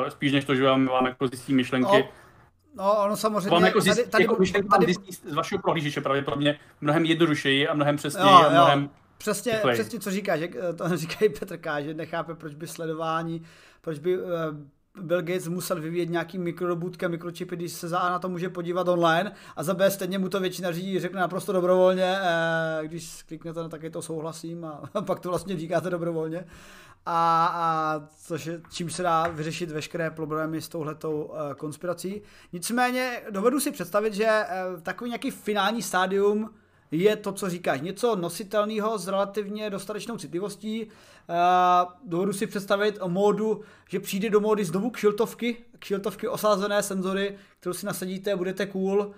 [0.03, 1.97] Uh, spíš než to, že vám, vám jako zjistí myšlenky.
[1.97, 2.20] No.
[2.75, 3.49] No, ono samozřejmě...
[3.49, 7.67] Vám jako, zjistí, tady, tady, jako myšlenky tady, tady, z vašeho prohlížeče pravděpodobně mnohem jednodušeji
[7.67, 8.81] a mnohem přesněji jo, a mnohem...
[8.81, 8.89] Jo.
[9.17, 10.39] Přesně, přesně, co říkáš,
[10.77, 13.45] to říká i Petr K, že nechápe, proč by sledování,
[13.81, 14.29] proč by uh,
[14.99, 18.87] Bill Gates musel vyvíjet nějaký mikrorobůtky, mikročipy, když se za A na to může podívat
[18.87, 23.59] online a za B stejně mu to většina lidí řekne naprosto dobrovolně, eh, když kliknete
[23.59, 26.45] na taky to souhlasím a pak to vlastně říkáte dobrovolně.
[27.05, 32.21] A, a což je, čím se dá vyřešit veškeré problémy s touhletou uh, konspirací.
[32.53, 34.25] Nicméně dovedu si představit, že
[34.73, 36.49] uh, takový nějaký finální stádium
[36.91, 37.81] je to, co říkáš.
[37.81, 40.85] Něco nositelného s relativně dostatečnou citlivostí.
[40.85, 47.37] Uh, dovedu si představit o módu, že přijde do módy znovu kšiltovky, kšiltovky osázené senzory,
[47.59, 49.11] kterou si nasadíte, budete cool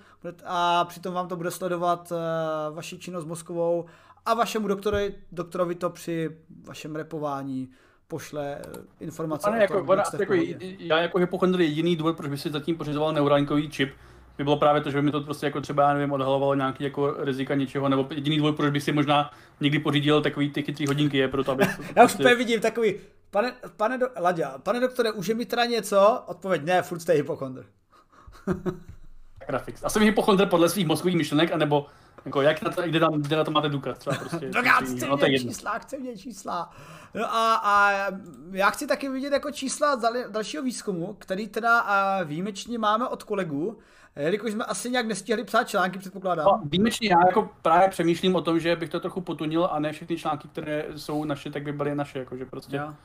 [0.45, 3.85] a přitom vám to bude sledovat uh, vaši činnost mozkovou
[4.25, 7.69] a vašemu doktorovi, doktorovi to při vašem repování
[8.07, 8.61] pošle
[8.99, 9.49] informace.
[9.49, 10.33] Pane, jako, tom, jako,
[10.79, 13.93] já jako hypochondr jediný důvod, proč by si zatím pořizoval neurálníkový čip,
[14.37, 16.83] by bylo právě to, že by mi to prostě jako třeba, já nevím, odhalovalo nějaký
[16.83, 20.87] jako rizika něčeho, nebo jediný důvod, proč bych si možná někdy pořídil takový ty chytrý
[20.87, 21.63] hodinky, je proto, aby...
[21.95, 22.35] já už prostě...
[22.35, 22.95] vidím takový,
[23.31, 26.23] pane, pane, do, Laďa, pane doktore, už je mi teda něco?
[26.25, 27.65] Odpověď, ne, furt jste hypochondr.
[29.47, 29.83] Grafix.
[29.83, 31.85] A jsem hypochondr podle svých mozkových myšlenek, anebo
[32.25, 34.49] jako jak na to, kde, tam, kde na to máte důkaz třeba prostě.
[34.49, 36.69] Důkaz, chci no, vidět čísla, chci vidět čísla.
[37.13, 37.91] No a, a
[38.51, 41.85] já chci taky vidět jako čísla dalšího výzkumu, který teda
[42.23, 43.79] výjimečně máme od kolegů,
[44.15, 46.45] jelikož jsme asi nějak nestihli psát články, předpokládám.
[46.45, 49.91] No, výjimečně já jako právě přemýšlím o tom, že bych to trochu potunil a ne
[49.91, 52.75] všechny články, které jsou naše, tak by byly naše, jakože prostě.
[52.75, 52.95] Ja.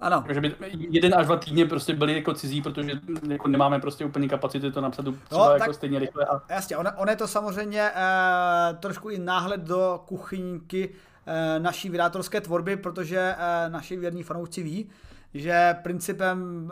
[0.00, 0.24] Ano.
[0.26, 2.92] Takže by jeden až dva týdny prostě byli jako cizí, protože
[3.28, 6.26] jako nemáme prostě úplně kapacity to napsat třeba no, jako tak, stejně rychle.
[6.26, 6.40] A...
[6.48, 10.94] Jasně, on, on je to samozřejmě eh, trošku i náhled do kuchyňky
[11.26, 14.90] eh, naší vydátorské tvorby, protože eh, naši věrní fanoušci ví,
[15.34, 16.70] že principem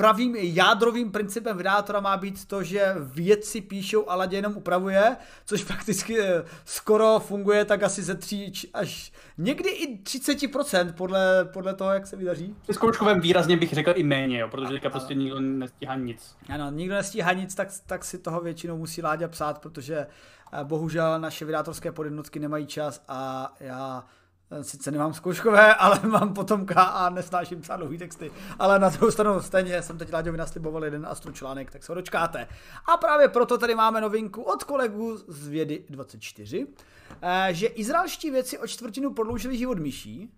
[0.00, 5.62] pravým jádrovým principem vydátora má být to, že vědci píšou a ladě jenom upravuje, což
[5.64, 11.90] fakticky eh, skoro funguje tak asi ze 3 až někdy i 30% podle, podle toho,
[11.90, 12.56] jak se vydaří.
[12.68, 16.36] V zkouškovém výrazně bych řekl i méně, jo, protože teďka prostě nikdo nestíhá nic.
[16.48, 20.06] Ano, nikdo nestíhá nic, tak, tak si toho většinou musí Láďa psát, protože
[20.52, 24.04] eh, bohužel naše vydátorské podjednotky nemají čas a já
[24.62, 28.30] sice nemám zkouškové, ale mám potom K a nesnáším psát dlouhý texty.
[28.58, 31.94] Ale na druhou stranu stejně jsem teď Láďovi nasliboval jeden astro článek, tak se ho
[31.94, 32.48] dočkáte.
[32.86, 36.66] A právě proto tady máme novinku od kolegů z Vědy 24,
[37.22, 40.32] eh, že izraelští věci o čtvrtinu prodloužili život myší,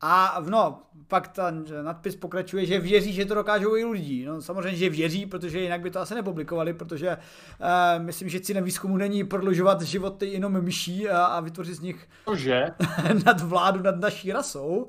[0.00, 4.26] a no, pak ten nadpis pokračuje, že věří, že to dokážou i lidi.
[4.26, 8.64] No samozřejmě, že věří, protože jinak by to asi nepublikovali, protože uh, myslím, že cílem
[8.64, 12.66] výzkumu není prodlužovat životy jenom myší a, a vytvořit z nich Cože?
[13.24, 14.88] nad vládu nad naší rasou.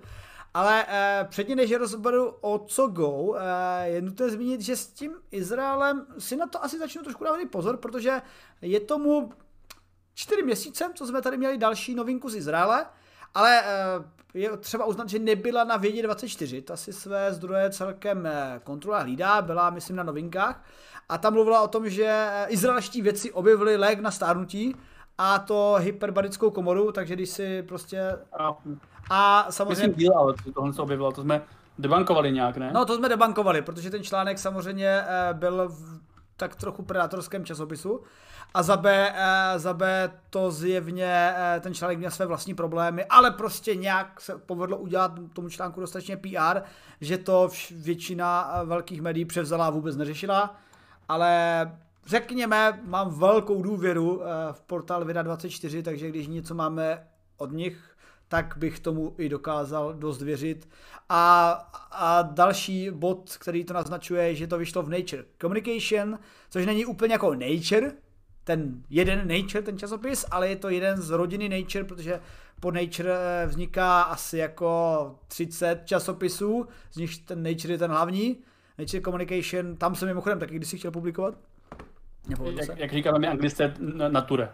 [0.53, 3.37] Ale uh, předtím, než rozberu o co go, uh,
[3.83, 7.77] je nutné zmínit, že s tím Izraelem si na to asi začnu trošku dávat pozor,
[7.77, 8.21] protože
[8.61, 9.29] je tomu
[10.13, 12.85] čtyři měsíce, co jsme tady měli další novinku z Izraele,
[13.33, 13.61] ale
[13.97, 18.61] uh, je třeba uznat, že nebyla na vědě 24, ta si své zdroje celkem eh,
[18.63, 20.63] kontrola hlídá, byla myslím na novinkách
[21.09, 24.75] a tam mluvila o tom, že eh, izraelští vědci objevili lék na stárnutí
[25.17, 28.17] a to hyperbarickou komoru, takže když si prostě...
[28.39, 28.57] A,
[29.09, 29.87] a samozřejmě...
[29.87, 31.41] Myslím díl, ale tohle se objevilo, to jsme
[31.79, 32.71] debankovali nějak, ne?
[32.73, 35.99] No to jsme debankovali, protože ten článek samozřejmě eh, byl v
[36.39, 38.01] tak trochu predátorském časopisu.
[38.53, 43.05] A za B, eh, za B to zjevně eh, ten článek měl své vlastní problémy,
[43.05, 46.61] ale prostě nějak se povedlo udělat tomu článku dostatečně PR,
[47.01, 50.55] že to většina eh, velkých médií převzala a vůbec neřešila,
[51.07, 51.71] ale
[52.05, 54.21] řekněme, mám velkou důvěru
[54.51, 57.97] v portál Vida24, takže když něco máme od nich,
[58.29, 60.69] tak bych tomu i dokázal dost věřit.
[61.09, 61.51] A,
[61.91, 66.19] a další bod, který to naznačuje, je, že to vyšlo v Nature Communication,
[66.49, 67.91] což není úplně jako Nature,
[68.43, 72.19] ten jeden Nature, ten časopis, ale je to jeden z rodiny Nature, protože
[72.59, 78.37] po Nature eh, vzniká asi jako 30 časopisů, z nich ten Nature je ten hlavní.
[78.77, 81.35] Nature Communication, tam jsem mimochodem taky kdysi chtěl publikovat.
[82.55, 83.73] Jak, jak říkáme my anglisté,
[84.09, 84.49] Nature.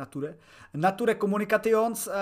[0.00, 0.34] Nature.
[0.74, 2.12] Nature Communications eh,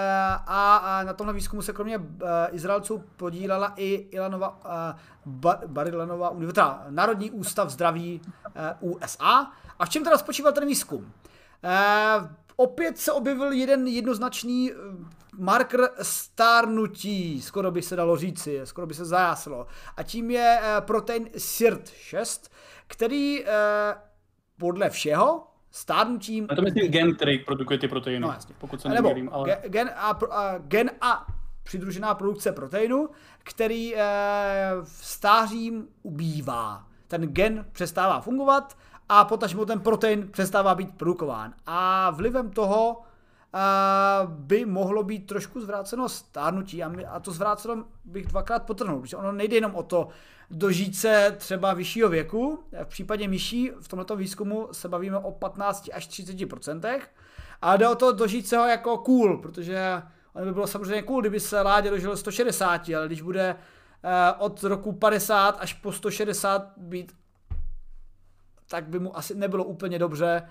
[0.46, 4.60] a, na tomhle výzkumu se kromě eh, Izraelců podílela i Ilanova,
[5.66, 8.20] Barilanova univerzita, Národní ústav zdraví
[8.80, 9.52] USA.
[9.78, 11.12] A v čem teda spočíval ten výzkum?
[12.60, 14.74] Opět se objevil jeden jednoznačný eh,
[15.32, 19.66] marker stárnutí, skoro by se dalo říci, skoro by se zajáslo.
[19.96, 22.50] A tím je eh, protein SIRT6,
[22.86, 23.44] který
[24.58, 26.46] podle všeho stárnutím...
[26.50, 28.54] A to myslím gen, který produkuje ty proteiny, no, jasně.
[28.58, 29.30] pokud se nemýlím.
[29.32, 29.58] Ale...
[29.66, 31.26] Gen, a, a, gen a
[31.62, 33.08] přidružená produkce proteinu,
[33.42, 34.02] který e,
[34.84, 36.86] stářím ubývá.
[37.08, 38.76] Ten gen přestává fungovat
[39.08, 41.54] a potažmo ten protein přestává být produkován.
[41.66, 47.84] A vlivem toho uh, by mohlo být trošku zvráceno stárnutí a, my, a to zvráceno
[48.04, 50.08] bych dvakrát potrhnul, protože ono nejde jenom o to
[50.51, 52.64] dožít se třeba vyššího věku.
[52.84, 57.11] V případě myší v tomto výzkumu se bavíme o 15 až 30 procentech,
[57.62, 61.20] ale jde o to dožít se ho jako cool, protože ono by bylo samozřejmě cool,
[61.20, 66.72] kdyby se Ládě dožil 160, ale když bude uh, od roku 50 až po 160
[66.76, 67.12] být
[68.68, 70.42] tak by mu asi nebylo úplně dobře.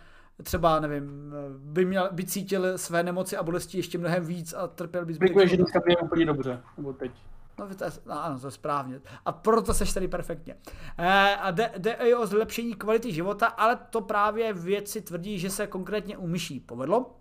[0.43, 5.05] Třeba, nevím, by, měl, by cítil své nemoci a bolesti ještě mnohem víc a trpěl
[5.05, 5.29] by zbytek.
[5.29, 7.11] Děkuji, že dneska je úplně dobře, nebo teď.
[7.59, 9.01] No, to je, no, ano, to je správně.
[9.25, 10.55] A proto seš tady perfektně.
[10.97, 15.49] E, a jde, jde i o zlepšení kvality života, ale to právě věci tvrdí, že
[15.49, 17.15] se konkrétně u myší povedlo.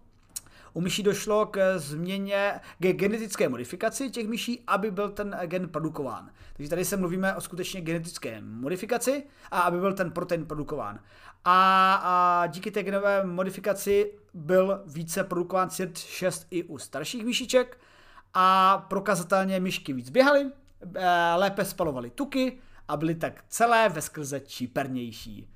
[0.73, 6.31] U myší došlo k změně, k genetické modifikaci těch myší, aby byl ten gen produkován.
[6.57, 11.01] Takže tady se mluvíme o skutečně genetické modifikaci a aby byl ten protein produkován.
[11.45, 17.79] A, a díky té genové modifikaci byl více produkován SIRT6 i u starších myšiček
[18.39, 20.51] a prokazatelně myšky víc běhaly,
[20.95, 22.59] eh, lépe spalovaly tuky
[22.89, 25.51] a byly tak celé ve skrze čípernější.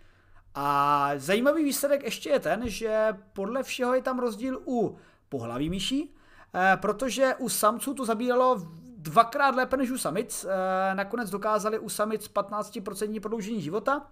[0.55, 4.97] A zajímavý výsledek ještě je ten, že podle všeho je tam rozdíl u
[5.29, 6.15] pohlaví myší,
[6.55, 8.63] eh, protože u samců to zabíralo
[8.97, 10.47] dvakrát lépe než u samic.
[10.49, 14.07] Eh, nakonec dokázali u samic 15% prodloužení života,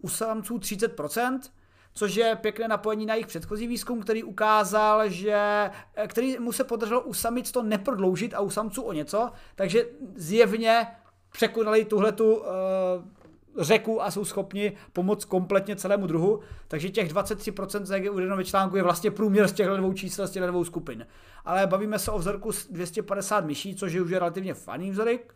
[0.00, 1.52] u samců 30%,
[1.94, 6.64] což je pěkné napojení na jejich předchozí výzkum, který ukázal, že eh, který mu se
[6.64, 10.86] podařilo u samic to neprodloužit a u samců o něco, takže zjevně
[11.32, 12.44] překonali tuhletu uh,
[13.58, 18.44] řeku a jsou schopni pomoct kompletně celému druhu, takže těch 23% jak je uvedeno ve
[18.44, 21.06] článku je vlastně průměr z těchto dvou čísel, z těchto dvou skupin.
[21.44, 25.34] Ale bavíme se o vzorku 250 myší, což je už relativně faný vzorek.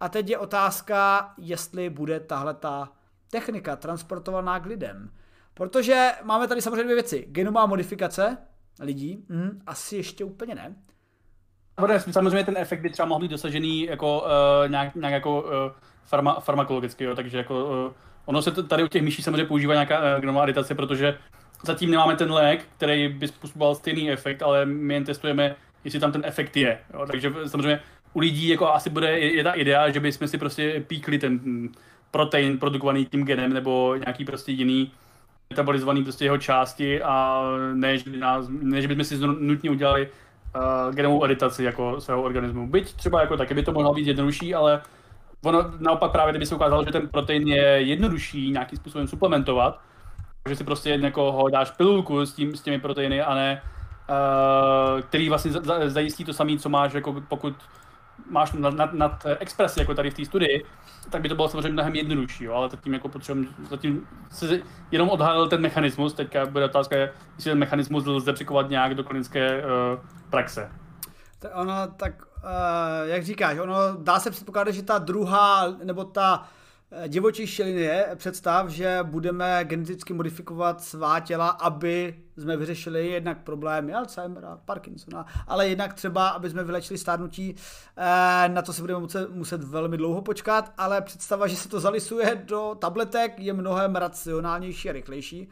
[0.00, 2.92] A teď je otázka, jestli bude tahle ta
[3.30, 5.10] technika transportovaná k lidem.
[5.60, 7.26] Protože máme tady samozřejmě dvě věci.
[7.28, 8.36] Genomová modifikace
[8.80, 10.74] lidí, mm, asi ještě úplně ne.
[12.10, 15.48] Samozřejmě ten efekt by třeba mohl být dosažený jako, uh, nějak, nějak jako uh,
[16.04, 17.92] farma, farmakologicky, jo, takže jako uh,
[18.24, 21.18] ono se tady u těch myší samozřejmě používá nějaká uh, genová editace, protože
[21.64, 26.12] zatím nemáme ten lék, který by způsoboval stejný efekt, ale my jen testujeme, jestli tam
[26.12, 26.78] ten efekt je.
[26.94, 27.80] Jo, takže samozřejmě
[28.12, 31.40] u lidí jako asi bude je ta idea, že bychom si prostě píkli ten
[32.10, 34.92] protein produkovaný tím genem nebo nějaký prostě jiný
[35.50, 37.42] metabolizovaný prostě jeho části a
[37.74, 40.08] ne, že, by nás, ne, že bychom si nutně udělali
[40.56, 42.66] uh, genovou editaci jako svého organismu.
[42.66, 44.82] Byť třeba jako taky by to mohlo být jednodušší, ale
[45.44, 49.80] ono naopak právě kdyby se ukázalo, že ten protein je jednodušší nějakým způsobem suplementovat,
[50.48, 53.62] že si prostě někoho dáš pilulku s, tím, s těmi proteiny a ne,
[54.10, 55.52] uh, který vlastně
[55.86, 57.54] zajistí to samé, co máš, jako pokud
[58.30, 60.64] máš nad, nad, nad Express, jako tady v té studii,
[61.10, 64.60] tak by to bylo samozřejmě mnohem jednodušší, jo, ale zatím jako potřebujeme, zatím se
[64.90, 69.64] jenom odhalil ten mechanismus, teďka bude otázka, jestli ten mechanismus lze přikovat nějak do klinické
[69.64, 69.70] uh,
[70.30, 70.70] praxe.
[71.38, 76.48] Tak ono, tak uh, jak říkáš, ono dá se předpokládat, že ta druhá, nebo ta
[77.08, 84.58] divočí linie představ, že budeme geneticky modifikovat svá těla, aby jsme vyřešili jednak problémy Alzheimera,
[84.64, 87.54] Parkinsona, ale jednak třeba, aby jsme vylečili stárnutí,
[87.96, 91.80] eh, na to se budeme muset, muset velmi dlouho počkat, ale představa, že se to
[91.80, 95.48] zalisuje do tabletek, je mnohem racionálnější a rychlejší.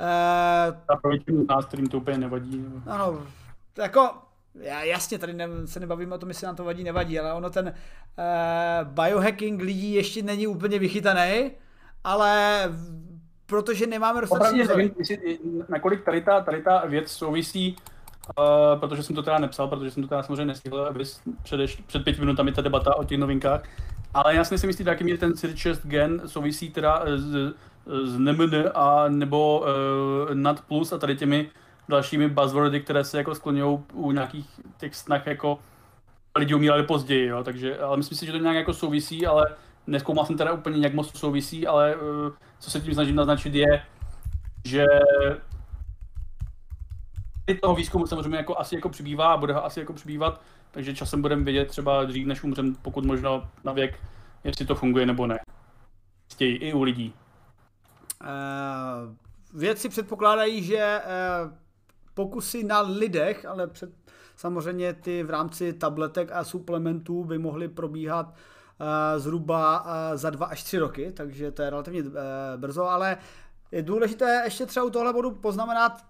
[0.00, 2.64] Eh, a pro většinu nás, kterým to úplně nevadí.
[2.86, 3.22] Ano,
[3.78, 4.10] jako
[4.60, 7.50] já jasně, tady ne, se nebavíme o tom, jestli nám to vadí, nevadí, ale ono
[7.50, 11.50] ten uh, biohacking lidí ještě není úplně vychytaný,
[12.04, 12.62] ale
[13.46, 14.64] protože nemáme dostatečně...
[14.64, 15.38] nevím, jestli,
[15.68, 17.76] nakolik tady ta, tady ta věc souvisí,
[18.38, 20.94] uh, protože jsem to teda nepsal, protože jsem to teda samozřejmě nestihl,
[21.42, 23.62] před, před pěti minutami ta debata o těch novinkách,
[24.14, 27.54] ale já si myslím, že taky mě ten CIR6 gen souvisí teda s,
[27.86, 31.50] s NMN a nebo uh, NAT plus a tady těmi
[31.88, 35.58] dalšími buzzwordy, které se jako skloňují u nějakých těch snah jako
[36.38, 39.56] lidi umírali později, jo, takže, ale myslím si, že to nějak jako souvisí, ale
[39.86, 43.82] neskoumal jsem teda úplně nějak moc souvisí, ale uh, co se tím snažím naznačit je,
[44.64, 44.84] že
[47.60, 51.22] toho výzkumu samozřejmě jako asi jako přibývá a bude ho asi jako přibývat, takže časem
[51.22, 53.98] budeme vědět třeba dřív, než umřem, pokud možno na věk,
[54.44, 55.38] jestli to funguje nebo ne.
[56.28, 57.14] Stějí i u lidí.
[58.20, 59.14] Uh,
[59.60, 61.00] věci předpokládají, že
[61.44, 61.65] uh
[62.16, 63.90] pokusy na lidech, ale před,
[64.36, 70.46] samozřejmě ty v rámci tabletek a suplementů by mohly probíhat uh, zhruba uh, za dva
[70.46, 72.10] až tři roky, takže to je relativně uh,
[72.56, 73.16] brzo, ale
[73.72, 76.04] je důležité ještě třeba u tohle bodu poznamenat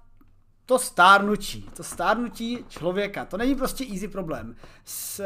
[0.66, 4.56] to stárnutí, to stárnutí člověka, to není prostě easy problém.
[4.84, 5.24] S,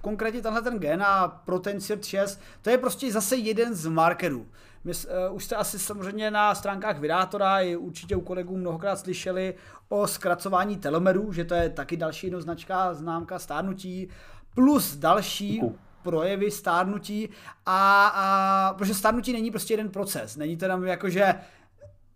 [0.00, 4.46] konkrétně tenhle ten gen a protein CIRT6, to je prostě zase jeden z markerů.
[4.84, 4.92] My,
[5.28, 9.54] uh, už jste asi samozřejmě na stránkách Vydátora i určitě u kolegů mnohokrát slyšeli
[9.88, 14.08] o zkracování telomerů, že to je taky další jednoznačka známka stárnutí,
[14.54, 15.62] plus další
[16.02, 17.28] projevy stárnutí
[17.66, 21.34] a, a protože stárnutí není prostě jeden proces, není to tam jako, že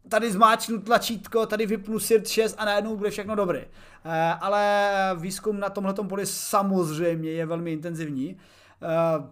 [0.09, 3.65] tady zmáčknu tlačítko, tady vypnu SIRT 6 a najednou bude všechno dobré.
[4.05, 8.37] Eh, ale výzkum na tomhle poli samozřejmě je velmi intenzivní.
[8.83, 9.25] Eh,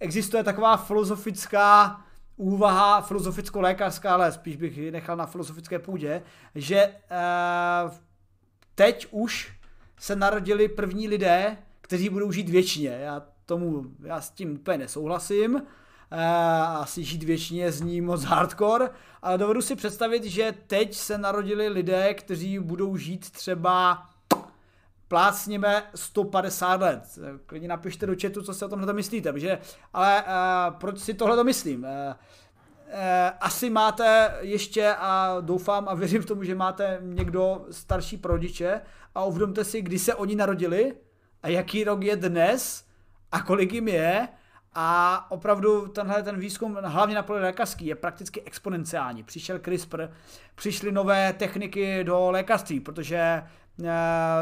[0.00, 2.00] existuje taková filozofická
[2.36, 6.22] úvaha filozoficko-lékařská, ale spíš bych ji nechal na filozofické půdě,
[6.54, 7.92] že uh,
[8.74, 9.52] teď už
[9.98, 12.88] se narodili první lidé, kteří budou žít věčně.
[12.88, 15.54] Já tomu, já s tím úplně nesouhlasím.
[15.54, 15.60] Uh,
[16.80, 18.90] asi žít věčně zní moc hardcore,
[19.22, 24.06] ale dovedu si představit, že teď se narodili lidé, kteří budou žít třeba
[25.14, 27.18] plácněme 150 let.
[27.46, 29.32] Klidně napište do chatu, co si o tomhle myslíte.
[29.32, 29.58] Protože,
[29.92, 31.82] ale uh, proč si tohle to myslím?
[31.82, 32.14] Uh, uh,
[33.40, 38.80] asi máte ještě a doufám a věřím v tomu, že máte někdo starší prodiče
[39.14, 40.94] a uvědomte si, kdy se oni narodili
[41.42, 42.84] a jaký rok je dnes
[43.32, 44.28] a kolik jim je
[44.72, 49.22] a opravdu tenhle ten výzkum, hlavně na poli lékařský, je prakticky exponenciální.
[49.22, 50.08] Přišel CRISPR,
[50.54, 53.63] přišly nové techniky do lékařství, protože Eh,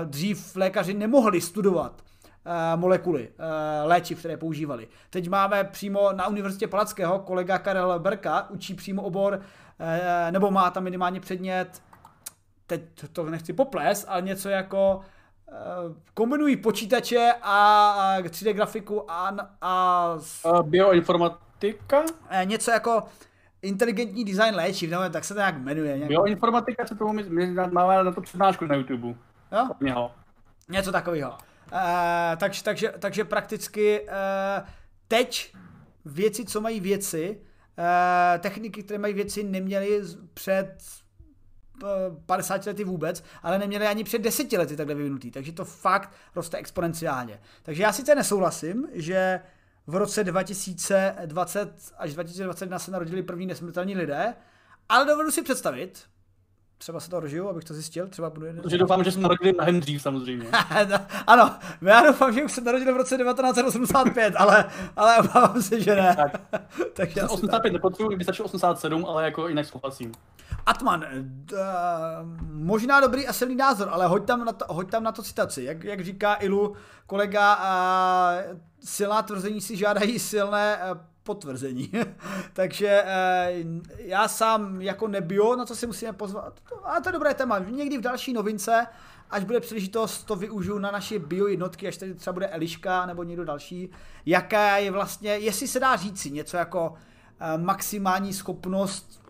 [0.04, 2.02] dřív lékaři nemohli studovat
[2.44, 4.88] eh, molekuly eh, léčiv, které používali.
[5.10, 9.40] Teď máme přímo na Univerzitě Palackého kolega Karel Berka, učí přímo obor,
[10.30, 11.82] nebo má tam minimálně předmět,
[12.66, 15.00] teď to nechci poples, ale něco jako
[16.14, 20.16] kombinují počítače a 3D grafiku a, a
[20.62, 22.02] bioinformatika?
[22.44, 23.02] Něco jako
[23.62, 25.96] inteligentní design léčiv, nebo tak se to nějak jmenuje.
[25.96, 26.10] Nějak...
[26.10, 27.12] Jo, informatika se tomu
[27.72, 29.08] máme na to přednášku na YouTube.
[29.52, 29.68] Jo?
[29.80, 30.12] Něho.
[30.68, 31.30] Něco takového.
[31.30, 31.78] Uh,
[32.36, 34.68] takže, takže, takže prakticky uh,
[35.08, 35.54] teď
[36.04, 37.40] věci, co mají věci,
[37.78, 40.02] eh, techniky, které mají věci, neměly
[40.34, 40.76] před
[42.26, 46.56] 50 lety vůbec, ale neměli ani před 10 lety takhle vyvinutý, takže to fakt roste
[46.56, 47.40] exponenciálně.
[47.62, 49.40] Takže já sice nesouhlasím, že
[49.86, 54.34] v roce 2020 až 2021 se narodili první nesmrtelní lidé,
[54.88, 56.02] ale dovedu si představit,
[56.82, 58.62] třeba se to rožiju, abych to zjistil, třeba budu jeden.
[58.62, 60.48] Takže doufám, že jsme narodili mnohem dřív samozřejmě.
[61.26, 64.64] ano, já doufám, že už se narodil v roce 1985, ale,
[64.96, 66.16] ale obávám se, že ne.
[66.16, 66.40] Tak.
[66.92, 70.12] Takže 85 nepotřebuji, by stačilo 87, ale jako jinak souhlasím.
[70.66, 71.56] Atman, d,
[72.52, 75.64] možná dobrý a silný názor, ale hoď tam na to, hoď tam na to citaci.
[75.64, 76.76] Jak, jak říká Ilu,
[77.06, 78.34] kolega, a,
[78.84, 80.78] silná tvrzení si žádají silné
[81.22, 81.92] potvrzení.
[82.52, 83.64] Takže eh,
[83.98, 86.60] já sám jako nebio, na co si musíme pozvat.
[86.84, 87.58] A to je dobré téma.
[87.58, 88.86] Někdy v další novince,
[89.30, 93.22] až bude příležitost, to využiju na naše bio jednotky, až tady třeba bude Eliška nebo
[93.22, 93.90] někdo další.
[94.26, 96.94] Jaká je vlastně, jestli se dá říci něco jako
[97.40, 99.22] eh, maximální schopnost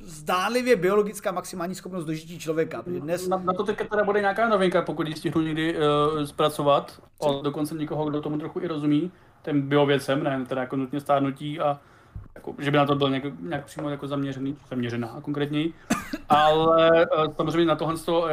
[0.00, 2.82] zdánlivě biologická maximální schopnost dožití člověka.
[2.86, 3.28] Dnes...
[3.28, 7.42] Na, na to teď teda bude nějaká novinka, pokud ji stihnu někdy uh, zpracovat, od
[7.42, 9.12] dokonce někoho, kdo tomu trochu i rozumí
[9.46, 11.80] tím biověcem, ne teda jako nutně stárnutí a
[12.34, 15.74] jako, že by na to byl nějak, nějak přímo jako zaměřený, zaměřená konkrétněji.
[16.28, 18.28] Ale uh, samozřejmě na tohle to, uh,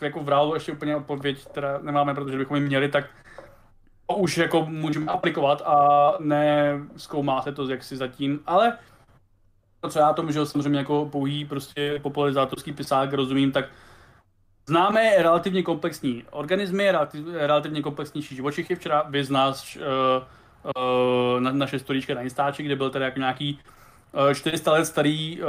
[0.00, 3.04] jako v reálu ještě úplně odpověď teda nemáme, protože bychom ji měli, tak
[4.06, 8.78] to už jako můžeme aplikovat a ne zkoumá se to jaksi zatím, ale
[9.80, 13.64] to, co já tomu, že samozřejmě jako pouhý prostě popularizátorský pisák rozumím, tak
[14.70, 16.92] Známe relativně komplexní organismy,
[17.32, 18.74] relativně komplexnější živočichy.
[18.74, 19.82] Včera vy z nás uh,
[20.76, 23.58] uh, na, naše storíčka na Instači, kde byl teda jako nějaký
[24.28, 25.48] uh, 400 let starý uh,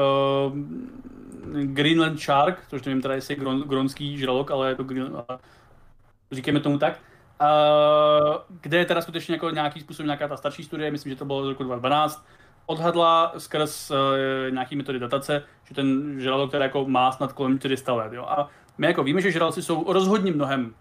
[1.63, 5.19] Greenland Shark, což nevím teda, jestli je gron, gronský žralok, ale je to Green, uh,
[6.32, 6.99] říkáme tomu tak.
[7.41, 11.26] Uh, kde je teda skutečně jako nějaký způsob, nějaká ta starší studie, myslím, že to
[11.26, 12.26] bylo z roku 2012,
[12.65, 13.97] odhadla skrz uh,
[14.51, 18.13] nějaký metody datace, že ten žralok teda jako má snad kolem 400 let.
[18.13, 18.26] Jo?
[18.28, 18.49] A
[18.82, 20.74] my jako víme, že žralci jsou rozhodně mnohem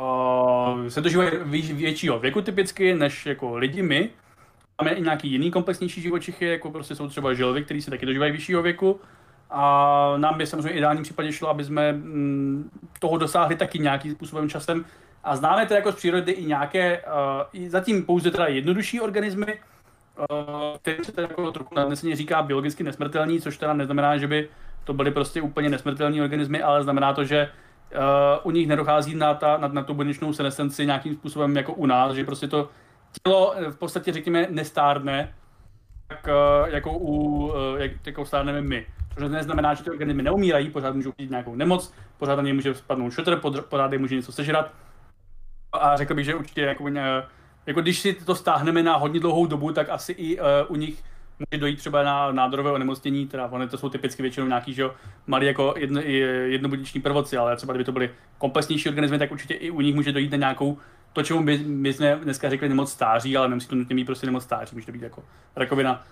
[0.00, 1.30] uh, se dožívají
[1.62, 4.10] většího věku typicky, než jako lidi my.
[4.82, 8.32] Máme i nějaký jiný komplexnější živočichy, jako prostě jsou třeba želvy, které se taky dožívají
[8.32, 9.00] vyššího věku.
[9.50, 14.48] A nám by samozřejmě ideálním případě šlo, aby jsme mm, toho dosáhli taky nějakým způsobem
[14.48, 14.84] časem.
[15.24, 19.58] A známe tedy jako z přírody i nějaké, uh, i zatím pouze teda jednodušší organismy,
[20.16, 24.48] uh, které se teda jako trochu nadneseně říká biologicky nesmrtelní, což teda neznamená, že by
[24.84, 27.48] to byly prostě úplně nesmrtelní organismy, ale znamená to, že
[27.92, 28.00] uh,
[28.42, 32.14] u nich nedochází na, ta, na, na tu buněčnou senescenci nějakým způsobem jako u nás,
[32.14, 32.68] že prostě to
[33.22, 35.34] tělo v podstatě, řekněme, nestárne,
[36.08, 38.86] tak uh, jako, u, uh, jak, jako stárneme my.
[39.14, 42.74] Což neznamená, že ty organismy neumírají, pořád můžou mít nějakou nemoc, pořád na ně může
[42.74, 44.74] spadnout šutr, pořád může něco sežrat.
[45.72, 46.84] A řekl bych, že určitě jako,
[47.66, 51.02] jako když si to stáhneme na hodně dlouhou dobu, tak asi i uh, u nich
[51.40, 54.94] může dojít třeba na nádorové onemocnění, teda ono to jsou typicky většinou nějaký, že jo,
[55.26, 59.70] malý jako jedno, jednobudiční prvoci, ale třeba kdyby to byly komplexnější organismy, tak určitě i
[59.70, 60.78] u nich může dojít na nějakou,
[61.12, 64.26] to, čemu my, my jsme dneska řekli nemoc stáří, ale nemusí to nutně mít prostě
[64.26, 65.24] nemoc stáří, může to být jako
[65.56, 66.06] rakovina,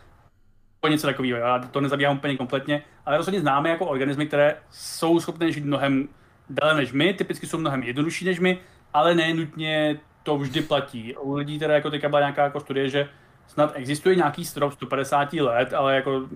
[0.81, 1.39] po něco takového.
[1.39, 6.09] Já to nezabíhám úplně kompletně, ale rozhodně známe jako organismy, které jsou schopné žít mnohem
[6.51, 8.59] déle než my, typicky jsou mnohem jednodušší než my,
[8.95, 11.17] ale ne nutně to vždy platí.
[11.17, 13.09] U lidí teda jako teďka byla nějaká jako studie, že
[13.49, 16.29] snad existuje nějaký strop 150 let, ale jako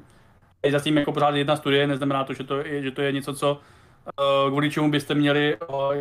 [0.63, 3.35] je zatím jako pořád jedna studie, neznamená to, že to je, že to je něco,
[3.35, 5.95] co uh, kvůli čemu byste měli uh,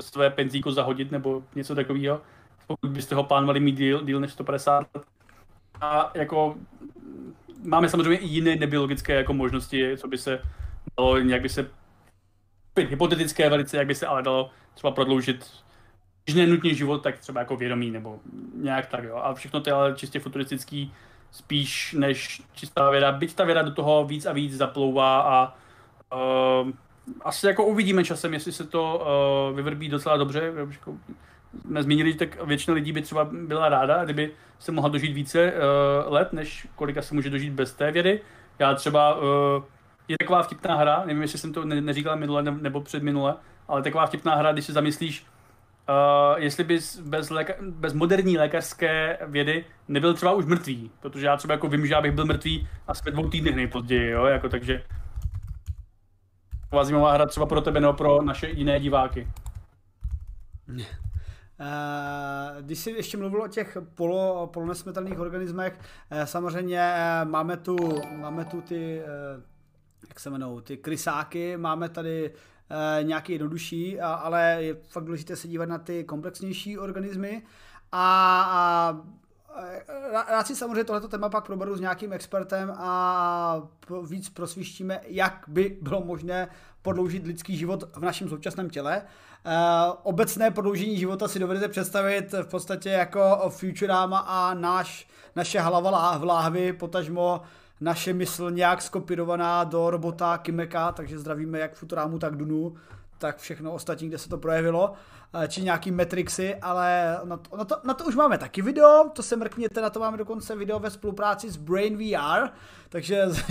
[0.00, 2.20] své penzíko zahodit nebo něco takového,
[2.66, 5.04] pokud byste ho plánovali mít díl, díl než 150 let.
[5.80, 6.56] A jako
[7.62, 10.42] máme samozřejmě i jiné nebiologické jako možnosti, co by se
[10.98, 11.70] dalo, jak by se
[12.78, 15.50] hypotetické velice, jak by se ale dalo třeba prodloužit
[16.26, 18.18] když ne nutně život, tak třeba jako vědomí nebo
[18.54, 19.16] nějak tak, jo.
[19.16, 20.92] A všechno to je ale čistě futuristický,
[21.30, 23.12] spíš než čistá věda.
[23.12, 25.54] Byť ta věda do toho víc a víc zaplouvá a
[26.14, 26.70] uh,
[27.20, 29.04] asi jako uvidíme časem, jestli se to
[29.50, 30.52] uh, vyvrbí docela dobře.
[30.70, 30.94] Jako
[31.60, 36.12] jsme zmínili, tak většina lidí by třeba byla ráda, kdyby se mohla dožít více uh,
[36.12, 38.20] let, než kolika se může dožít bez té vědy.
[38.58, 39.22] Já třeba, uh,
[40.08, 43.34] je taková vtipná hra, nevím, jestli jsem to neříkal minule nebo předminule,
[43.68, 45.26] ale taková vtipná hra, když si zamyslíš,
[45.88, 51.36] Uh, jestli bys bez, léka- bez moderní lékařské vědy nebyl třeba už mrtvý, protože já
[51.36, 54.48] třeba jako vím, že já bych byl mrtvý asi ve dvou týdnech nejpozději, jo, jako
[54.48, 54.82] takže
[56.60, 59.28] taková zajímavá hra třeba pro tebe nebo pro naše jiné diváky.
[60.68, 60.76] Uh,
[62.60, 65.78] když jsi ještě mluvil o těch polo, polonesmetelných organismech,
[66.12, 66.80] uh, samozřejmě
[67.24, 67.76] máme tu,
[68.16, 69.02] máme tu ty,
[70.08, 72.32] jak se jmenou, ty krysáky, máme tady Eh,
[73.02, 77.42] nějaký jednodušší, ale je fakt důležité se dívat na ty komplexnější organismy
[77.92, 79.02] a,
[80.12, 83.62] a rád si samozřejmě tohleto téma pak proberu s nějakým expertem a
[84.06, 86.48] víc prosvištíme, jak by bylo možné
[86.82, 89.02] prodloužit lidský život v našem současném těle.
[90.02, 96.24] Obecné prodloužení života si dovedete představit v podstatě jako Futurama a náš, naše hlava v
[96.24, 97.42] láhvi, potažmo
[97.80, 102.74] naše mysl nějak skopirovaná do robota Kimeka, takže zdravíme jak Futuramu, tak Dunu,
[103.18, 104.92] tak všechno ostatní, kde se to projevilo,
[105.34, 109.10] eh, či nějaký Matrixy, ale na to, na, to, na to už máme taky video,
[109.12, 112.48] to se mrkněte, na to máme dokonce video ve spolupráci s Brain VR,
[112.88, 113.44] takže s,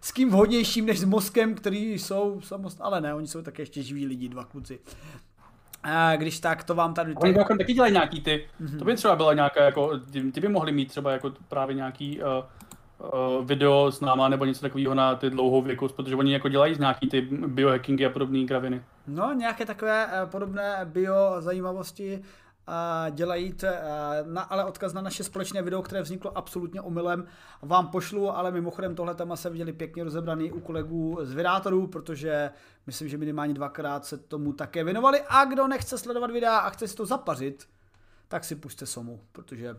[0.00, 3.82] s kým vhodnějším než s mozkem, který jsou samostatní, ale ne, oni jsou také ještě
[3.82, 4.78] živí lidi, dva kluci.
[5.82, 7.14] A když tak, to vám tady...
[7.14, 8.78] Oni taky dělají nějaký ty, mm-hmm.
[8.78, 9.98] to by třeba byla nějaká, jako,
[10.32, 12.26] ty by mohli mít třeba jako právě nějaký uh,
[13.44, 17.08] video s náma nebo něco takového na ty dlouhou věku, protože oni jako dělají nějaký
[17.08, 18.82] ty biohackingy a podobné kraviny.
[19.06, 23.54] No, nějaké takové uh, podobné bio zajímavosti uh, dělají,
[24.24, 27.26] na, ale odkaz na naše společné video, které vzniklo absolutně omylem,
[27.62, 32.50] vám pošlu, ale mimochodem tohle téma se viděli pěkně rozebraný u kolegů z Vydátorů, protože
[32.86, 36.88] myslím, že minimálně dvakrát se tomu také věnovali a kdo nechce sledovat videa a chce
[36.88, 37.68] si to zapařit,
[38.28, 39.76] tak si puste Somu, protože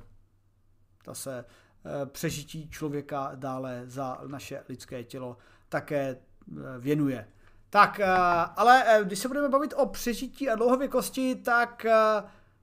[1.04, 1.69] ta se Eh,
[2.06, 5.38] přežití člověka dále za naše lidské tělo
[5.70, 7.28] také eh, věnuje.
[7.70, 8.06] Tak, eh,
[8.56, 11.86] ale když se budeme bavit o přežití a dlouhověkosti, tak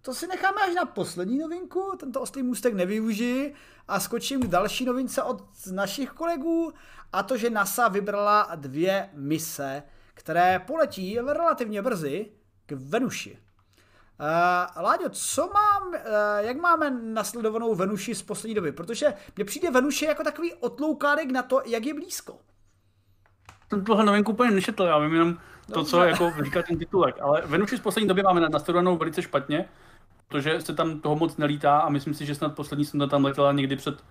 [0.06, 3.54] to si necháme až na poslední novinku, tento oslý můstek nevyužiji
[3.88, 6.72] a skočím k další novince od našich kolegů
[7.12, 9.82] a to, že NASA vybrala dvě mise,
[10.14, 12.30] které poletí relativně brzy
[12.66, 13.38] k Venuši.
[14.20, 15.94] Uh, Láďo, co mám, uh,
[16.38, 18.72] jak máme nasledovanou Venuši z poslední doby?
[18.72, 22.38] Protože mně přijde Venuše jako takový otloukárek na to, jak je blízko.
[23.68, 25.38] Jsem tohle novinku úplně nešetl, já vím jenom
[25.72, 27.16] to, co jako říká ten titulek.
[27.20, 29.68] Ale Venuši z poslední doby máme nasledovanou velice špatně,
[30.28, 33.52] protože se tam toho moc nelítá a myslím si, že snad poslední sonda tam letěla
[33.52, 34.04] někdy před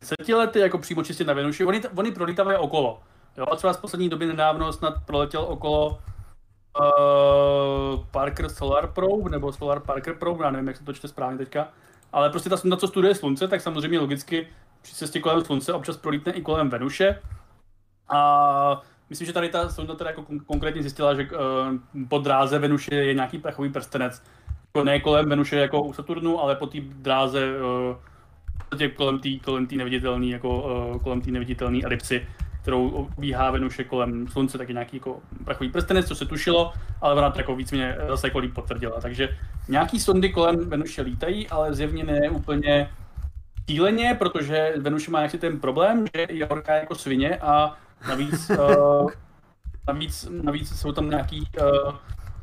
[0.00, 1.64] deseti lety, jako přímo čistě na Venuši.
[1.64, 3.02] Oni, oni prolítávají okolo.
[3.36, 5.98] Jo, a třeba z poslední doby nedávno snad proletěl okolo
[6.80, 11.38] uh, Parker Solar Probe, nebo Solar Parker Probe, já nevím, jak se to čte správně
[11.38, 11.68] teďka,
[12.12, 14.48] ale prostě ta sonda, co studuje Slunce, tak samozřejmě logicky
[14.82, 17.22] při cestě kolem Slunce občas prolítne i kolem Venuše.
[18.08, 21.28] A myslím, že tady ta sonda teda jako konkrétně zjistila, že
[22.02, 24.22] uh, dráze Venuše je nějaký prachový prstenec.
[24.74, 27.46] Jako ne kolem Venuše jako u Saturnu, ale po té dráze
[28.78, 31.22] uh, kolem té kolem neviditelné jako uh, kolem
[31.84, 32.26] elipsy
[32.64, 37.30] kterou obíhá Venuše kolem Slunce, taky nějaký jako prachový prstenec, co se tušilo, ale ona
[37.30, 39.00] to jako víceméně zase jako líp potvrdila.
[39.00, 39.28] Takže
[39.68, 42.90] nějaký sondy kolem Venuše lítají, ale zjevně ne úplně
[43.66, 47.76] cíleně, protože Venuše má nějaký ten problém, že je horká jako svině a
[48.08, 49.10] navíc, uh,
[49.88, 51.94] navíc, navíc jsou tam nějaký uh,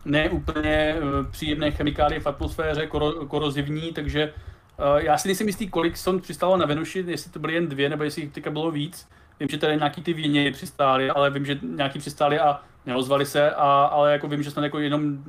[0.05, 5.97] neúplně uh, příjemné chemikálie v atmosféře, koro, korozivní, takže uh, já si nejsem jistý, kolik
[5.97, 9.07] sond přistálo na Venuši, jestli to byly jen dvě, nebo jestli jich teďka bylo víc.
[9.39, 13.51] Vím, že tady nějaký ty věně přistály, ale vím, že nějaký přistály a neozvali se,
[13.51, 15.23] a, ale jako vím, že snad jako jenom,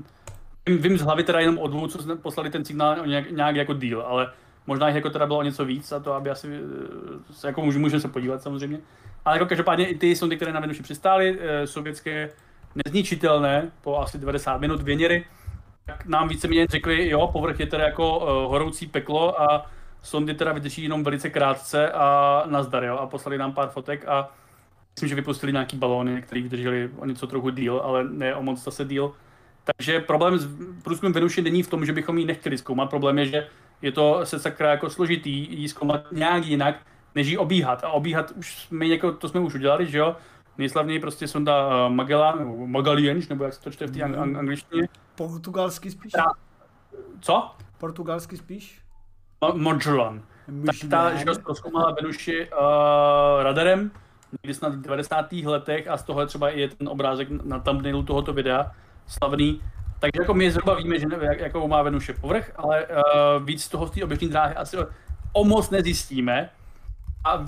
[0.66, 3.72] vím, vím z hlavy teda jenom o dvou, co poslali ten signál nějak, nějak jako
[3.72, 4.32] deal, ale
[4.66, 6.48] možná jich jako teda bylo o něco víc a to, aby asi,
[7.44, 8.78] eh, jako můžu, můžeme se podívat samozřejmě.
[9.24, 12.30] Ale jako každopádně i ty jsou ty, které na Venuši přistály, eh, sovětské
[12.84, 15.24] nezničitelné po asi 90 minut věněry,
[15.86, 19.70] tak nám víceméně řekli, jo, povrch je teda jako uh, horoucí peklo a
[20.02, 24.30] sondy teda vydrží jenom velice krátce a nazdar, jo, a poslali nám pár fotek a
[24.94, 28.64] myslím, že vypustili nějaký balóny, které vydrželi o něco trochu díl, ale ne o moc
[28.64, 29.14] zase díl.
[29.64, 30.48] Takže problém s
[30.82, 32.90] průzkumem Venuši není v tom, že bychom ji nechtěli zkoumat.
[32.90, 33.48] Problém je, že
[33.82, 36.74] je to se sakra jako složitý ji zkoumat nějak jinak,
[37.14, 37.84] než ji obíhat.
[37.84, 40.16] A obíhat už jsme jako, to jsme už udělali, že jo?
[40.58, 44.18] Nejslavněji prostě sonda uh, Magellan, nebo Magalienš, nebo jak se to čte v té ang-
[44.18, 44.88] ang- angličtině.
[45.14, 46.12] Portugalsky spíš?
[47.20, 47.50] Co?
[47.78, 48.81] Portugalsky spíš?
[49.54, 50.22] Magellan.
[50.66, 53.90] Tak ta, že zkoumala Venuši uh, radarem
[54.42, 55.32] někdy snad v 90.
[55.32, 58.72] letech a z toho třeba i je ten obrázek na thumbnailu tohoto videa
[59.06, 59.60] slavný.
[60.00, 63.68] Takže jako my zhruba víme, že jak, jakou má Venuše povrch, ale uh, víc z
[63.68, 64.76] toho z té oběžné dráhy asi
[65.32, 66.50] o moc nezjistíme.
[67.24, 67.44] A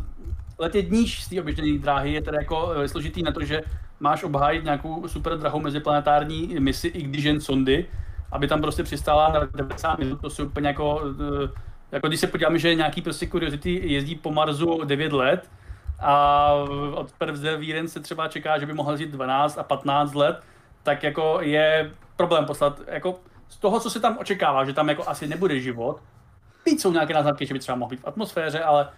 [0.58, 3.62] letět níž z té oběžné dráhy je teda jako uh, složitý na to, že
[4.00, 7.86] máš obhájit nějakou super drahou meziplanetární misi, i když jen sondy,
[8.32, 11.48] aby tam prostě přistála na 90 minut, to jsou úplně jako uh,
[11.94, 15.50] jako když se podíváme, že nějaký prostě Curiosity jezdí po Marsu 9 let
[16.00, 16.52] a
[16.94, 20.40] od Perseverance se třeba čeká, že by mohl jezdit 12 a 15 let,
[20.82, 25.08] tak jako je problém poslat, jako z toho, co se tam očekává, že tam jako
[25.08, 26.00] asi nebude život,
[26.64, 28.88] Teď jsou nějaké náznaky, že by třeba mohl být v atmosféře, ale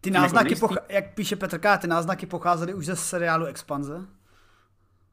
[0.00, 4.00] ty náznaky, jako poch- jak píše Petr K., ty náznaky pocházely už ze seriálu Expanze?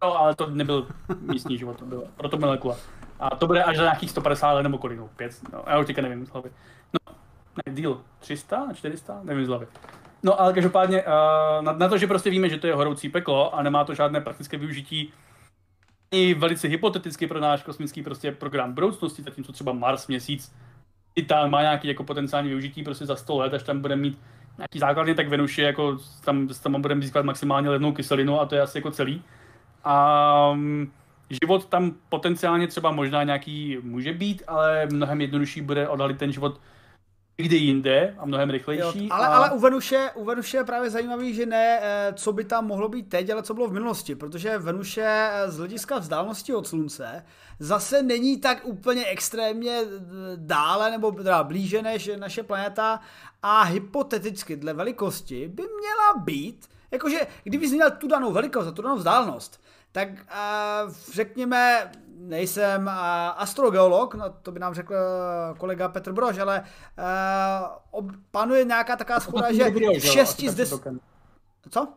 [0.04, 0.88] No, ale to nebyl
[1.20, 2.78] místní život, to bylo proto molekula.
[3.20, 5.88] A to bude až za nějakých 150 let nebo kolik, no, 5, no, já už
[5.88, 6.50] teďka nevím z hlavy.
[6.94, 7.16] No,
[7.58, 9.68] ne, díl 300, 400, nevím z hlavy.
[10.24, 11.10] No ale každopádně uh,
[11.62, 14.22] na, na, to, že prostě víme, že to je horoucí peklo a nemá to žádné
[14.22, 15.14] praktické využití,
[16.12, 20.56] i velice hypoteticky pro náš kosmický prostě program budoucnosti, zatímco třeba Mars, Měsíc,
[21.14, 24.20] Titán má nějaký jako potenciální využití prostě za 100 let, až tam bude mít
[24.58, 28.62] nějaký základně, tak Venuši jako tam, tam budeme získat maximálně levnou kyselinu a to je
[28.62, 29.22] asi jako celý.
[29.84, 30.92] A um,
[31.30, 36.60] život tam potenciálně třeba možná nějaký může být, ale mnohem jednodušší bude odhalit ten život
[37.38, 39.04] někde jinde a mnohem rychlejší.
[39.04, 39.30] Jo, ale, a...
[39.30, 42.90] ale u, Venuše, u Venuše je právě zajímavý, že ne, eh, co by tam mohlo
[42.90, 47.26] být teď, ale co bylo v minulosti, protože Venuše eh, z hlediska vzdálenosti od Slunce
[47.60, 49.88] zase není tak úplně extrémně eh,
[50.36, 53.00] dále nebo teda blíže než naše planeta
[53.44, 58.82] a hypoteticky dle velikosti by měla být, jakože kdyby měl tu danou velikost a tu
[58.82, 59.63] danou vzdálenost,
[59.94, 62.92] tak uh, řekněme, nejsem uh,
[63.38, 64.96] astrogeolog, no to by nám řekl
[65.58, 66.64] kolega Petr Brož, ale
[67.94, 70.82] uh, panuje nějaká taková schoda, že v 6 z 10...
[71.70, 71.88] Co?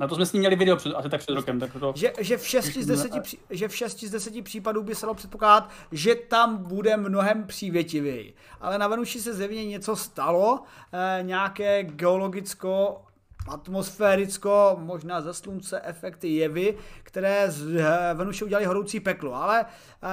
[0.00, 1.60] Na to jsme s ním měli video před, asi tak před rokem.
[1.60, 1.92] Tak to...
[1.96, 3.12] že, že, v 6 z 10,
[3.50, 8.34] že v 6 z 10 případů by se dalo předpokládat, že tam bude mnohem přívětivěji.
[8.60, 10.62] Ale na Venuši se zjevně něco stalo,
[10.92, 13.02] eh, nějaké geologicko
[13.48, 19.34] atmosféricko, možná ze slunce efekty jevy, které z eh, Venuše udělali horoucí peklo.
[19.34, 20.08] Ale uh,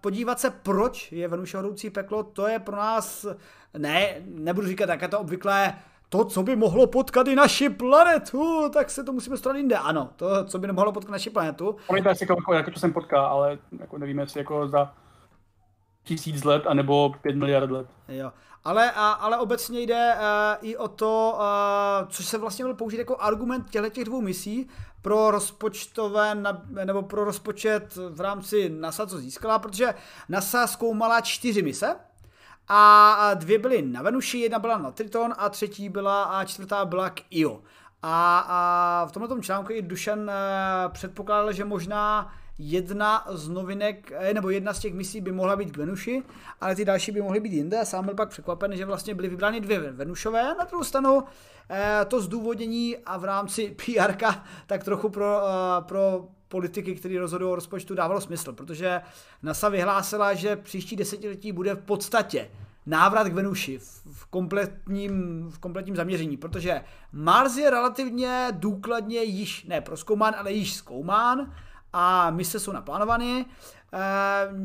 [0.00, 3.26] podívat se, proč je Venuše horoucí peklo, to je pro nás,
[3.78, 5.74] ne, nebudu říkat, jak je to obvyklé,
[6.08, 9.76] to, co by mohlo potkat i naši planetu, tak se to musíme stát jinde.
[9.76, 11.76] Ano, to, co by nemohlo potkat naši planetu.
[11.86, 14.94] Promiňte, jestli jako, jako, to jsem potká, ale jako nevíme, jestli jako za
[16.06, 17.86] tisíc let, anebo pět miliard let.
[18.08, 18.32] Jo.
[18.64, 22.98] Ale, a, ale obecně jde uh, i o to, uh, což se vlastně byl použít
[22.98, 24.68] jako argument těchto těch dvou misí
[25.02, 26.34] pro rozpočtové,
[26.84, 29.94] nebo pro rozpočet v rámci NASA, co získala, protože
[30.28, 31.96] NASA zkoumala čtyři mise,
[32.68, 37.10] a dvě byly na Venuši, jedna byla na Triton a třetí byla a čtvrtá byla
[37.10, 37.62] k Io.
[38.02, 40.28] A, a v tomto článku i Dušan uh,
[40.92, 45.70] předpokládal, že možná jedna z novinek, eh, nebo jedna z těch misí by mohla být
[45.70, 46.22] k Venuši,
[46.60, 49.28] ale ty další by mohly být jinde a sám byl pak překvapen, že vlastně byly
[49.28, 50.42] vybrány dvě Venušové.
[50.42, 51.22] Na druhou stranu
[51.70, 54.12] eh, to zdůvodnění a v rámci PR
[54.66, 59.00] tak trochu pro, eh, pro politiky, který rozhodují o rozpočtu, dávalo smysl, protože
[59.42, 62.50] NASA vyhlásila, že příští desetiletí bude v podstatě
[62.86, 63.78] návrat k Venuši
[64.12, 70.74] v kompletním, v kompletním zaměření, protože Mars je relativně důkladně již, ne proskoumán, ale již
[70.74, 71.52] zkoumán,
[71.92, 73.44] a mise jsou naplánovány
[73.92, 73.98] eh,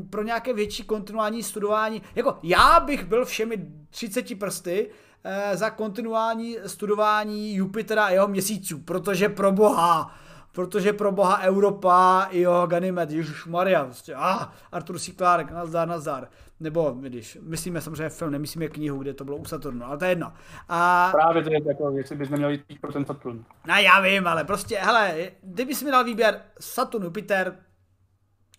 [0.10, 2.02] pro nějaké větší kontinuální studování.
[2.16, 4.90] Jako já bych byl všemi 30 prsty
[5.24, 10.16] eh, za kontinuální studování Jupitera a jeho měsíců, protože pro boha,
[10.52, 15.12] protože pro boha Europa, jo, Ganymed, Ježíš Maria, prostě, ah, Arthur C.
[15.14, 16.28] Clarke, nazdar, nazdar.
[16.62, 20.12] Nebo, když myslíme samozřejmě film, nemyslíme knihu, kde to bylo u Saturnu, ale to je
[20.12, 20.34] jedno.
[20.70, 21.10] A...
[21.12, 23.46] Právě to je jako, jestli bys neměl jít pro ten Saturn.
[23.68, 27.56] No já vím, ale prostě, hele, kdyby mi dal výběr Saturn, Jupiter,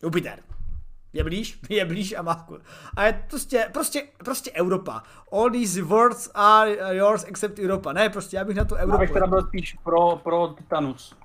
[0.02, 0.38] Jupiter.
[1.12, 2.48] Je blíž, je blíž a má
[2.96, 5.02] A je prostě, prostě, prostě Evropa.
[5.32, 7.92] All these words are yours except Europa.
[7.92, 9.02] Ne, prostě já bych na tu Evropu.
[9.02, 11.22] Já bych teda byl spíš pro, pro Titanus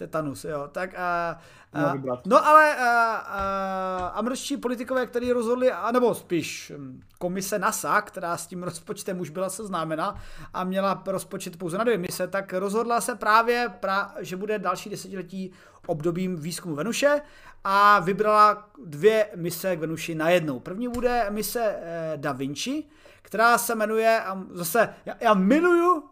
[0.00, 0.68] tetanus, jo.
[0.72, 1.38] Tak a,
[1.72, 1.94] a
[2.26, 8.46] no ale a, a, američtí politikové, kteří rozhodli, anebo spíš hm, komise NASA, která s
[8.46, 10.14] tím rozpočtem už byla seznámena
[10.54, 14.90] a měla rozpočet pouze na dvě mise, tak rozhodla se právě, pra, že bude další
[14.90, 15.52] desetiletí
[15.86, 17.20] obdobím výzkumu Venuše
[17.64, 20.60] a vybrala dvě mise k Venuši najednou.
[20.60, 22.84] První bude mise eh, Da Vinci,
[23.22, 26.10] která se jmenuje, a zase, já, já miluju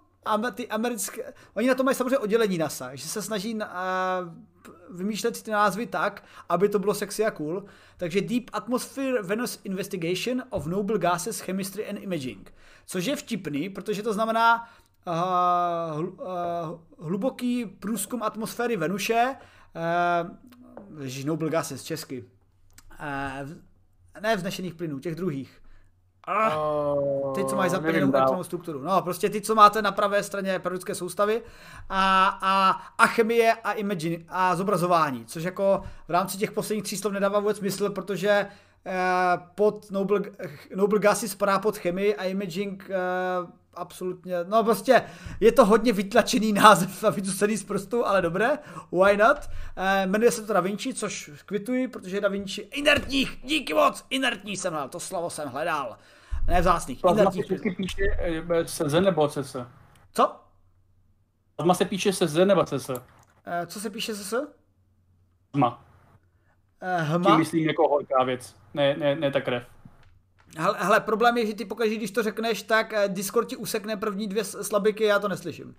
[0.55, 3.61] ty americké, oni na to mají samozřejmě oddělení NASA, že se snaží uh,
[4.91, 7.65] vymýšlet ty názvy tak, aby to bylo sexy a cool.
[7.97, 12.55] Takže Deep Atmosphere Venus Investigation of Noble Gases Chemistry and Imaging.
[12.87, 14.69] Což je vtipný, protože to znamená
[15.07, 16.19] uh, uh,
[16.99, 19.37] hluboký průzkum atmosféry Venuše,
[20.99, 22.25] uh, Noble Gases česky,
[23.01, 23.51] uh,
[24.21, 25.63] ne vznešených plynů, těch druhých.
[26.31, 26.53] Ah,
[27.35, 28.83] ty, co mají zaplněnou elektronovou strukturu.
[28.83, 31.43] No, prostě ty, co máte na pravé straně periodické soustavy
[31.89, 36.97] a, a, a chemie a imagine a zobrazování, což jako v rámci těch posledních tří
[36.97, 38.47] slov nedává vůbec smysl, protože
[38.87, 38.93] eh,
[39.55, 40.21] pod Noble,
[40.75, 42.97] Noble Gases spadá pod chemii a imaging eh,
[43.75, 45.03] absolutně, no prostě
[45.41, 48.59] je to hodně vytlačený název a vytucený z prstu, ale dobré,
[48.93, 49.39] why not.
[49.77, 54.57] Eh, jmenuje se to Da Vinci, což kvituji, protože Da Vinci inertní, díky moc, inertní
[54.57, 55.97] jsem hledal, to slovo jsem hledal.
[56.49, 57.01] Ne vzácných.
[57.01, 59.29] Plazma se vždycky píše eh, CZ nebo?
[60.13, 60.41] Co?
[61.57, 62.91] Plazma se píše se nebo CS?
[63.47, 64.49] Eh, co se píše se S?
[65.55, 65.85] Hma.
[66.81, 67.31] Eh, hma?
[67.31, 69.67] Tím myslím jako horká věc, ne, ne, ne ta krev.
[70.59, 73.97] Hele, hele, problém je, že ty pokaždé, když to řekneš, tak eh, Discord ti usekne
[73.97, 75.77] první dvě slabiky, já to neslyším.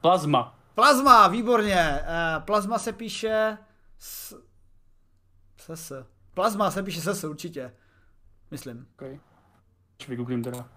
[0.00, 0.58] Plazma.
[0.74, 2.00] Plazma, výborně.
[2.38, 3.58] Plazma se píše
[3.98, 4.42] s...
[5.74, 6.06] S.
[6.34, 7.72] Plazma se píše s, určitě.
[8.50, 8.86] Myslím.
[8.94, 9.20] Okay.
[10.08, 10.68] Vygooglím teda.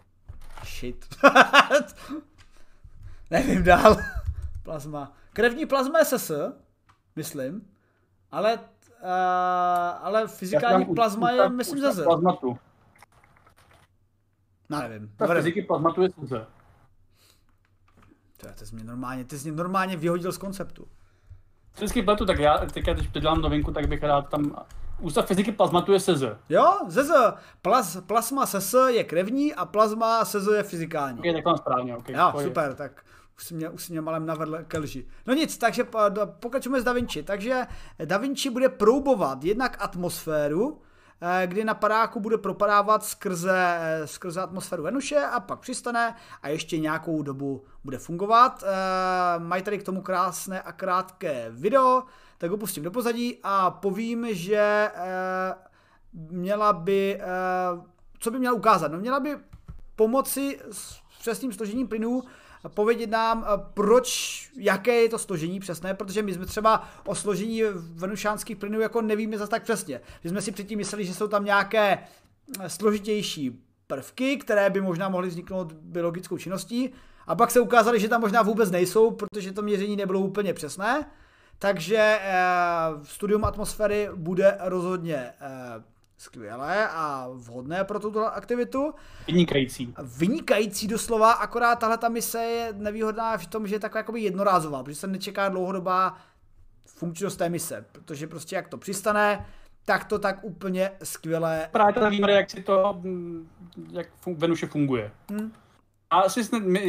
[0.66, 1.16] Shit.
[3.32, 3.98] Nevím dál.
[4.64, 5.12] plazma.
[5.34, 6.32] Krevní plazma je SS,
[7.16, 7.70] myslím.
[8.32, 8.60] Ale, uh,
[10.02, 12.58] ale fyzikální plazma je, myslím, ze Plazmatu.
[14.70, 15.14] No, nevím.
[15.18, 16.30] Ta fyziky plazmatu je SS.
[18.38, 20.88] To, ty jsi mě normálně, ty jsi mě normálně vyhodil z konceptu.
[21.76, 24.66] Vždycky pletu, tak já teďka, když dělám novinku, tak bych rád tam
[25.04, 26.24] Ústav fyziky plazmatu je SZ.
[26.50, 27.12] Jo, ZZ.
[27.62, 31.20] Plaz, plasma SS je krevní a plazma SZ je fyzikální.
[31.24, 32.10] Je tak správně, ok.
[32.10, 33.04] Jo, super, tak
[33.38, 35.08] už mě, už mě malem navedl ke lži.
[35.28, 35.88] No nic, takže
[36.40, 37.24] pokračujeme s Da Vinci.
[37.24, 37.68] Takže
[38.06, 40.82] Da Vinci bude proubovat jednak atmosféru,
[41.26, 46.48] Eh, kdy na padáku bude propadávat skrze, eh, skrze atmosféru Venuše a pak přistane a
[46.48, 48.64] ještě nějakou dobu bude fungovat.
[48.68, 52.04] Eh, mají tady k tomu krásné a krátké video,
[52.38, 54.90] tak ho pustím do pozadí a povím, že
[56.14, 57.22] měla by,
[58.20, 58.92] co by měla ukázat?
[58.92, 59.38] No měla by
[59.96, 62.24] pomoci s přesným složením plynů
[62.70, 67.64] povědět nám, eh, proč, jaké je to složení přesné, protože my jsme třeba o složení
[67.74, 70.02] venušánských plynů jako nevíme zase tak přesně.
[70.24, 72.00] My jsme si předtím mysleli, že jsou tam nějaké
[72.60, 76.90] eh, složitější prvky, které by možná mohly vzniknout biologickou činností,
[77.28, 81.06] a pak se ukázali, že tam možná vůbec nejsou, protože to měření nebylo úplně přesné.
[81.64, 82.36] Takže eh,
[83.04, 85.84] studium atmosféry bude rozhodně eh,
[86.18, 88.94] skvělé a vhodné pro tuto aktivitu.
[89.28, 89.94] Vynikající.
[90.18, 94.84] Vynikající doslova, akorát tahle ta mise je nevýhodná v tom, že je taková jakoby jednorázová,
[94.84, 96.18] protože se nečeká dlouhodobá
[96.86, 99.46] funkčnost té mise, protože prostě jak to přistane,
[99.86, 101.70] tak to tak úplně skvěle.
[101.72, 103.50] Právě tady víme, jak si to, mm,
[103.92, 105.12] jak Venuše funguje.
[105.30, 105.52] Hmm.
[106.10, 106.42] A asi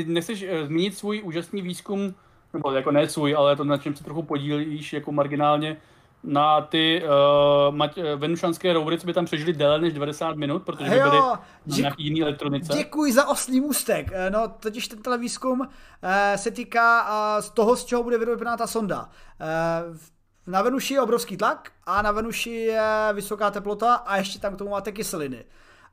[0.07, 2.15] nechceš eh, zmínit svůj úžasný výzkum,
[2.55, 5.77] nebo jako ne svůj, ale to, na čem se trochu podílíš jako marginálně,
[6.25, 10.63] na ty uh, mať, uh, venušanské rovery, co by tam přežili déle než 90 minut,
[10.63, 11.41] protože by byly na
[11.77, 12.73] nějaký jiný elektronice.
[12.77, 14.11] Děkuji za oslý můstek.
[14.13, 15.67] Eh, no, totiž ten výzkum uh,
[16.37, 19.09] se týká uh, z toho, z čeho bude vyrobená ta sonda.
[19.91, 19.97] Uh,
[20.47, 24.59] na Venuši je obrovský tlak a na Venuši je vysoká teplota a ještě tam k
[24.59, 25.45] tomu máte kyseliny.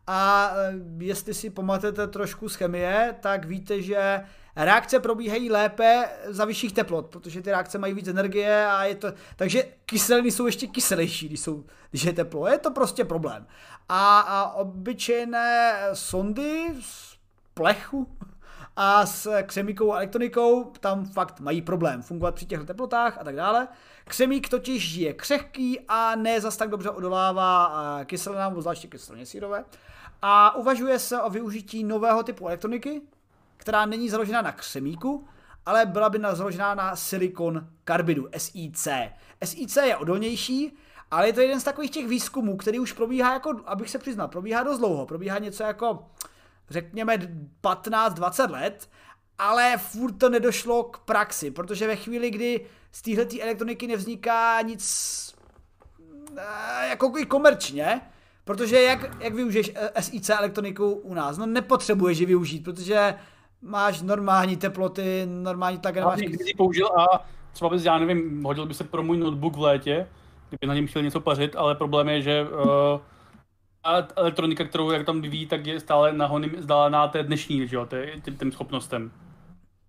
[0.07, 0.51] A
[0.97, 4.23] jestli si pamatujete trošku z chemie, tak víte, že
[4.55, 9.13] reakce probíhají lépe za vyšších teplot, protože ty reakce mají víc energie a je to,
[9.35, 12.47] takže kyseliny jsou ještě kyselější, když, jsou, když je teplo.
[12.47, 13.47] Je to prostě problém.
[13.89, 17.17] A, a obyčejné sondy z
[17.53, 18.07] plechu
[18.75, 23.35] a s křemíkou a elektronikou tam fakt mají problém fungovat při těchto teplotách a tak
[23.35, 23.67] dále.
[24.05, 27.71] Křemík totiž je křehký a ne zas tak dobře odolává
[28.05, 29.65] kyselinám, zvláště kyselině sírové.
[30.21, 33.01] A uvažuje se o využití nového typu elektroniky,
[33.61, 35.27] která není založena na křemíku,
[35.65, 38.87] ale byla by založená na silikon karbidu, SiC.
[39.43, 40.77] SiC je odolnější,
[41.11, 44.27] ale je to jeden z takových těch výzkumů, který už probíhá jako, abych se přiznal,
[44.27, 45.05] probíhá dost dlouho.
[45.05, 46.05] Probíhá něco jako,
[46.69, 47.17] řekněme,
[47.63, 48.89] 15-20 let,
[49.37, 55.35] ale furt to nedošlo k praxi, protože ve chvíli, kdy z téhle elektroniky nevzniká nic
[56.37, 58.01] eh, jako i komerčně,
[58.43, 61.37] protože jak, jak využiješ eh, SiC elektroniku u nás?
[61.37, 63.15] No nepotřebuješ ji využít, protože
[63.61, 66.19] máš normální teploty, normální tak nemáš...
[66.19, 70.07] Kdyby použil a třeba bys, já nevím, hodil by se pro můj notebook v létě,
[70.49, 73.01] kdyby na něm chtěl něco pařit, ale problém je, že uh,
[73.83, 77.87] a elektronika, kterou jak tam vyvíjí, tak je stále nahonem vzdálená té dnešní, že jo,
[78.37, 79.11] těm schopnostem.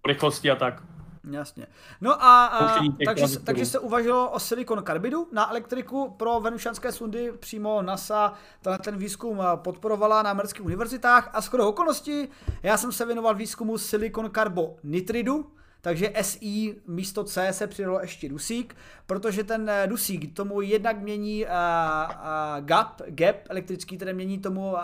[0.06, 0.82] Rychlosti a tak.
[1.30, 1.66] Jasně.
[2.00, 7.32] No a, a takže, takže se uvažilo o silikon karbidu na elektriku pro venušanské sundy.
[7.32, 8.32] Přímo NASA
[8.62, 12.28] tenhle ten výzkum podporovala na amerických univerzitách a skoro okolností
[12.62, 15.52] já jsem se věnoval výzkumu silikon karbo nitridu,
[15.84, 18.76] takže SI místo C se přidalo ještě dusík,
[19.06, 24.72] protože ten eh, dusík tomu jednak mění uh, uh, gap, gap elektrický, tedy mění tomu
[24.72, 24.78] uh,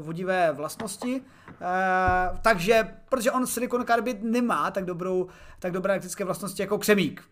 [0.00, 5.26] vodivé vlastnosti, uh, takže, protože on silikon karbid nemá tak dobrou,
[5.58, 7.22] tak dobré elektrické vlastnosti jako křemík.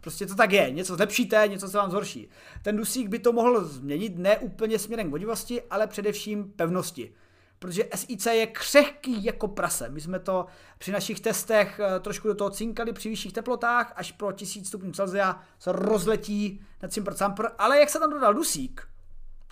[0.00, 2.28] Prostě to tak je, něco zlepšíte, něco se vám zhorší.
[2.62, 7.12] Ten dusík by to mohl změnit ne úplně směrem k vodivosti, ale především pevnosti
[7.58, 9.88] protože SIC je křehký jako prase.
[9.88, 10.46] My jsme to
[10.78, 14.92] při našich testech eh, trošku do toho cinkali při vyšších teplotách, až pro 1000 stupňů
[14.92, 17.14] Celsia se rozletí na cimpr
[17.58, 18.88] ale jak se tam dodal dusík,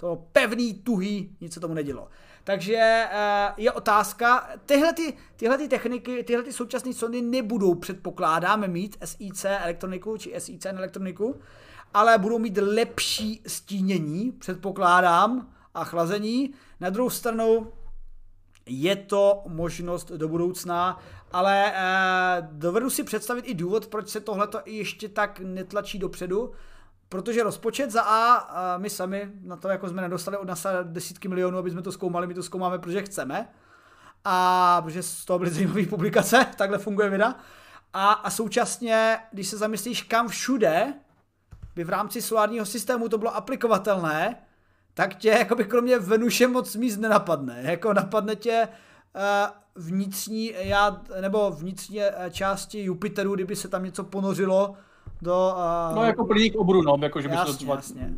[0.01, 2.09] to pevný, tuhý, nic se tomu nedělo.
[2.45, 8.69] Takže eh, je otázka, tyhle, ty, tyhle ty techniky, tyhle ty současné sondy nebudou, předpokládáme,
[8.69, 11.41] mít SIC elektroniku či SIC elektroniku,
[11.95, 16.55] ale budou mít lepší stínění, předpokládám, a chlazení.
[16.81, 17.73] Na druhou stranu
[18.67, 20.99] je to možnost do budoucna,
[21.33, 26.53] ale eh, dovedu si představit i důvod, proč se tohle ještě tak netlačí dopředu,
[27.09, 31.29] protože rozpočet za A, a my sami na to jako jsme nedostali od NASA desítky
[31.29, 33.49] milionů, aby jsme to zkoumali, my to zkoumáme, protože chceme.
[34.25, 37.35] A protože z toho byly zajímavé publikace, takhle funguje vida.
[37.93, 40.95] A, a současně, když se zamyslíš, kam všude
[41.77, 44.46] by v rámci solárního systému to bylo aplikovatelné,
[44.97, 47.61] tak tě jakoby kromě Venuše moc míst nenapadne.
[47.63, 48.69] Jako napadne tě
[49.15, 49.23] uh,
[49.85, 54.75] vnitřní já, nebo vnitřní eh, části Jupiteru, kdyby se tam něco ponořilo
[55.23, 55.55] do...
[55.91, 58.15] Uh, no jako plných obrů, no, jako že by jasně, se to jasně.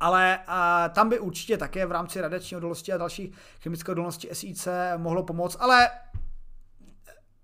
[0.00, 4.68] Ale uh, tam by určitě také v rámci radiační odolnosti a další chemické odolnosti SIC
[4.96, 5.90] mohlo pomoct, ale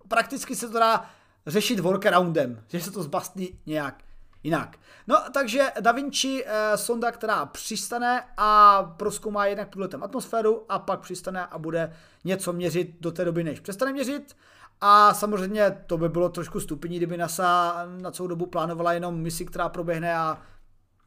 [0.09, 1.11] prakticky se to dá
[1.47, 4.05] řešit workaroundem, že se to zbastí nějak
[4.43, 4.77] jinak.
[5.07, 11.01] No, takže Da Vinci eh, sonda, která přistane a proskoumá jednak tuhle atmosféru a pak
[11.01, 11.93] přistane a bude
[12.25, 14.37] něco měřit do té doby, než přestane měřit.
[14.81, 19.45] A samozřejmě to by bylo trošku stupidní, kdyby NASA na celou dobu plánovala jenom misi,
[19.45, 20.43] která proběhne a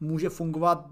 [0.00, 0.86] může fungovat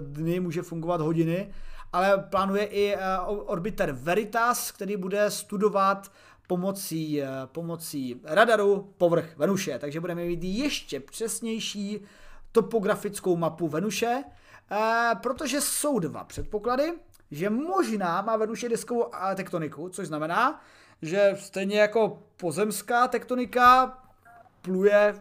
[0.00, 1.52] dny, může fungovat hodiny,
[1.92, 6.12] ale plánuje i eh, orbiter Veritas, který bude studovat
[6.46, 12.00] pomocí, eh, pomocí radaru povrch Venuše, takže budeme mít ještě přesnější
[12.52, 14.24] topografickou mapu Venuše,
[14.70, 16.92] eh, protože jsou dva předpoklady,
[17.30, 20.60] že možná má Venuše deskovou tektoniku, což znamená,
[21.02, 23.98] že stejně jako pozemská tektonika
[24.62, 25.14] pluje,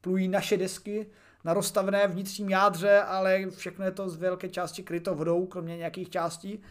[0.00, 1.06] plují naše desky
[1.44, 6.10] na rozstavené vnitřním jádře, ale všechno je to z velké části kryto vodou, kromě nějakých
[6.10, 6.62] částí.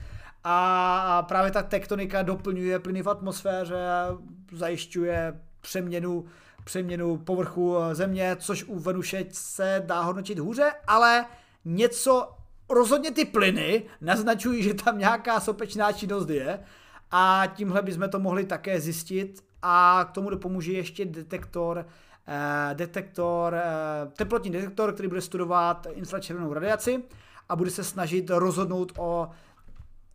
[0.43, 3.75] A právě ta tektonika doplňuje plyny v atmosféře,
[4.51, 6.25] zajišťuje přeměnu,
[6.63, 11.25] přeměnu povrchu země, což u Venuše se dá hodnotit hůře, ale
[11.65, 12.29] něco,
[12.69, 16.59] rozhodně ty plyny naznačují, že tam nějaká sopečná činnost je.
[17.11, 19.43] A tímhle bychom to mohli také zjistit.
[19.61, 21.85] A k tomu dopomůže ještě detektor,
[22.27, 27.03] eh, detektor, eh, teplotní detektor, který bude studovat infračervenou radiaci
[27.49, 29.29] a bude se snažit rozhodnout o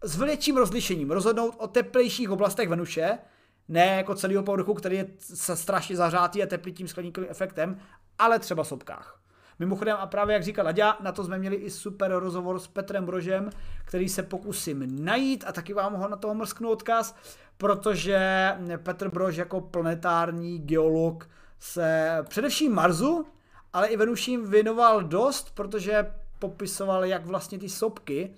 [0.03, 3.19] s větším rozlišením rozhodnout o teplejších oblastech Venuše,
[3.69, 5.07] ne jako celého povrchu, který je
[5.55, 7.79] strašně zahřátý a teplý tím skleníkovým efektem,
[8.19, 9.21] ale třeba sopkách.
[9.59, 13.07] Mimochodem, a právě jak říkal Laďa, na to jsme měli i super rozhovor s Petrem
[13.07, 13.51] Brožem,
[13.85, 17.17] který se pokusím najít a taky vám ho na toho mrsknu odkaz,
[17.57, 18.51] protože
[18.83, 21.29] Petr Brož jako planetární geolog
[21.59, 23.27] se především Marsu,
[23.73, 28.35] ale i Venuším věnoval dost, protože popisoval, jak vlastně ty sopky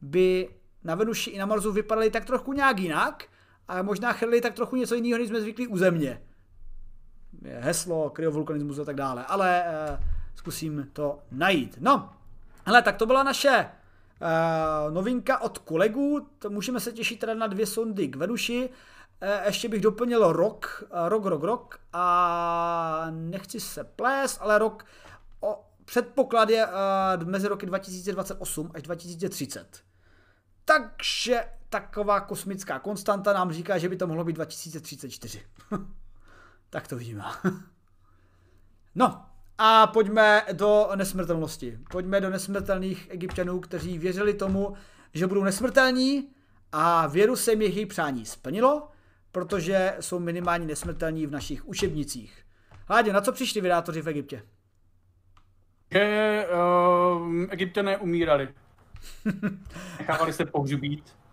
[0.00, 0.48] by
[0.84, 3.24] na Venuši i na Marsu vypadaly tak trochu nějak jinak
[3.68, 6.22] a možná chrlili tak trochu něco jiného, než jsme zvyklí u Země.
[7.42, 10.04] Je heslo, kryovulkanismus a tak dále, ale uh,
[10.34, 11.76] zkusím to najít.
[11.80, 12.12] No,
[12.66, 17.46] ale tak to byla naše uh, novinka od kolegů, to můžeme se těšit teda na
[17.46, 23.84] dvě sondy k Venuši, uh, ještě bych doplnil rok, rok, rok, rok a nechci se
[23.84, 24.84] plést, ale rok,
[25.40, 26.66] o, předpoklad je
[27.24, 29.83] mezi roky 2028 až 2030.
[30.64, 35.42] Takže taková kosmická konstanta nám říká, že by to mohlo být 2034.
[36.70, 37.24] tak to vidíme.
[38.94, 39.26] no,
[39.58, 41.78] a pojďme do nesmrtelnosti.
[41.90, 44.76] Pojďme do nesmrtelných egyptianů, kteří věřili tomu,
[45.14, 46.28] že budou nesmrtelní
[46.72, 48.88] a věru se jim jejich přání splnilo,
[49.32, 52.44] protože jsou minimálně nesmrtelní v našich učebnicích.
[52.88, 54.42] Hádě, na co přišli vydátoři v Egyptě?
[55.92, 58.48] Že uh, egyptiané umírali.
[59.98, 61.04] Nechávali se pohřbít.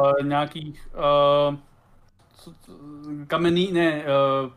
[0.00, 0.88] Uh, nějakých
[1.48, 1.56] uh,
[3.26, 4.52] kamenný, ne, uh,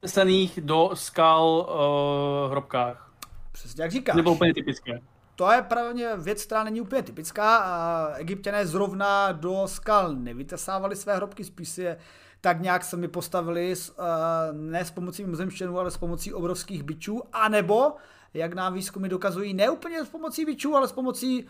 [0.00, 3.12] tesaných do skal uh, hrobkách.
[3.52, 4.16] Přesně jak říkáš.
[4.16, 5.00] Nebo úplně typické.
[5.36, 7.56] To je právě věc, která není úplně typická.
[7.56, 11.96] A egyptěné zrovna do skal nevytesávali své hrobky, spíš si je
[12.44, 14.04] tak nějak se mi postavili s, uh,
[14.52, 17.92] ne s pomocí mimozemštěnů, ale s pomocí obrovských bičů, anebo
[18.34, 21.46] jak nám výzkumy dokazují, ne úplně s pomocí bičů, ale s pomocí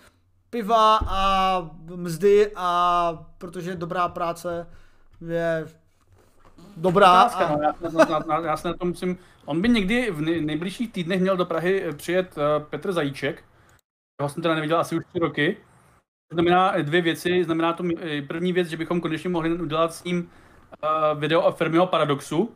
[0.51, 4.67] piva a mzdy a protože dobrá práce
[5.29, 5.67] je
[6.77, 7.11] dobrá.
[7.11, 7.57] Otázka, a...
[7.57, 7.75] no, já,
[8.05, 11.47] na, na, já se na to musím, on by někdy v nejbližších týdnech měl do
[11.47, 13.45] Prahy přijet uh, Petr Zajíček,
[14.23, 15.57] ho jsem teda neviděl asi už tři roky.
[16.31, 20.05] To znamená dvě věci, znamená to eh, první věc, že bychom konečně mohli udělat s
[20.05, 20.31] ním
[20.83, 22.55] uh, video o Fermiho paradoxu,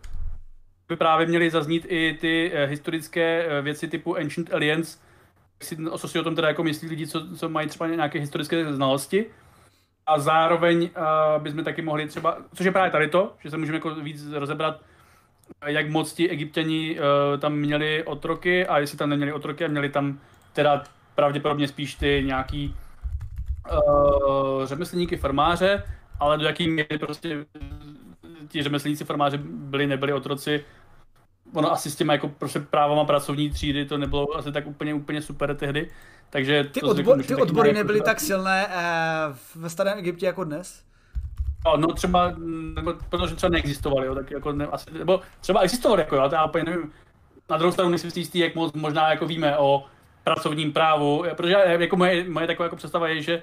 [0.88, 5.00] by právě měly zaznít i ty uh, historické uh, věci typu Ancient Aliens,
[5.98, 9.26] co si o tom teda jako myslí lidi, co, co mají třeba nějaké historické znalosti.
[10.06, 13.76] A zároveň uh, bychom taky mohli třeba, což je právě tady to, že se můžeme
[13.76, 14.80] jako víc rozebrat,
[15.66, 19.88] jak moc ti egyptěni uh, tam měli otroky a jestli tam neměli otroky a měli
[19.88, 20.18] tam
[20.52, 20.84] teda
[21.14, 22.74] pravděpodobně spíš ty nějaký
[23.72, 25.82] uh, řemeslníky, farmáře,
[26.20, 27.46] ale do jaký míry prostě
[28.48, 30.64] ti řemeslníci, farmáři byli, nebyli otroci,
[31.52, 35.22] ono asi s těma jako prostě právama pracovní třídy to nebylo asi tak úplně, úplně
[35.22, 35.90] super tehdy.
[36.30, 40.82] Takže ty, odbo- ty odbory nebyly tak silné eh, ve starém Egyptě jako dnes?
[41.66, 42.32] No, no třeba,
[42.74, 46.44] nebo, protože třeba neexistovaly, jo, tak jako ne, asi, nebo třeba existovaly, jako jo, já
[46.44, 46.92] úplně nevím,
[47.50, 49.84] na druhou stranu nejsem si jistý, jak moc možná jako víme o
[50.24, 53.42] pracovním právu, protože jako moje, moje taková jako představa je, že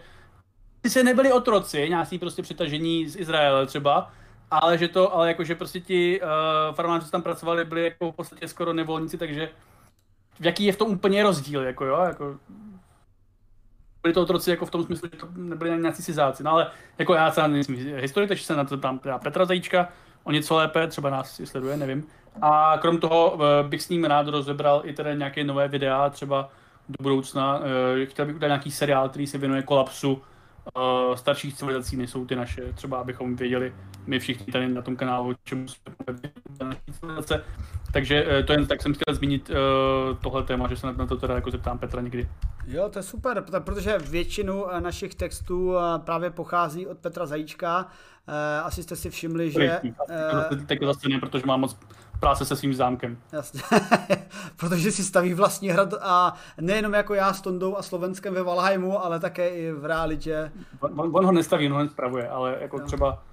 [0.81, 4.11] ty se nebyli otroci, nějaký prostě přitažení z Izraele třeba,
[4.51, 8.11] ale že to, ale jako, že prostě ti uh, farmáři, co tam pracovali, byli jako
[8.11, 9.49] v podstatě skoro nevolníci, takže
[10.39, 12.37] v jaký je v tom úplně rozdíl, jako jo, jako
[14.03, 17.13] byli to otroci jako v tom smyslu, že to nebyli nějací cizáci, no ale jako
[17.13, 19.89] já se nejsem historik, takže se na to tam Petra Zajíčka,
[20.23, 22.07] o něco lépe, třeba nás sleduje, nevím.
[22.41, 26.49] A krom toho eh, bych s ním rád rozebral i tedy nějaké nové videa, třeba
[26.89, 27.61] do budoucna.
[28.01, 30.21] Eh, chtěl bych udělat nějaký seriál, který se věnuje kolapsu
[30.75, 33.73] uh, starších civilizací, nejsou ty naše, třeba abychom věděli
[34.05, 36.15] my všichni tady na tom kanálu, čemu jsme
[36.91, 37.43] civilizace.
[37.93, 39.55] Takže uh, to jen tak jsem chtěl zmínit uh,
[40.17, 42.29] tohle téma, že se na to teda jako zeptám Petra někdy.
[42.67, 47.87] Jo, to je super, protože většinu našich textů právě pochází od Petra Zajíčka.
[48.63, 49.81] Asi jste si všimli, že...
[50.65, 51.77] Teď zase ne, protože mám moc
[52.19, 53.17] práce se svým zámkem.
[53.31, 53.61] Jasně.
[54.55, 59.05] Protože si staví vlastní hrad a nejenom jako já s Tondou a Slovenskem ve Valheimu,
[59.05, 60.51] ale také i v realitě.
[60.79, 62.85] On, on ho nestaví, on ho spravuje, ale jako no.
[62.85, 63.23] třeba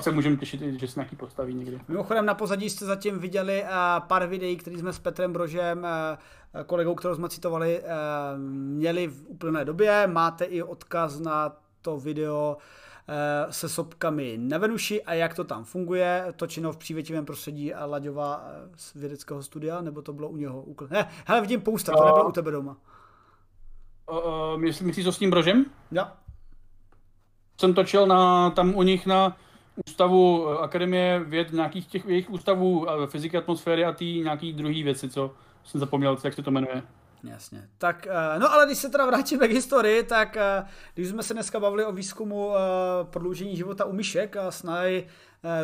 [0.00, 1.80] se můžeme těšit, že se nějaký postaví někdy.
[1.88, 3.68] Mimochodem na pozadí jste zatím viděli uh,
[4.06, 7.88] pár videí, které jsme s Petrem Brožem, uh, kolegou, kterou jsme citovali, uh,
[8.38, 10.06] měli v úplné době.
[10.06, 11.52] Máte i odkaz na
[11.82, 12.60] to video Eh,
[13.50, 18.44] se sopkami na Venuši a jak to tam funguje, točeno v přívětivém prostředí a Laďová
[18.46, 20.88] eh, z vědeckého studia, nebo to bylo u něho úkol.
[20.90, 22.76] Ne, hele, vidím pousta, to nebylo u tebe doma.
[24.10, 25.64] Uh, myslíš to s tím brožem?
[25.90, 26.16] Já.
[27.60, 29.36] Jsem točil na, tam u nich na
[29.86, 35.34] ústavu Akademie věd, nějakých těch jejich ústavů fyziky atmosféry a ty nějaký druhý věci, co
[35.64, 36.82] jsem zapomněl, jak se to jmenuje.
[37.24, 37.68] Jasně.
[37.78, 41.34] Tak, eh, no ale když se teda vrátíme k historii, tak eh, když jsme se
[41.34, 42.58] dneska bavili o výzkumu eh,
[43.04, 45.06] prodloužení života u myšek a snahy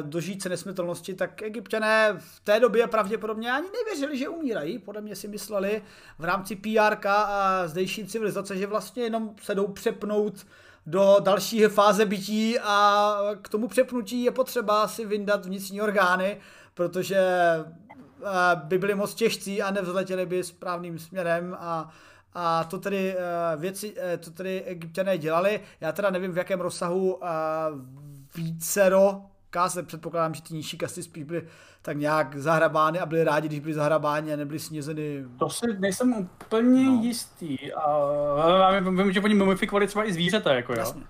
[0.03, 4.79] dožít se nesmrtelnosti, tak egyptiané v té době pravděpodobně ani nevěřili, že umírají.
[4.79, 5.83] Podle mě si mysleli
[6.19, 10.47] v rámci PR a zdejší civilizace, že vlastně jenom se jdou přepnout
[10.87, 16.41] do další fáze bytí a k tomu přepnutí je potřeba si vyndat vnitřní orgány,
[16.75, 17.21] protože
[18.55, 21.91] by byli moc těžcí a nevzletěli by správným směrem a
[22.35, 25.61] a to tedy eh, věci, eh, to tedy egyptiané dělali.
[25.81, 27.21] Já teda nevím, v jakém rozsahu
[28.37, 31.43] vícero káse, předpokládám, že ty nižší kasty spíš byly
[31.83, 35.25] tak nějak zahrabány a byli rádi, když byli zahrabáni a nebyli snězeny.
[35.39, 37.01] To si nejsem úplně no.
[37.03, 37.73] jistý.
[37.73, 40.79] A vím, že oni mumifikovali třeba i zvířata, jako jo.
[40.79, 41.03] Jasně.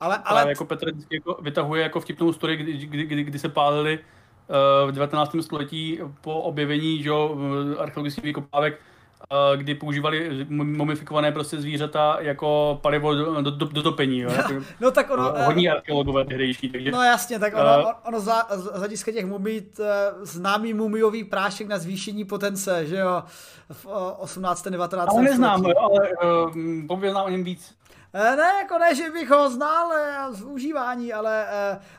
[0.00, 0.48] Ale, ale...
[0.48, 3.98] jako Petr jako vytahuje jako vtipnou story, kdy, kdy, kdy, kdy se pálili
[4.86, 5.36] v 19.
[5.40, 7.10] století po objevení že,
[7.78, 8.80] archeologických vykopávek,
[9.56, 14.18] kdy používali mumifikované prostě zvířata jako palivo do, do, do, topení.
[14.18, 14.30] Jo?
[14.52, 15.32] No, no tak ono...
[15.44, 16.68] Hodní archeologové tehdejší.
[16.68, 19.62] Takže, no jasně, tak ono, uh, ono za, z hlediska těch mumí,
[20.22, 23.22] známý mumiový prášek na zvýšení potence, že jo,
[23.72, 23.86] v
[24.18, 24.68] 18.
[24.68, 25.08] 19.
[25.10, 27.76] Ale neznám, jo, ale uh, pověděl nám o něm víc.
[28.14, 29.92] Ne, jako ne, že bych ho znal
[30.30, 31.46] z užívání, ale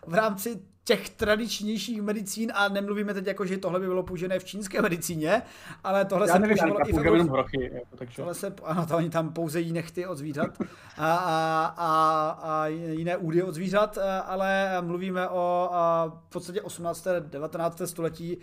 [0.07, 4.43] v rámci těch tradičnějších medicín a nemluvíme teď jako, že tohle by bylo použené v
[4.43, 5.41] čínské medicíně,
[5.83, 8.15] ale tohle já se nevím, používalo i v jenom hrochy, jako, takže...
[8.15, 10.57] Tohle se, ano, to oni tam pouze jí nechty od zvířat
[10.97, 17.07] a, a, a, a jiné údy od zvířat, ale mluvíme o a, v podstatě 18.
[17.19, 17.81] 19.
[17.85, 18.37] století,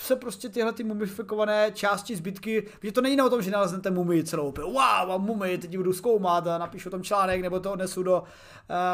[0.00, 4.24] se prostě tyhle ty mumifikované části, zbytky, že to není o tom, že naleznete mumii
[4.24, 8.02] celou, wow, a mumii, teď ji budu zkoumat a napíšu tam článek, nebo to odnesu
[8.02, 8.22] do,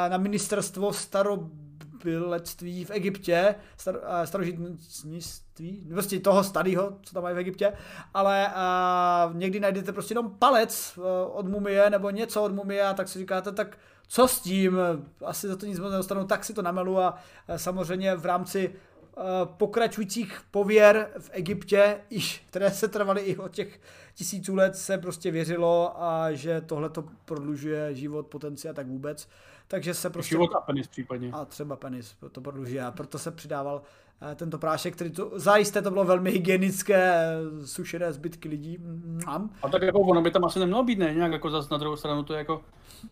[0.09, 1.39] na ministerstvo staro
[2.03, 7.73] pilectví v Egyptě, star, uh, starožitnictví, prostě toho starého, co tam mají v Egyptě,
[8.15, 12.95] ale uh, někdy najdete prostě jenom palec uh, od mumie nebo něco od mumie a
[12.95, 13.79] tak si říkáte, tak
[14.09, 14.79] co s tím,
[15.25, 17.15] asi za to nic moc nedostanu, tak si to namelu a
[17.49, 18.75] uh, samozřejmě v rámci
[19.45, 22.01] pokračujících pověr v Egyptě,
[22.47, 23.81] které se trvaly i od těch
[24.15, 29.29] tisíců let, se prostě věřilo, a že tohle to prodlužuje život, potenciál tak vůbec.
[29.71, 30.29] Takže se prostě...
[30.29, 31.31] Život a penis případně.
[31.33, 33.83] A třeba penis to prodlužuje a proto se přidával
[34.33, 38.79] eh, tento prášek, který to, zajisté to bylo velmi hygienické, eh, sušené zbytky lidí.
[39.27, 39.51] Mám.
[39.63, 41.15] A tak jako ono by tam asi nemělo být, ne?
[41.15, 42.63] Nějak jako zase na druhou stranu to jako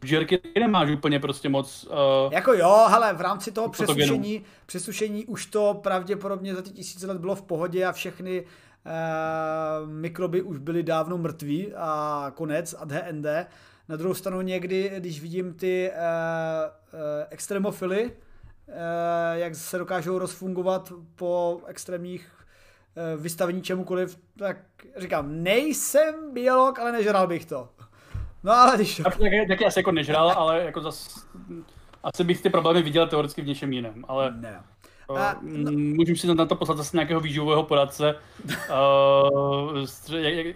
[0.02, 1.89] žerky nemáš úplně prostě moc.
[1.90, 7.06] Uh, jako jo, hele, v rámci toho přesušení, přesušení už to pravděpodobně za ty tisíce
[7.06, 12.93] let bylo v pohodě a všechny uh, mikroby už byly dávno mrtví a konec ad
[12.93, 13.26] HND
[13.89, 17.01] Na druhou stranu někdy, když vidím ty uh, uh,
[17.31, 18.12] extremofily, uh,
[19.32, 24.56] jak se dokážou rozfungovat po extrémních uh, vystavení čemukoliv, tak
[24.97, 27.69] říkám, nejsem biolog, ale nežral bych to.
[28.43, 28.97] No ale když...
[28.97, 31.27] Tak, tak, taky asi jako nežral, ale jako zas...
[32.02, 34.32] Asi bych ty problémy viděl teoreticky v něčem jiném, ale...
[34.36, 34.62] Ne.
[35.16, 35.72] A, no.
[35.72, 38.14] Můžu si na to poslat zase nějakého výživového poradce.
[39.70, 39.86] uh,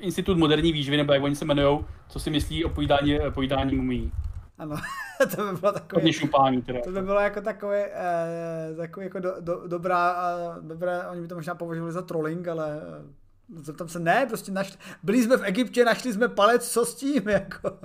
[0.01, 4.13] Institut moderní výživy, nebo jak oni se jmenují, co si myslí o pojídání, pojídání mumí.
[4.59, 4.77] Ano,
[5.37, 6.03] to by bylo takové...
[6.03, 6.81] Hodně šupání teda.
[6.85, 11.29] To by bylo jako takové, eh, takové jako do, do, dobrá, eh, dobré, oni by
[11.29, 15.45] to možná považovali za trolling, ale eh, zeptám se, ne, prostě našli, byli jsme v
[15.45, 17.79] Egyptě, našli jsme palec, co s tím, jako.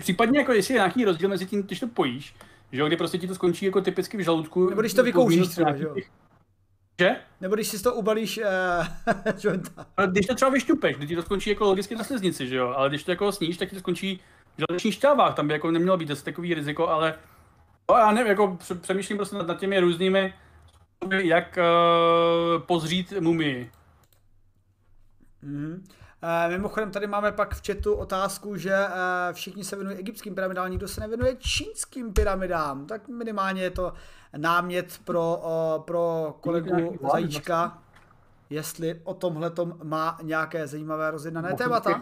[0.00, 2.34] Případně, jako jestli je nějaký rozdíl mezi tím, když to pojíš,
[2.72, 4.68] že kdy prostě ti to skončí jako typicky v žaludku.
[4.68, 5.94] Nebo když to vykouříš třeba, že jo.
[7.00, 7.16] Že?
[7.40, 8.84] Nebo když si to ubalíš uh,
[9.44, 9.86] jointa.
[10.06, 12.88] Když to třeba vyšťupeš, když ti to skončí jako logicky na sliznici, že jo, ale
[12.88, 14.20] když to jako sníš, tak ti to skončí
[14.56, 17.14] v žaludečních šťávách, tam by jako nemělo být asi takový riziko, ale
[17.90, 20.34] no, já nevím, jako přemýšlím prostě nad, nad těmi různými,
[21.22, 23.70] jak uh, pozřít mumii.
[25.44, 25.82] Mm-hmm.
[26.22, 30.70] Eh, mimochodem tady máme pak v chatu otázku, že eh, všichni se věnují egyptským pyramidám,
[30.70, 32.86] nikdo se nevěnuje čínským pyramidám.
[32.86, 33.92] Tak minimálně je to
[34.36, 35.42] námět pro,
[35.86, 37.78] pro kolegu Zajíčka,
[38.50, 39.52] jestli o tomhle
[39.82, 42.00] má nějaké zajímavé rozjednané témata.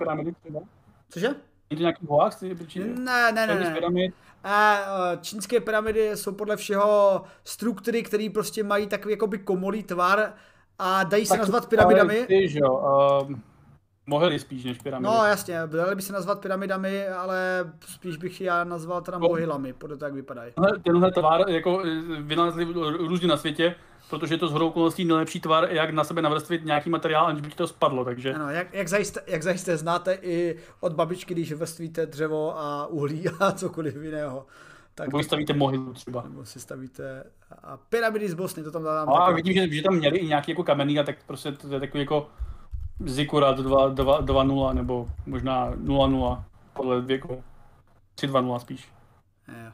[1.08, 1.28] Cože?
[1.70, 2.42] Je to nějaký hoax?
[2.76, 3.80] Ne, ne, ne.
[3.90, 4.08] ne.
[4.44, 10.32] A eh, čínské pyramidy jsou podle všeho struktury, které prostě mají takový jakoby komolý tvar
[10.78, 12.24] a dají se tak nazvat pyramidami.
[12.26, 12.82] Ty, že jo.
[13.28, 13.42] Um
[14.08, 15.10] Mohyly spíš než pyramidy.
[15.12, 19.28] No jasně, dali by se nazvat pyramidami, ale spíš bych já nazval teda no.
[19.28, 20.52] mohylami, podle toho, jak vypadají.
[20.84, 22.64] Tenhle tvar jako eh, vynalezli
[22.98, 23.74] různě na světě,
[24.10, 27.48] protože je to zhodou okolností nejlepší tvar, jak na sebe navrstvit nějaký materiál, aniž by
[27.48, 28.34] ti to spadlo, takže...
[28.34, 33.24] Ano, jak, jak, zajisté, jak zajisté znáte i od babičky, když vrstvíte dřevo a uhlí
[33.40, 34.46] a cokoliv jiného.
[34.94, 36.22] Tak nebo stavíte mohylu třeba.
[36.22, 37.24] Nebo si stavíte
[37.62, 39.08] a pyramidy z Bosny, to tam dávám.
[39.08, 41.80] A vidím, že, že tam měli i nějaký jako kamenný a tak prostě to je
[41.80, 42.28] takový jako
[43.04, 46.42] Zikurat 2-0 nebo možná 0-0
[46.72, 47.44] podle věku.
[48.16, 48.88] 3-2-0 spíš.
[49.48, 49.72] Jo.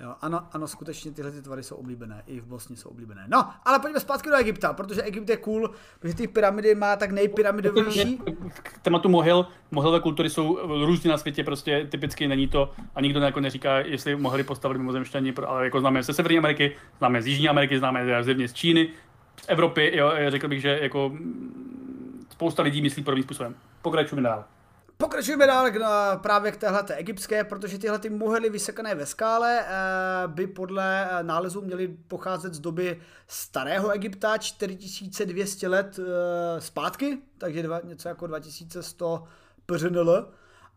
[0.00, 3.24] Jo, ano, ano, skutečně tyhle ty tvary jsou oblíbené, i v Bosně jsou oblíbené.
[3.28, 5.70] No, ale pojďme zpátky do Egypta, protože Egypt je cool,
[6.00, 8.18] protože ty pyramidy má tak nejpyramidovější.
[8.62, 13.20] K tématu mohyl, mohylové kultury jsou různě na světě, prostě typicky není to, a nikdo
[13.20, 17.48] jako neříká, jestli mohli postavit mimozemšťani, ale jako známe ze Severní Ameriky, známe z Jižní
[17.48, 18.88] Ameriky, známe z Číny,
[19.42, 21.12] z Evropy, jo, řekl bych, že jako
[22.42, 23.54] spousta lidí myslí podobným způsobem.
[23.82, 24.44] Pokračujeme dál.
[24.96, 25.78] Pokračujeme dál k,
[26.22, 29.68] právě k téhle egyptské, protože tyhle ty muhely vysekané ve skále eh,
[30.26, 37.62] by podle eh, nálezů měly pocházet z doby starého Egypta, 4200 let eh, zpátky, takže
[37.62, 39.24] dva, něco jako 2100
[39.66, 40.32] PŘNL.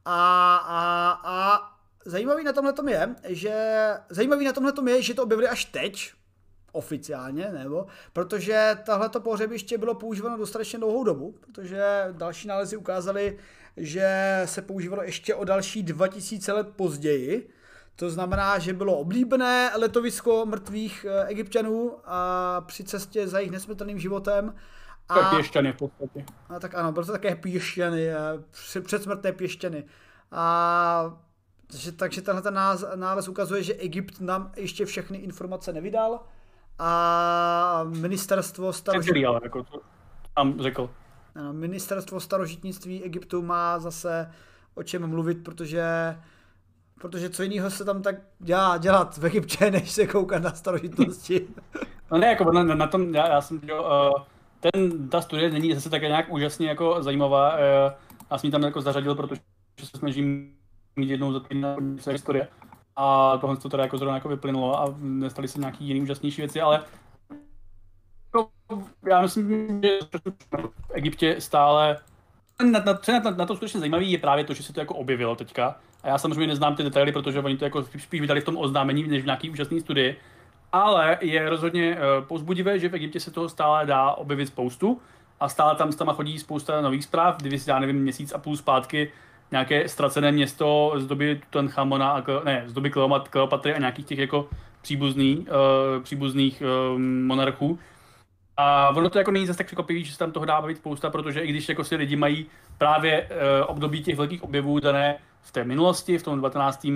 [0.05, 1.61] A, a, a
[2.05, 3.53] zajímavý na tomhle je, že
[4.09, 6.13] zajímavý na tomhle je, že to objevili až teď,
[6.75, 13.37] oficiálně, nebo, protože tohleto pohřebiště bylo používáno dostatečně dlouhou dobu, protože další nálezy ukázaly,
[13.77, 17.49] že se používalo ještě o další 2000 let později,
[17.95, 23.99] to znamená, že bylo oblíbené letovisko mrtvých eh, egyptianů a při cestě za jejich nesmrtelným
[23.99, 24.55] životem.
[25.09, 26.25] A, tak pěšťany v podstatě.
[26.49, 29.83] A tak ano, bylo to také pěšťany, eh, předsmrtné pěšťany.
[30.31, 31.17] A
[31.67, 32.59] takže, takže tenhle ten
[32.95, 36.19] nález ukazuje, že Egypt nám ještě všechny informace nevydal
[36.79, 39.21] a ministerstvo starožitnictví...
[39.21, 39.81] jako to
[40.35, 40.89] tam řekl.
[41.35, 44.31] Ano, ministerstvo starožitnictví Egyptu má zase
[44.75, 46.15] o čem mluvit, protože
[47.01, 51.47] protože co jiného se tam tak dělá dělat v Egyptě, než se koukat na starožitnosti.
[52.11, 54.23] no ne, jako na, na tom, já, já jsem, jo, uh,
[54.59, 57.59] ten, ta studie není zase tak nějak úžasně jako zajímavá, uh,
[58.31, 59.41] já jsem ji tam jako zařadil, protože
[59.83, 60.55] se snažím
[60.95, 62.47] mít jednou za týden historie
[62.95, 66.61] a tohle to teda jako zrovna jako vyplynulo a nestaly se nějaký jiný úžasnější věci,
[66.61, 66.83] ale
[68.25, 68.49] jako,
[69.09, 69.99] já myslím, že
[70.59, 71.97] v Egyptě stále
[72.63, 75.35] na, na, na, na, to skutečně zajímavý je právě to, že se to jako objevilo
[75.35, 75.75] teďka.
[76.03, 79.07] A já samozřejmě neznám ty detaily, protože oni to jako spíš vydali v tom oznámení,
[79.07, 80.19] než v nějaký úžasný studii.
[80.71, 85.01] Ale je rozhodně uh, povzbudivé, že v Egyptě se toho stále dá objevit spoustu
[85.39, 87.37] a stále tam s chodí spousta nových zpráv.
[87.37, 89.11] Kdyby si, já nevím, měsíc a půl zpátky
[89.51, 92.91] nějaké ztracené město z doby Tutanchamona, a, ne, z doby
[93.29, 94.49] Kleopatry a nějakých těch jako
[94.81, 97.79] příbuzný, uh, příbuzných uh, monarchů.
[98.57, 101.09] A ono to jako není zase tak překvapivý, že se tam toho dá bavit spousta,
[101.09, 102.45] protože i když jako si lidi mají
[102.77, 106.87] právě uh, období těch velkých objevů dané v té minulosti, v tom 19.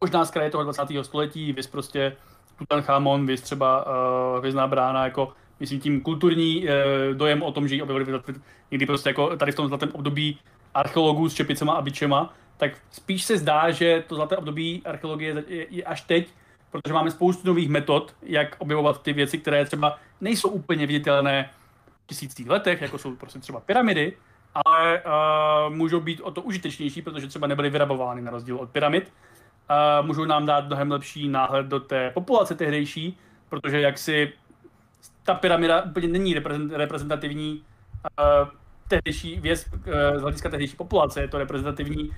[0.00, 0.82] možná z kraje toho 20.
[1.02, 2.16] století, vys prostě
[2.58, 6.70] Tutanchamon, vys třeba uh, Hvězdná brána, jako myslím tím kulturní uh,
[7.14, 8.20] dojem o tom, že ji objevili
[8.70, 10.38] někdy prostě jako tady v tom zlatém období
[10.76, 15.84] archeologů s čepicema a bičema, tak spíš se zdá, že to zlaté období archeologie je,
[15.84, 16.28] až teď,
[16.70, 21.50] protože máme spoustu nových metod, jak objevovat ty věci, které třeba nejsou úplně viditelné
[22.04, 24.16] v tisících letech, jako jsou prostě třeba pyramidy,
[24.64, 29.12] ale uh, můžou být o to užitečnější, protože třeba nebyly vyrabovány na rozdíl od pyramid.
[30.00, 34.32] Uh, můžou nám dát mnohem lepší náhled do té populace tehdejší, protože jak si
[35.22, 36.34] ta pyramida úplně není
[36.70, 37.62] reprezentativní
[38.18, 38.48] uh,
[38.88, 39.82] tehdejší věc uh,
[40.16, 42.10] z hlediska tehdejší populace, je to reprezentativní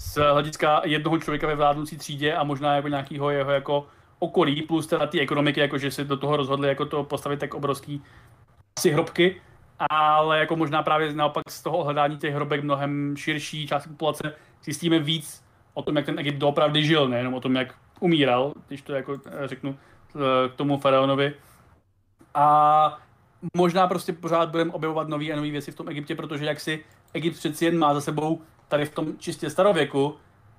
[0.00, 3.86] z hlediska jednoho člověka ve vládnoucí třídě a možná jako nějakého jeho jako
[4.18, 7.54] okolí, plus teda ty ekonomiky, jako že si do toho rozhodli jako to postavit tak
[7.54, 8.02] obrovský
[8.78, 9.40] si hrobky,
[9.90, 14.98] ale jako možná právě naopak z toho hledání těch hrobek mnohem širší část populace zjistíme
[14.98, 15.44] víc
[15.74, 19.18] o tom, jak ten Egypt doopravdy žil, nejenom o tom, jak umíral, když to jako
[19.26, 19.78] eh, řeknu
[20.16, 21.34] eh, k tomu faraonovi.
[22.34, 22.98] A
[23.56, 26.84] možná prostě pořád budeme objevovat nové a nové věci v tom Egyptě, protože jak si
[27.14, 30.16] Egypt přeci jen má za sebou tady v tom čistě starověku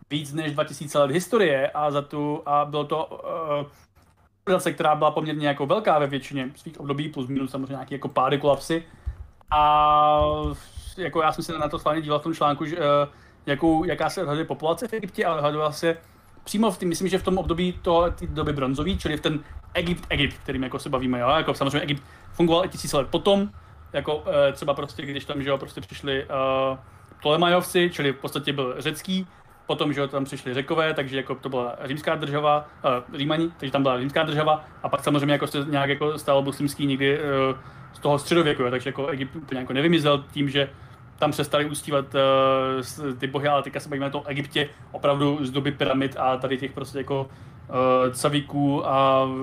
[0.10, 3.22] víc než 2000 let historie a za tu, a bylo to
[4.46, 8.08] uh, která byla poměrně jako velká ve většině svých období, plus minus samozřejmě nějaký jako
[8.08, 8.84] pády, kolapsy.
[9.52, 10.22] A
[10.98, 12.84] jako já jsem se na to schválně díval v tom článku, že, uh,
[13.46, 15.98] jakou, jaká se odhaduje populace v Egyptě, ale odhadovala se
[16.44, 19.40] přímo v tím, myslím, že v tom období to, ty doby bronzový, čili v ten
[19.74, 23.50] Egypt, Egypt, kterým jako se bavíme, jo, jako samozřejmě Egypt fungoval i tisíce let potom,
[23.94, 24.24] jako uh,
[24.54, 26.78] třeba prostě, když tam, že jo, prostě přišli uh,
[27.20, 29.28] Ptolemajovci, čili v podstatě byl řecký,
[29.66, 32.70] potom, že tam přišli řekové, takže jako to byla římská država,
[33.10, 36.42] uh, římani, takže tam byla římská država a pak samozřejmě jako se nějak jako stal
[36.42, 37.58] muslimský někdy uh,
[37.94, 40.70] z toho středověku, takže jako Egypt úplně jako nevymizel tím, že
[41.22, 45.72] tam přestali ustívat uh, ty bohy, ale teďka se bavíme o Egyptě opravdu z doby
[45.72, 49.40] pyramid a tady těch prostě jako uh, cavíků a uh,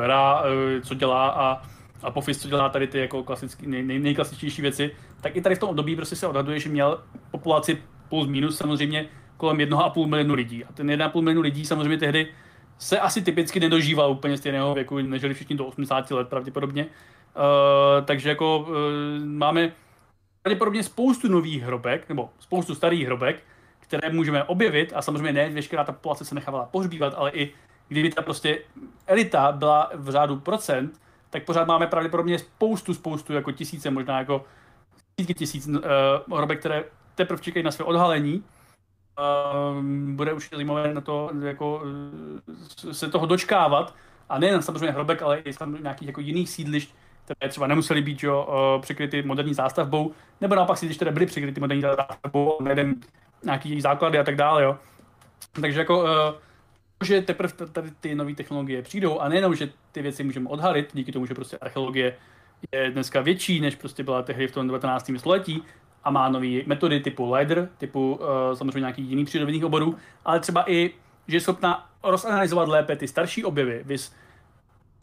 [0.00, 0.46] Ra, uh,
[0.82, 1.62] co dělá a
[2.02, 4.90] Apophis, co dělá tady ty jako klasický, nej, nej, nejklasičtější věci,
[5.20, 7.00] tak i tady v tom období prostě se odhaduje, že měl
[7.30, 9.06] populaci plus minus samozřejmě
[9.36, 10.64] kolem 1,5 milionu lidí.
[10.64, 12.28] A ten 1,5 milionu lidí samozřejmě tehdy
[12.78, 16.86] se asi typicky nedožíval úplně stejného věku, nežili všichni do 80 let pravděpodobně.
[16.86, 18.66] Uh, takže jako uh,
[19.24, 19.72] máme
[20.44, 23.42] pravděpodobně spoustu nových hrobek, nebo spoustu starých hrobek,
[23.80, 27.52] které můžeme objevit a samozřejmě ne veškerá ta populace se nechávala pohřbívat, ale i
[27.88, 28.58] kdyby ta prostě
[29.06, 31.00] elita byla v řádu procent,
[31.30, 34.44] tak pořád máme pravděpodobně spoustu, spoustu, jako tisíce, možná jako
[35.16, 35.82] tisíce tisíc uh,
[36.36, 36.84] hrobek, které
[37.14, 38.44] teprve čekají na své odhalení.
[39.18, 39.82] Uh,
[40.14, 41.82] bude určitě zajímavé na to, jako,
[42.86, 43.94] uh, se toho dočkávat.
[44.28, 48.22] A nejen samozřejmě hrobek, ale i tam nějakých jako jiných sídlišť, které třeba nemusely být
[48.22, 52.94] jo, uh, přikryty moderní zástavbou, nebo naopak sídliště, které byly přikryty moderní zástavbou, nejden
[53.44, 54.62] nějaký základy a tak dále.
[54.62, 54.76] Jo.
[55.60, 56.08] Takže jako uh,
[57.04, 61.12] že teprve tady ty nové technologie přijdou a nejenom, že ty věci můžeme odhalit, díky
[61.12, 62.16] tomu, že prostě archeologie
[62.72, 65.10] je dneska větší, než prostě byla tehdy v tom 19.
[65.16, 65.62] století
[66.04, 70.70] a má nové metody typu LIDAR, typu uh, samozřejmě nějakých jiných přírodovědných oborů, ale třeba
[70.70, 70.90] i,
[71.28, 73.82] že je schopna rozanalizovat lépe ty starší objevy.
[73.84, 74.14] Vys,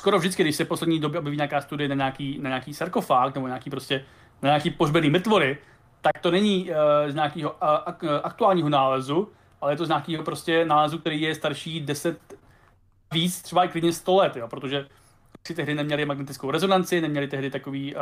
[0.01, 3.47] skoro vždycky, když se poslední době objeví nějaká studie na nějaký, na nějaký sarkofág nebo
[3.47, 4.05] nějaký prostě
[4.41, 5.57] na nějaký pohřbený mrtvory,
[6.01, 6.75] tak to není uh,
[7.11, 9.29] z nějakého uh, aktuálního nálezu,
[9.61, 12.17] ale je to z nějakého prostě nálezu, který je starší 10
[13.13, 14.85] víc, třeba i klidně 100 let, jo, protože
[15.47, 18.01] si tehdy neměli magnetickou rezonanci, neměli tehdy takový uh,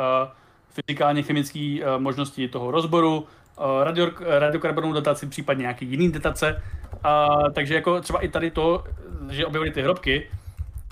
[0.68, 6.62] fyzikálně chemický uh, možnosti toho rozboru, uh, radio, radiokarbonovou dataci, případně nějaký jiný datace.
[7.04, 8.84] Uh, takže jako třeba i tady to,
[9.30, 10.30] že objevili ty hrobky,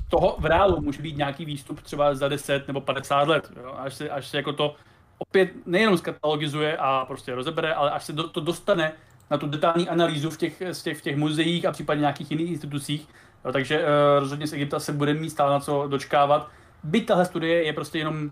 [0.09, 3.53] toho v reálu může být nějaký výstup třeba za 10 nebo 50 let.
[3.63, 3.75] Jo?
[3.79, 4.77] Až, se, až se jako to
[5.19, 8.93] opět nejenom skatalogizuje a prostě rozebere, ale až se do, to dostane
[9.31, 12.51] na tu detailní analýzu v těch, v těch, v těch muzeích a případně nějakých jiných
[12.51, 13.09] institucích.
[13.45, 13.85] Jo, takže uh,
[14.21, 16.49] rozhodně z Egypta se bude mít stále na co dočkávat.
[16.83, 18.31] Byť tahle studie je prostě jenom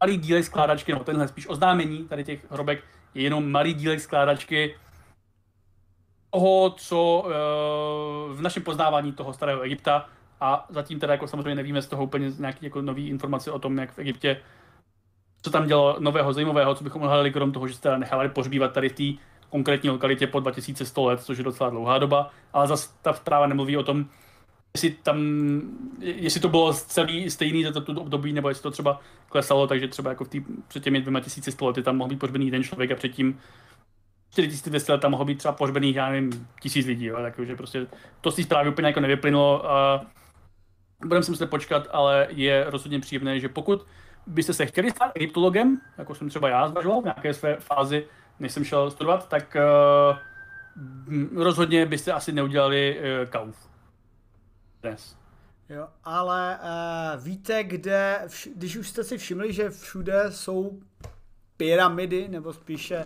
[0.00, 2.84] malý dílek skládačky, nebo tenhle spíš oznámení tady těch hrobek
[3.14, 4.76] je jenom malý dílek skládačky
[6.30, 10.08] toho, co uh, v našem poznávání toho starého Egypta
[10.44, 13.78] a zatím teda jako samozřejmě nevíme z toho úplně nějaký jako nový informace o tom,
[13.78, 14.40] jak v Egyptě
[15.42, 18.72] co tam dělo nového, zajímavého, co bychom odhalili, krom toho, že se teda nechávali pohřbívat
[18.72, 22.88] tady v té konkrétní lokalitě po 2100 let, což je docela dlouhá doba, ale zase
[23.02, 24.06] ta zpráva nemluví o tom,
[24.74, 25.18] jestli tam,
[26.00, 30.10] jestli to bylo celý stejný za to období, nebo jestli to třeba klesalo, takže třeba
[30.10, 32.90] jako v tý, před těmi dvěma tisíci sto lety tam mohl být pohřbený jeden člověk
[32.90, 33.40] a předtím
[34.30, 37.86] 4200 let tam mohlo být třeba pohřbených, já nevím, tisíc lidí, jo, takže prostě
[38.20, 40.06] to z té zprávy úplně jako nevyplynulo a
[41.00, 43.86] budeme si muset počkat, ale je rozhodně příjemné, že pokud
[44.26, 48.06] byste se chtěli stát egyptologem, jako jsem třeba já zvažoval v nějaké své fázi
[48.40, 53.68] než jsem šel studovat, tak uh, rozhodně byste asi neudělali uh, kauf.
[54.82, 55.16] Dnes.
[55.68, 60.80] Jo, ale uh, víte, kde, vš- když už jste si všimli, že všude jsou
[61.56, 63.04] pyramidy, nebo spíše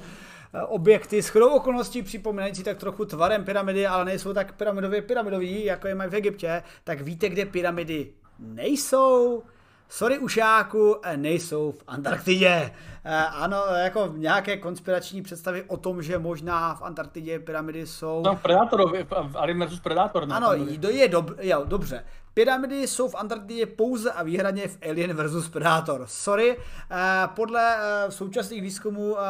[0.67, 5.89] objekty s chodou okolností připomínající tak trochu tvarem pyramidy, ale nejsou tak pyramidově pyramidový, jako
[5.89, 9.43] je mají v Egyptě, tak víte, kde pyramidy nejsou?
[9.89, 12.73] sorry ušáku, eh, nejsou v Antarktidě.
[13.05, 18.23] Eh, ano, jako nějaké konspirační představy o tom, že možná v Antarktidě pyramidy jsou...
[18.23, 20.29] Tam v Predátorovi, v Alien vs Predator.
[20.29, 20.35] Ne?
[20.35, 20.53] Ano,
[20.89, 22.05] je dob, jo, dobře.
[22.39, 26.05] Pyramidy jsou v Antarktidě pouze a výhradně v Alien vs Predator.
[26.07, 26.57] Sorry,
[26.91, 29.23] eh, podle eh, současných výzkumů, eh,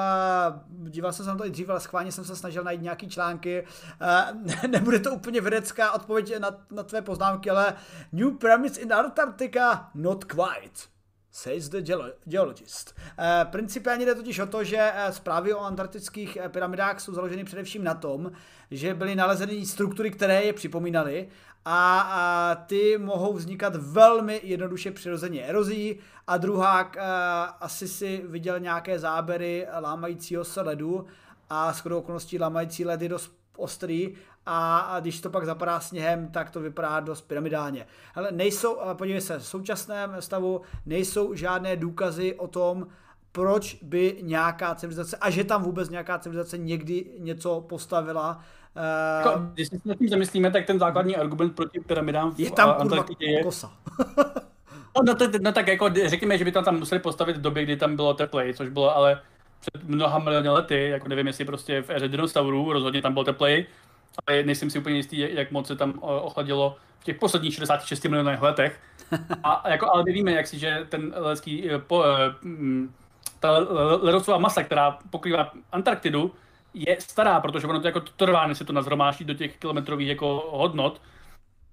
[0.69, 3.67] díval jsem se na to i dříve, ale schválně jsem se snažil najít nějaký články,
[4.67, 7.75] nebude to úplně vědecká odpověď na, na tvé poznámky, ale
[8.13, 10.81] New Pyramids in Antarctica, not quite
[11.31, 11.81] says the
[12.25, 12.95] geologist.
[13.45, 18.33] Principiálně jde totiž o to, že zprávy o antarktických pyramidách jsou založeny především na tom,
[18.71, 21.29] že byly nalezeny struktury, které je připomínaly
[21.65, 25.99] a, a ty mohou vznikat velmi jednoduše přirozeně erozí.
[26.27, 31.07] A druhá, a, asi si viděl nějaké záběry lámajícího se ledu.
[31.51, 34.15] A s okolností lámající led je dost ostrý.
[34.47, 37.87] A, a když to pak zapadá sněhem, tak to vypadá dost pyramidálně.
[38.15, 42.87] Ale nejsou, podívej se, v současném stavu nejsou žádné důkazy o tom,
[43.33, 48.41] proč by nějaká civilizace, a že tam vůbec nějaká civilizace někdy něco postavila,
[49.19, 52.75] jako, když se nad tím zamyslíme, tak ten základní argument proti pyramidám v je tam
[52.79, 53.43] Antarktidě je...
[53.43, 53.73] kosa.
[54.97, 57.77] no, no, no, tak jako řekněme, že by tam, tam museli postavit v době, kdy
[57.77, 59.21] tam bylo teplej, což bylo ale
[59.61, 63.67] před mnoha miliony lety, jako nevím, jestli prostě v éře dinosaurů, rozhodně tam bylo teplej,
[64.27, 68.43] ale nejsem si úplně jistý, jak moc se tam ochladilo v těch posledních 66 milionech
[68.43, 68.81] letech.
[69.45, 72.95] A jako, ale my víme, jak si, že ten lecký, eh, po, eh, mm,
[73.41, 73.51] ta
[74.03, 76.35] ledovcová masa, která pokrývá Antarktidu,
[76.75, 80.49] je stará, protože ono to jako trvá, než se to nazhromáždí do těch kilometrových jako
[80.53, 81.01] hodnot.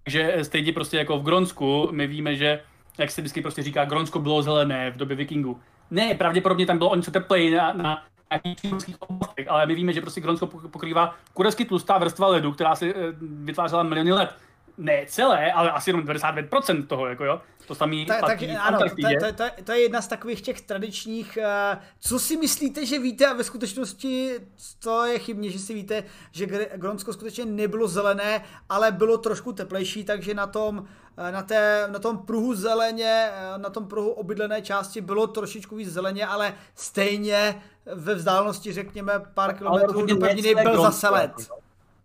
[0.04, 2.62] Takže stejně prostě jako v Gronsku my víme, že
[2.98, 5.60] jak se vždycky prostě říká, Gronsko bylo zelené v době vikingů.
[5.92, 10.02] Ne, pravděpodobně tam bylo o něco teplej na, na nějakých oblastech, ale my víme, že
[10.02, 14.36] prostě Gronsko pokrývá kuresky tlustá vrstva ledu, která se eh, vytvářela miliony let
[14.78, 17.42] ne celé, ale asi jenom 95% toho, jako jo.
[17.68, 21.38] To samý ta, tak, ano, to, to, to, to, je jedna z takových těch tradičních,
[21.42, 24.40] uh, co si myslíte, že víte a ve skutečnosti
[24.80, 26.46] to je chybně, že si víte, že
[26.76, 30.86] Gronsko skutečně nebylo zelené, ale bylo trošku teplejší, takže na tom,
[31.18, 35.76] eh, na, té, na tom pruhu zeleně, eh, na tom pruhu obydlené části bylo trošičku
[35.76, 41.32] víc zeleně, ale stejně ve vzdálenosti, řekněme, pár kilometrů do pevniny byl zase led.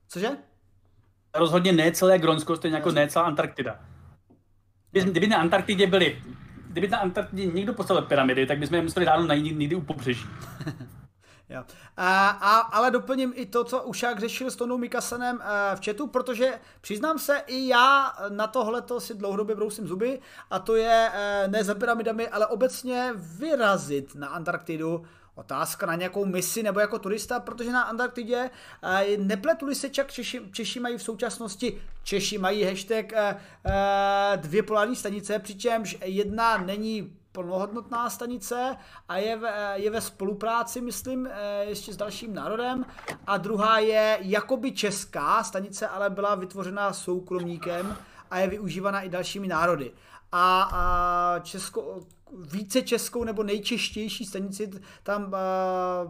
[0.08, 0.36] Cože?
[1.34, 3.78] Rozhodně ne celé Gronsko, stejně jako ne celá Antarktida.
[4.90, 6.22] Kdyby, kdyby na Antarktidě byli,
[6.68, 10.26] kdyby na Antarktidě někdo postavil pyramidy, tak bychom je museli dávno najít někdy u pobřeží.
[11.50, 11.64] Jo.
[11.96, 16.06] A, a, ale doplním i to, co Ušák řešil s Tonou Mikasanem eh, v chatu,
[16.06, 20.20] protože přiznám se, i já na tohle si dlouhodobě brousím zuby
[20.50, 25.04] a to je eh, ne za pyramidami, ale obecně vyrazit na Antarktidu
[25.40, 28.50] otázka na nějakou misi nebo jako turista, protože na Antarktidě
[28.82, 34.62] eh, nepletuli se čak Češi, Češi mají v současnosti, Češi mají hashtag eh, eh, dvě
[34.62, 38.76] polární stanice, přičemž jedna není plnohodnotná stanice
[39.08, 39.40] a je
[39.74, 41.28] je ve spolupráci, myslím,
[41.60, 42.84] ještě s dalším národem.
[43.26, 47.96] A druhá je jakoby česká stanice, ale byla vytvořena soukromníkem
[48.30, 49.92] a je využívána i dalšími národy.
[50.32, 52.00] A, a Česko,
[52.38, 54.70] více českou nebo nejčeštější stanici
[55.02, 55.30] tam uh,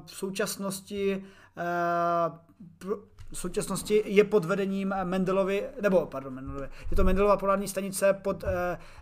[0.06, 1.24] v současnosti
[1.56, 2.36] uh,
[3.32, 8.42] v současnosti je pod vedením Mendelovy, nebo pardon, Mendelovy, je to Mendelova polární stanice pod
[8.42, 8.48] uh,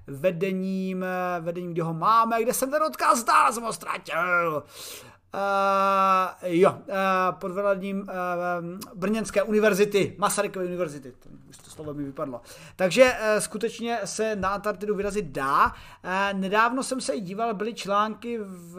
[0.06, 1.04] vedením,
[1.40, 4.62] vedením, kde ho máme, kde jsem ten odkaz dal, jsem ho ztratil.
[5.34, 8.08] Uh, jo, uh, pod vedením uh,
[8.94, 12.40] Brněnské univerzity, Masarykovy univerzity, to, už to slovo mi vypadlo.
[12.76, 15.66] Takže uh, skutečně se na Antarktidu vyrazit dá.
[15.66, 15.72] Uh,
[16.40, 18.74] nedávno jsem se díval, byly články v,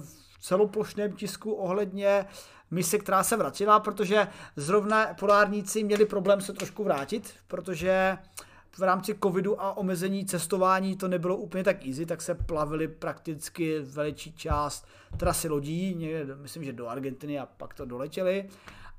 [0.00, 2.26] v celoplošném tisku ohledně
[2.70, 8.82] mise, která se vracela, protože zrovna polárníci měli problém se trošku vrátit, protože uh, v
[8.82, 14.32] rámci covidu a omezení cestování to nebylo úplně tak easy, tak se plavili prakticky veličí
[14.32, 14.86] část
[15.16, 18.48] trasy lodí, někde, myslím, že do Argentiny a pak to doletěli.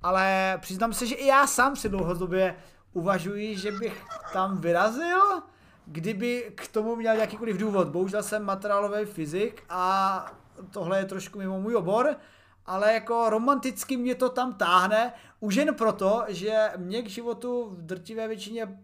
[0.02, 2.56] Ale přiznám se, že i já sám si dlouhodobě
[2.94, 4.04] uvažuji, že bych
[4.34, 5.22] tam vyrazil,
[5.86, 7.88] kdyby k tomu měl jakýkoliv důvod.
[7.88, 10.26] Bohužel jsem materiálový fyzik a
[10.72, 12.16] tohle je trošku mimo můj obor,
[12.66, 17.82] ale jako romanticky mě to tam táhne, už jen proto, že mě k životu v
[17.82, 18.80] drtivé většině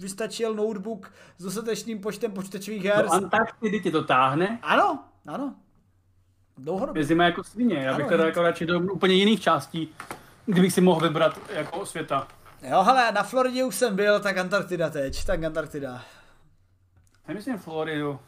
[0.00, 3.04] vystačil notebook s dostatečným počtem počítačových her.
[3.04, 4.58] Do Antarktidy ti to táhne?
[4.62, 5.54] Ano, ano.
[6.58, 7.00] Dlouhodobě.
[7.00, 9.94] Jezdíme jako svině, já bych ano, teda jako radši do úplně jiných částí,
[10.46, 12.28] kdybych si mohl vybrat jako světa.
[12.62, 16.02] Jo, hele, na Floridě už jsem byl, tak Antarktida teď, tak Antarktida.
[17.28, 18.18] Nemyslím Floridu.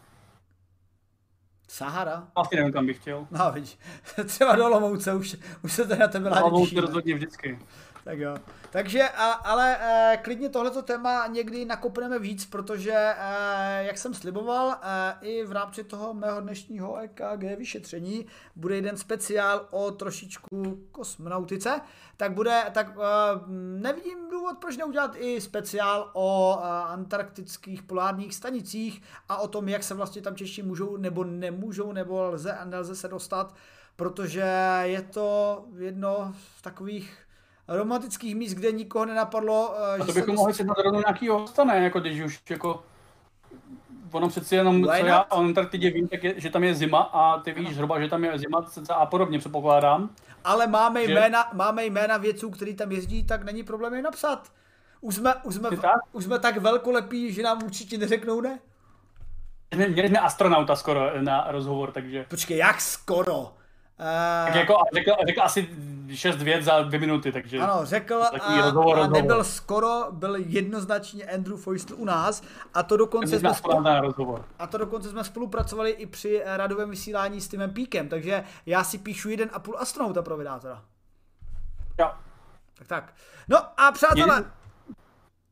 [1.69, 2.29] Sahara?
[2.37, 3.27] Asi nevím, kam bych chtěl.
[3.31, 3.79] No, vidíš,
[4.27, 7.59] třeba do Olomouce, už, už se to na tebe ládi Olomouce rozhodně vždycky.
[8.05, 8.37] Tak jo.
[8.71, 9.09] Takže,
[9.45, 15.45] ale e, klidně tohleto téma někdy nakopneme víc, protože, e, jak jsem sliboval, e, i
[15.45, 18.27] v rámci toho mého dnešního EKG vyšetření
[18.57, 21.81] bude jeden speciál o trošičku kosmonautice,
[22.17, 22.97] tak bude, tak
[23.81, 29.95] nevidím důvod, proč neudělat i speciál o antarktických polárních stanicích a o tom, jak se
[29.95, 33.55] vlastně tam Češi můžou nebo nemůžou, nebo lze a nelze se dostat,
[33.97, 34.45] protože
[34.83, 37.22] je to jedno z takových
[37.77, 39.75] romantických míst, kde nikoho nenapadlo.
[39.95, 41.85] Eh, že a to bychom mohli si rovnou nějaký hosta, ne?
[41.85, 42.83] Jako když už jako
[44.13, 45.07] ono přeci jenom, Why co not?
[45.07, 48.09] já o Antarktidě vím, tak je, že tam je zima a ty víš zhruba, že
[48.09, 50.11] tam je zima a podobně, předpokládám.
[50.45, 51.15] Ale máme že...
[51.15, 54.49] jména, máme jména vědců, který tam jezdí, tak není problém je napsat.
[55.01, 56.01] Už jsme, už jsme, tak?
[56.13, 58.59] už jsme tak velkolepí, že nám určitě neřeknou ne.
[59.89, 62.27] Měli jsme astronauta skoro na rozhovor, takže...
[62.29, 63.55] Počkej, jak skoro?
[64.03, 65.69] Uh, tak jako řekl, řekl asi
[66.15, 67.59] šest vět za dvě minuty, takže...
[67.59, 72.43] Ano, řekl a, rozhovor, a nebyl skoro, byl jednoznačně Andrew Foistl u nás
[72.75, 74.45] a to dokonce jsme, spolu, rozhovor.
[74.59, 78.99] a to dokonce jsme spolupracovali i při radovém vysílání s Timem Píkem, takže já si
[78.99, 80.83] píšu jeden a půl astronauta pro vydátora.
[82.01, 82.11] Jo.
[82.75, 83.15] Tak tak.
[83.49, 84.35] No a přátelé...
[84.35, 84.53] Jeden...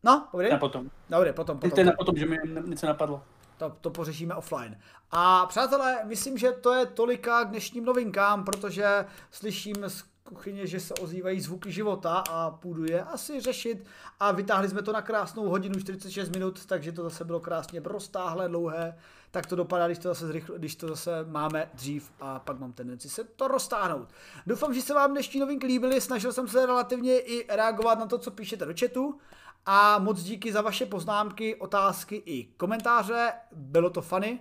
[0.02, 0.52] No, povídej.
[0.52, 0.90] Ne, potom.
[1.10, 1.86] Dobře, potom, potom.
[1.86, 2.36] Na potom, že mi
[2.66, 3.22] něco napadlo.
[3.60, 4.78] To, to pořešíme offline.
[5.10, 10.80] A přátelé, myslím, že to je tolika k dnešním novinkám, protože slyším z kuchyně, že
[10.80, 13.84] se ozývají zvuky života a půjdu je asi řešit.
[14.20, 18.48] A vytáhli jsme to na krásnou hodinu 46 minut, takže to zase bylo krásně roztáhlé,
[18.48, 18.98] dlouhé.
[19.30, 22.72] Tak to dopadá, když to zase, zrychl, když to zase máme dřív a pak mám
[22.72, 24.08] tendenci se to roztáhnout.
[24.46, 28.18] Doufám, že se vám dnešní novinky líbily, snažil jsem se relativně i reagovat na to,
[28.18, 29.20] co píšete do chatu.
[29.66, 33.32] A moc díky za vaše poznámky, otázky i komentáře.
[33.52, 34.38] Bylo to funny.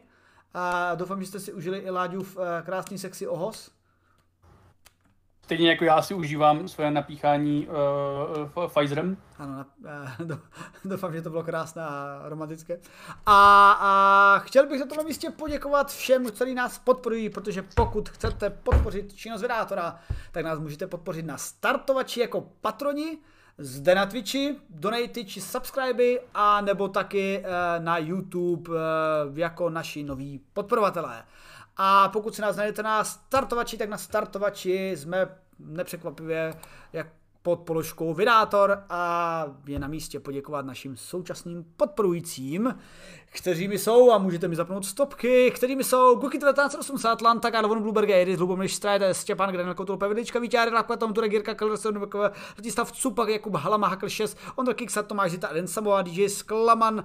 [0.53, 3.71] A doufám, že jste si užili i Láďův eh, krásný sexy ohos.
[5.49, 7.67] Stejně jako já si užívám svoje napíchání
[8.55, 9.17] uh, Pfizerem.
[9.37, 9.65] Ano,
[10.29, 10.37] uh,
[10.85, 12.79] doufám, že to bylo krásné a romantické.
[13.25, 18.09] A, a chtěl bych za to na místě poděkovat všem, kteří nás podporují, protože pokud
[18.09, 19.99] chcete podpořit činnost Vedátora,
[20.31, 23.17] tak nás můžete podpořit na startovači jako patroni
[23.59, 30.03] zde na Twitchi, donaty či subscriby a nebo taky eh, na YouTube eh, jako naši
[30.03, 31.23] noví podporovatelé.
[31.77, 35.27] A pokud si nás najdete na startovači, tak na startovači jsme
[35.59, 36.53] nepřekvapivě,
[36.93, 37.07] jak
[37.41, 42.75] pod položkou Vydátor a je na místě poděkovat našim současným podporujícím,
[43.33, 48.39] kteří jsou, a můžete mi zapnout stopky, kterými jsou Guky 1980, Atlanta, Karlovon, Blueberg, Edis,
[48.39, 52.07] Lubomír Strider, Stěpán Grenel, Kotul, Pevlička, Víťáry, Tom, Turek, Jirka, Kellerson,
[52.57, 57.03] Letislav Cupak, Jakub Halama, Hakl 6, Ondra Kiksa, Tomáš Zita, Eden Samoa, DJ Sklaman, uh,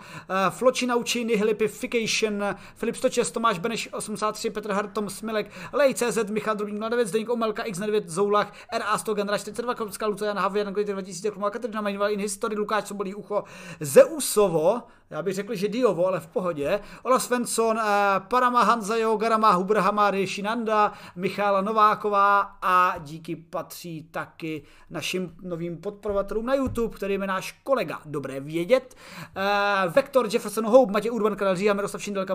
[0.50, 2.44] Floči Nauči, Nihilipification,
[2.76, 7.64] Filip 106, Tomáš Beneš 83, Petr Hartom, Smilek, Lej CZ, Michal Drobník, Mladevec, Zdeník Omelka,
[7.64, 12.88] X9, Zoulach, RA 100, Genera 42, Kopská, Lucian, Havian, 2000, Kateřina Majnová, In History, Lukáš
[12.88, 13.44] Sobolí Ucho,
[13.80, 16.80] Zeusovo, já bych řekl, že Diovo, ale v pohodě.
[17.02, 17.84] Olaf Svensson, eh,
[18.18, 26.46] Parama Hanzajo, Garama Hubr Hamari, Shinanda, Michála Nováková a díky patří taky našim novým podporovatelům
[26.46, 28.94] na YouTube, kterým je náš kolega Dobré vědět.
[29.36, 32.34] Eh, Vektor Jefferson Hope, Matěj Urban, Karel Žija, Miroslav Šindelka,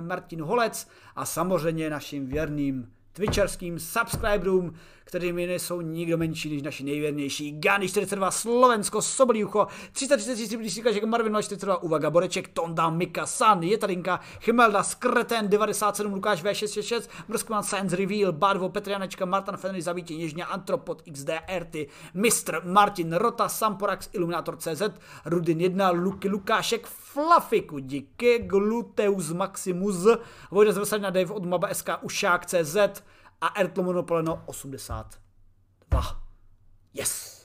[0.00, 4.74] Martin Holec a samozřejmě našim věrným twitcherským subscriberům,
[5.06, 11.36] kterými nejsou nikdo menší než naši nejvěrnější Gany 42, Slovensko, Sobolíucho, 333 blížíka, jak Marvin
[11.42, 18.32] 42, Uvaga, Boreček, Tonda, Mika, San, Jetarinka, Chimelda, Skreten 97, Lukáš V666, Mrskman, Science Reveal,
[18.32, 21.76] Barvo, Petr Janečka, Martin Fenry, Zabítě, Něžně, Antropod, XD, RT,
[22.14, 24.82] Mistr, Martin, Rota, Samporax, Illuminator CZ,
[25.24, 30.06] Rudin 1, Luky, Lukášek, Flafiku, díky, Gluteus Maximus,
[30.50, 32.76] Vojda z na Dave od Maba SK, Ušák CZ,
[33.40, 36.22] a Ertl Monopoleno 82.
[36.94, 37.36] Yes!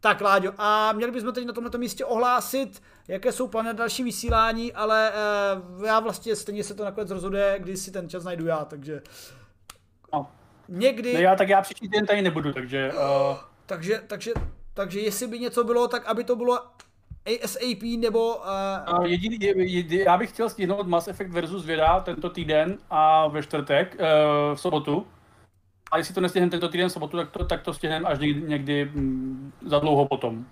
[0.00, 4.02] Tak, Láďo, a měli bychom teď na tomto místě ohlásit, jaké jsou plány na další
[4.04, 5.12] vysílání, ale
[5.78, 9.02] uh, já vlastně stejně se to nakonec rozhoduje, když si ten čas najdu já, takže...
[10.12, 10.30] No.
[10.68, 11.14] Někdy...
[11.14, 12.92] No já, tak já příští den tady nebudu, takže...
[12.92, 13.36] Uh...
[13.66, 14.32] Takže, takže,
[14.74, 16.58] takže jestli by něco bylo, tak aby to bylo
[17.26, 18.36] ASAP nebo...
[18.36, 19.04] Uh...
[19.04, 23.94] Jediný, jediný, já bych chtěl stihnout Mass Effect versus Věda tento týden a ve čtvrtek,
[23.94, 25.06] uh, v sobotu.
[25.90, 28.84] A jestli to nestihneme tento týden sobotu, tak to, tak to stihneme až někdy, někdy
[28.84, 30.46] mm, za dlouho potom.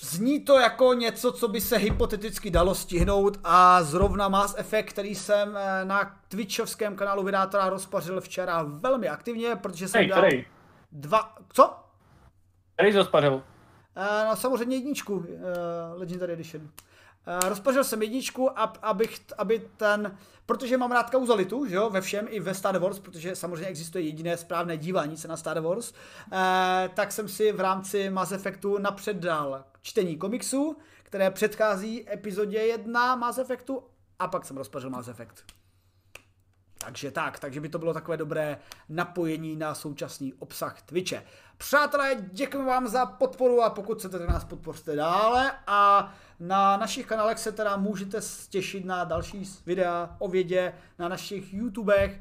[0.00, 5.14] Zní to jako něco, co by se hypoteticky dalo stihnout a zrovna Mass Effect, který
[5.14, 10.44] jsem eh, na Twitchovském kanálu Vydátora rozpařil včera velmi aktivně, protože jsem hey, dal který?
[10.92, 11.34] dva...
[11.52, 11.74] Co?
[12.74, 13.34] Který jsi rozpařil?
[13.34, 15.24] Uh, no samozřejmě jedničku, uh,
[15.94, 16.68] Legendary Edition.
[17.26, 22.00] Uh, rozpařil jsem jedničku, ab, abych, aby ten, protože mám rád kauzalitu, že jo, ve
[22.00, 25.90] všem, i ve Star Wars, protože samozřejmě existuje jediné správné dívání se na Star Wars,
[25.90, 26.38] uh,
[26.94, 33.16] tak jsem si v rámci Mass Effectu napřed dal čtení komiksu, které předchází epizodě 1
[33.16, 33.82] Mass Effectu
[34.18, 35.63] a pak jsem rozpařil Mass Effect.
[36.84, 38.58] Takže tak, takže by to bylo takové dobré
[38.88, 41.24] napojení na současný obsah Twitche.
[41.56, 47.06] Přátelé, děkujeme vám za podporu a pokud chcete, tak nás podpořte dále a na našich
[47.06, 52.20] kanálech se teda můžete těšit na další videa o vědě na našich YouTubech,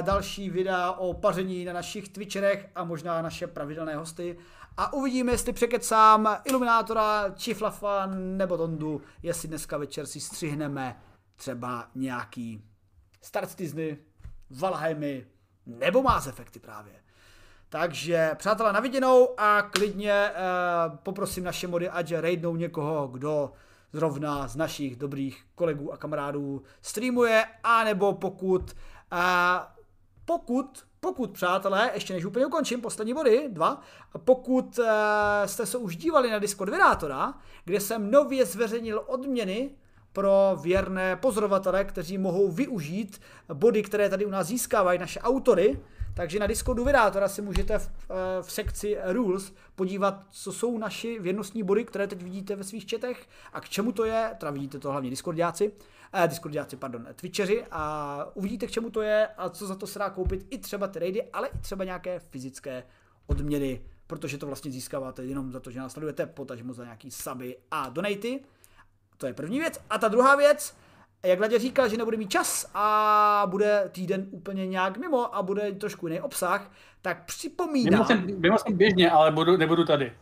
[0.00, 4.38] další videa o paření na našich Twitcherech a možná naše pravidelné hosty.
[4.76, 11.00] A uvidíme, jestli překecám Iluminátora, Čiflafa nebo Tondu, jestli dneska večer si střihneme
[11.36, 12.64] třeba nějaký
[13.22, 13.98] Star Disney,
[14.50, 15.26] Valheimy
[15.66, 16.92] nebo Mass Effecty právě.
[17.68, 20.34] Takže přátelé na viděnou a klidně eh,
[21.02, 23.52] poprosím naše mody, ať raidnou někoho, kdo
[23.92, 28.76] zrovna z našich dobrých kolegů a kamarádů streamuje, anebo pokud,
[29.12, 29.60] eh,
[30.24, 33.80] pokud, pokud přátelé, ještě než úplně ukončím, poslední body, dva,
[34.24, 37.34] pokud eh, jste se už dívali na Discord Vyrátora,
[37.64, 39.70] kde jsem nově zveřejnil odměny
[40.12, 43.20] pro věrné pozorovatele, kteří mohou využít
[43.54, 45.78] body, které tady u nás získávají naše autory.
[46.14, 51.18] Takže na Discordu Vydátora si můžete v, eh, v sekci Rules podívat, co jsou naši
[51.18, 54.30] věrnostní body, které teď vidíte ve svých četech a k čemu to je.
[54.38, 55.72] Teda vidíte to hlavně Discordiáci,
[56.12, 59.98] eh, Discordiáci, pardon, Twitcheři a uvidíte, k čemu to je a co za to se
[59.98, 62.84] dá koupit i třeba ty raidy, ale i třeba nějaké fyzické
[63.26, 67.56] odměny, protože to vlastně získáváte jenom za to, že nás sledujete, potažmo za nějaký suby
[67.70, 68.40] a donaty.
[69.20, 69.80] To je první věc.
[69.90, 70.76] A ta druhá věc,
[71.22, 75.72] jak Ladě říkal, že nebude mít čas a bude týden úplně nějak mimo a bude
[75.72, 76.70] trošku jiný obsah,
[77.02, 77.92] tak připomínám...
[77.92, 80.12] Mimo jsem, mimo jsem běžně, ale budu, nebudu tady.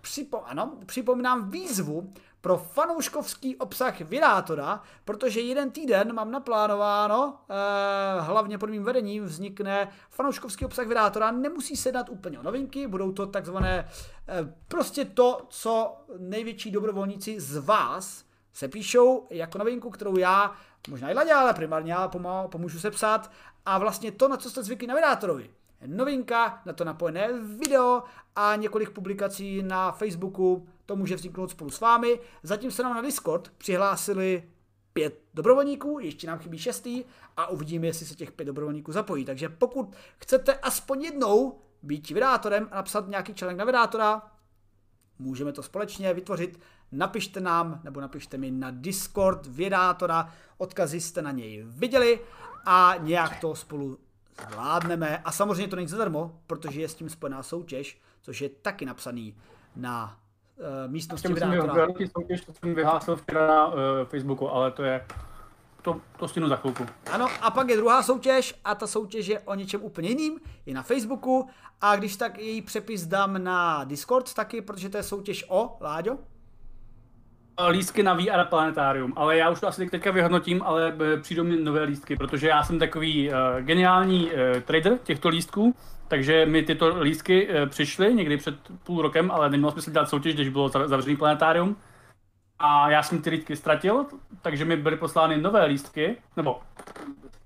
[0.00, 8.58] Připo, ano, připomínám výzvu pro fanouškovský obsah Vydátora, protože jeden týden mám naplánováno, eh, hlavně
[8.58, 13.26] pod mým vedením vznikne fanouškovský obsah Vydátora, nemusí se dát úplně o novinky, budou to
[13.26, 13.88] takzvané
[14.28, 18.25] eh, prostě to, co největší dobrovolníci z vás
[18.56, 20.56] se píšou jako novinku, kterou já,
[20.88, 22.10] možná i Ladě, ale primárně já
[22.48, 23.30] pomůžu sepsat
[23.66, 25.50] a vlastně to, na co jste zvyklí na vydátorovi.
[25.86, 28.02] Novinka, na to napojené video
[28.36, 32.20] a několik publikací na Facebooku, to může vzniknout spolu s vámi.
[32.42, 34.48] Zatím se nám na Discord přihlásili
[34.92, 37.04] pět dobrovolníků, ještě nám chybí šestý
[37.36, 39.24] a uvidíme, jestli se těch pět dobrovolníků zapojí.
[39.24, 44.22] Takže pokud chcete aspoň jednou být vydátorem a napsat nějaký článek na vydátora,
[45.18, 46.58] můžeme to společně vytvořit
[46.92, 52.20] napište nám nebo napište mi na Discord Vědátora, odkazy jste na něj viděli
[52.66, 53.98] a nějak to spolu
[54.50, 55.18] zvládneme.
[55.18, 59.36] A samozřejmě to není zadarmo, protože je s tím spojená soutěž, což je taky napsaný
[59.76, 60.18] na
[60.56, 61.86] uh, místnosti Vědátora.
[62.12, 65.06] soutěž, to jsem vyhlásil včera na uh, Facebooku, ale to je
[65.82, 66.86] to, to stinu za chvilku.
[67.12, 70.74] Ano, a pak je druhá soutěž a ta soutěž je o něčem úplně jiným, je
[70.74, 71.48] na Facebooku
[71.80, 76.18] a když tak její přepis dám na Discord taky, protože to je soutěž o, Láďo?
[77.68, 81.56] Lístky na VR planetárium, ale já už to asi teďka vyhodnotím, ale eh, přijdou mi
[81.56, 85.74] nové lístky, protože já jsem takový uh, geniální uh, trader těchto lístků,
[86.08, 88.54] takže mi tyto lístky uh, přišly někdy před
[88.84, 91.76] půl rokem, ale neměl smysl dělat soutěž, když bylo zavřený planetárium.
[92.58, 94.06] A já jsem ty lístky ztratil,
[94.42, 96.60] takže mi byly poslány nové lístky, nebo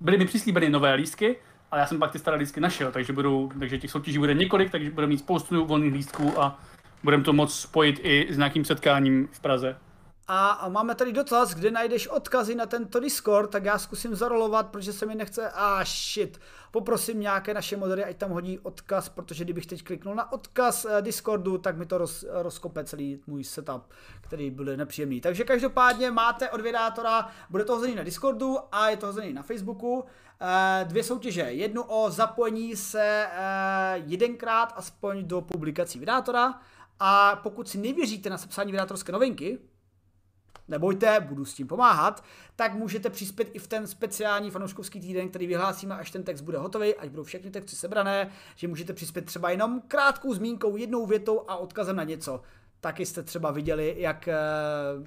[0.01, 1.37] byly mi přislíbeny nové lístky,
[1.71, 4.71] ale já jsem pak ty staré lístky našel, takže, budou, takže těch soutěží bude několik,
[4.71, 6.59] takže budeme mít spoustu volných lístků a
[7.05, 9.77] budeme to moct spojit i s nějakým setkáním v Praze.
[10.33, 14.93] A máme tady dotaz, kde najdeš odkazy na tento Discord, tak já zkusím zarolovat, protože
[14.93, 16.41] se mi nechce, a ah, shit,
[16.71, 21.03] poprosím nějaké naše modery, ať tam hodí odkaz, protože kdybych teď kliknul na odkaz eh,
[21.03, 23.83] Discordu, tak mi to roz, rozkope celý můj setup,
[24.21, 25.21] který byl nepříjemný.
[25.21, 29.43] Takže každopádně máte od Vědátora, bude to hozený na Discordu a je to hozený na
[29.43, 30.05] Facebooku.
[30.41, 36.61] Eh, dvě soutěže, jednu o zapojení se eh, jedenkrát aspoň do publikací Vydátora,
[37.01, 39.59] a pokud si nevěříte na sepsání vydátorské novinky,
[40.71, 42.25] nebojte, budu s tím pomáhat,
[42.57, 46.59] tak můžete přispět i v ten speciální fanouškovský týden, který vyhlásíme, až ten text bude
[46.59, 51.45] hotový, až budou všechny texty sebrané, že můžete přispět třeba jenom krátkou zmínkou, jednou větou
[51.49, 52.41] a odkazem na něco.
[52.81, 54.37] Taky jste třeba viděli, jak e,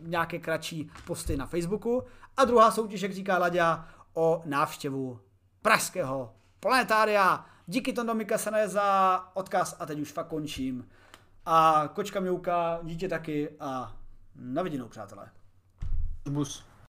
[0.01, 2.03] nějaké kratší posty na Facebooku.
[2.37, 5.19] A druhá soutěž, jak říká Laďa, o návštěvu
[5.61, 7.45] pražského planetária.
[7.67, 10.89] Díky Tondo Mikasane za odkaz a teď už fakt končím.
[11.45, 13.95] A kočka mňouka, dítě taky a
[14.35, 15.29] na viděnou, přátelé.
[16.25, 16.63] Bus.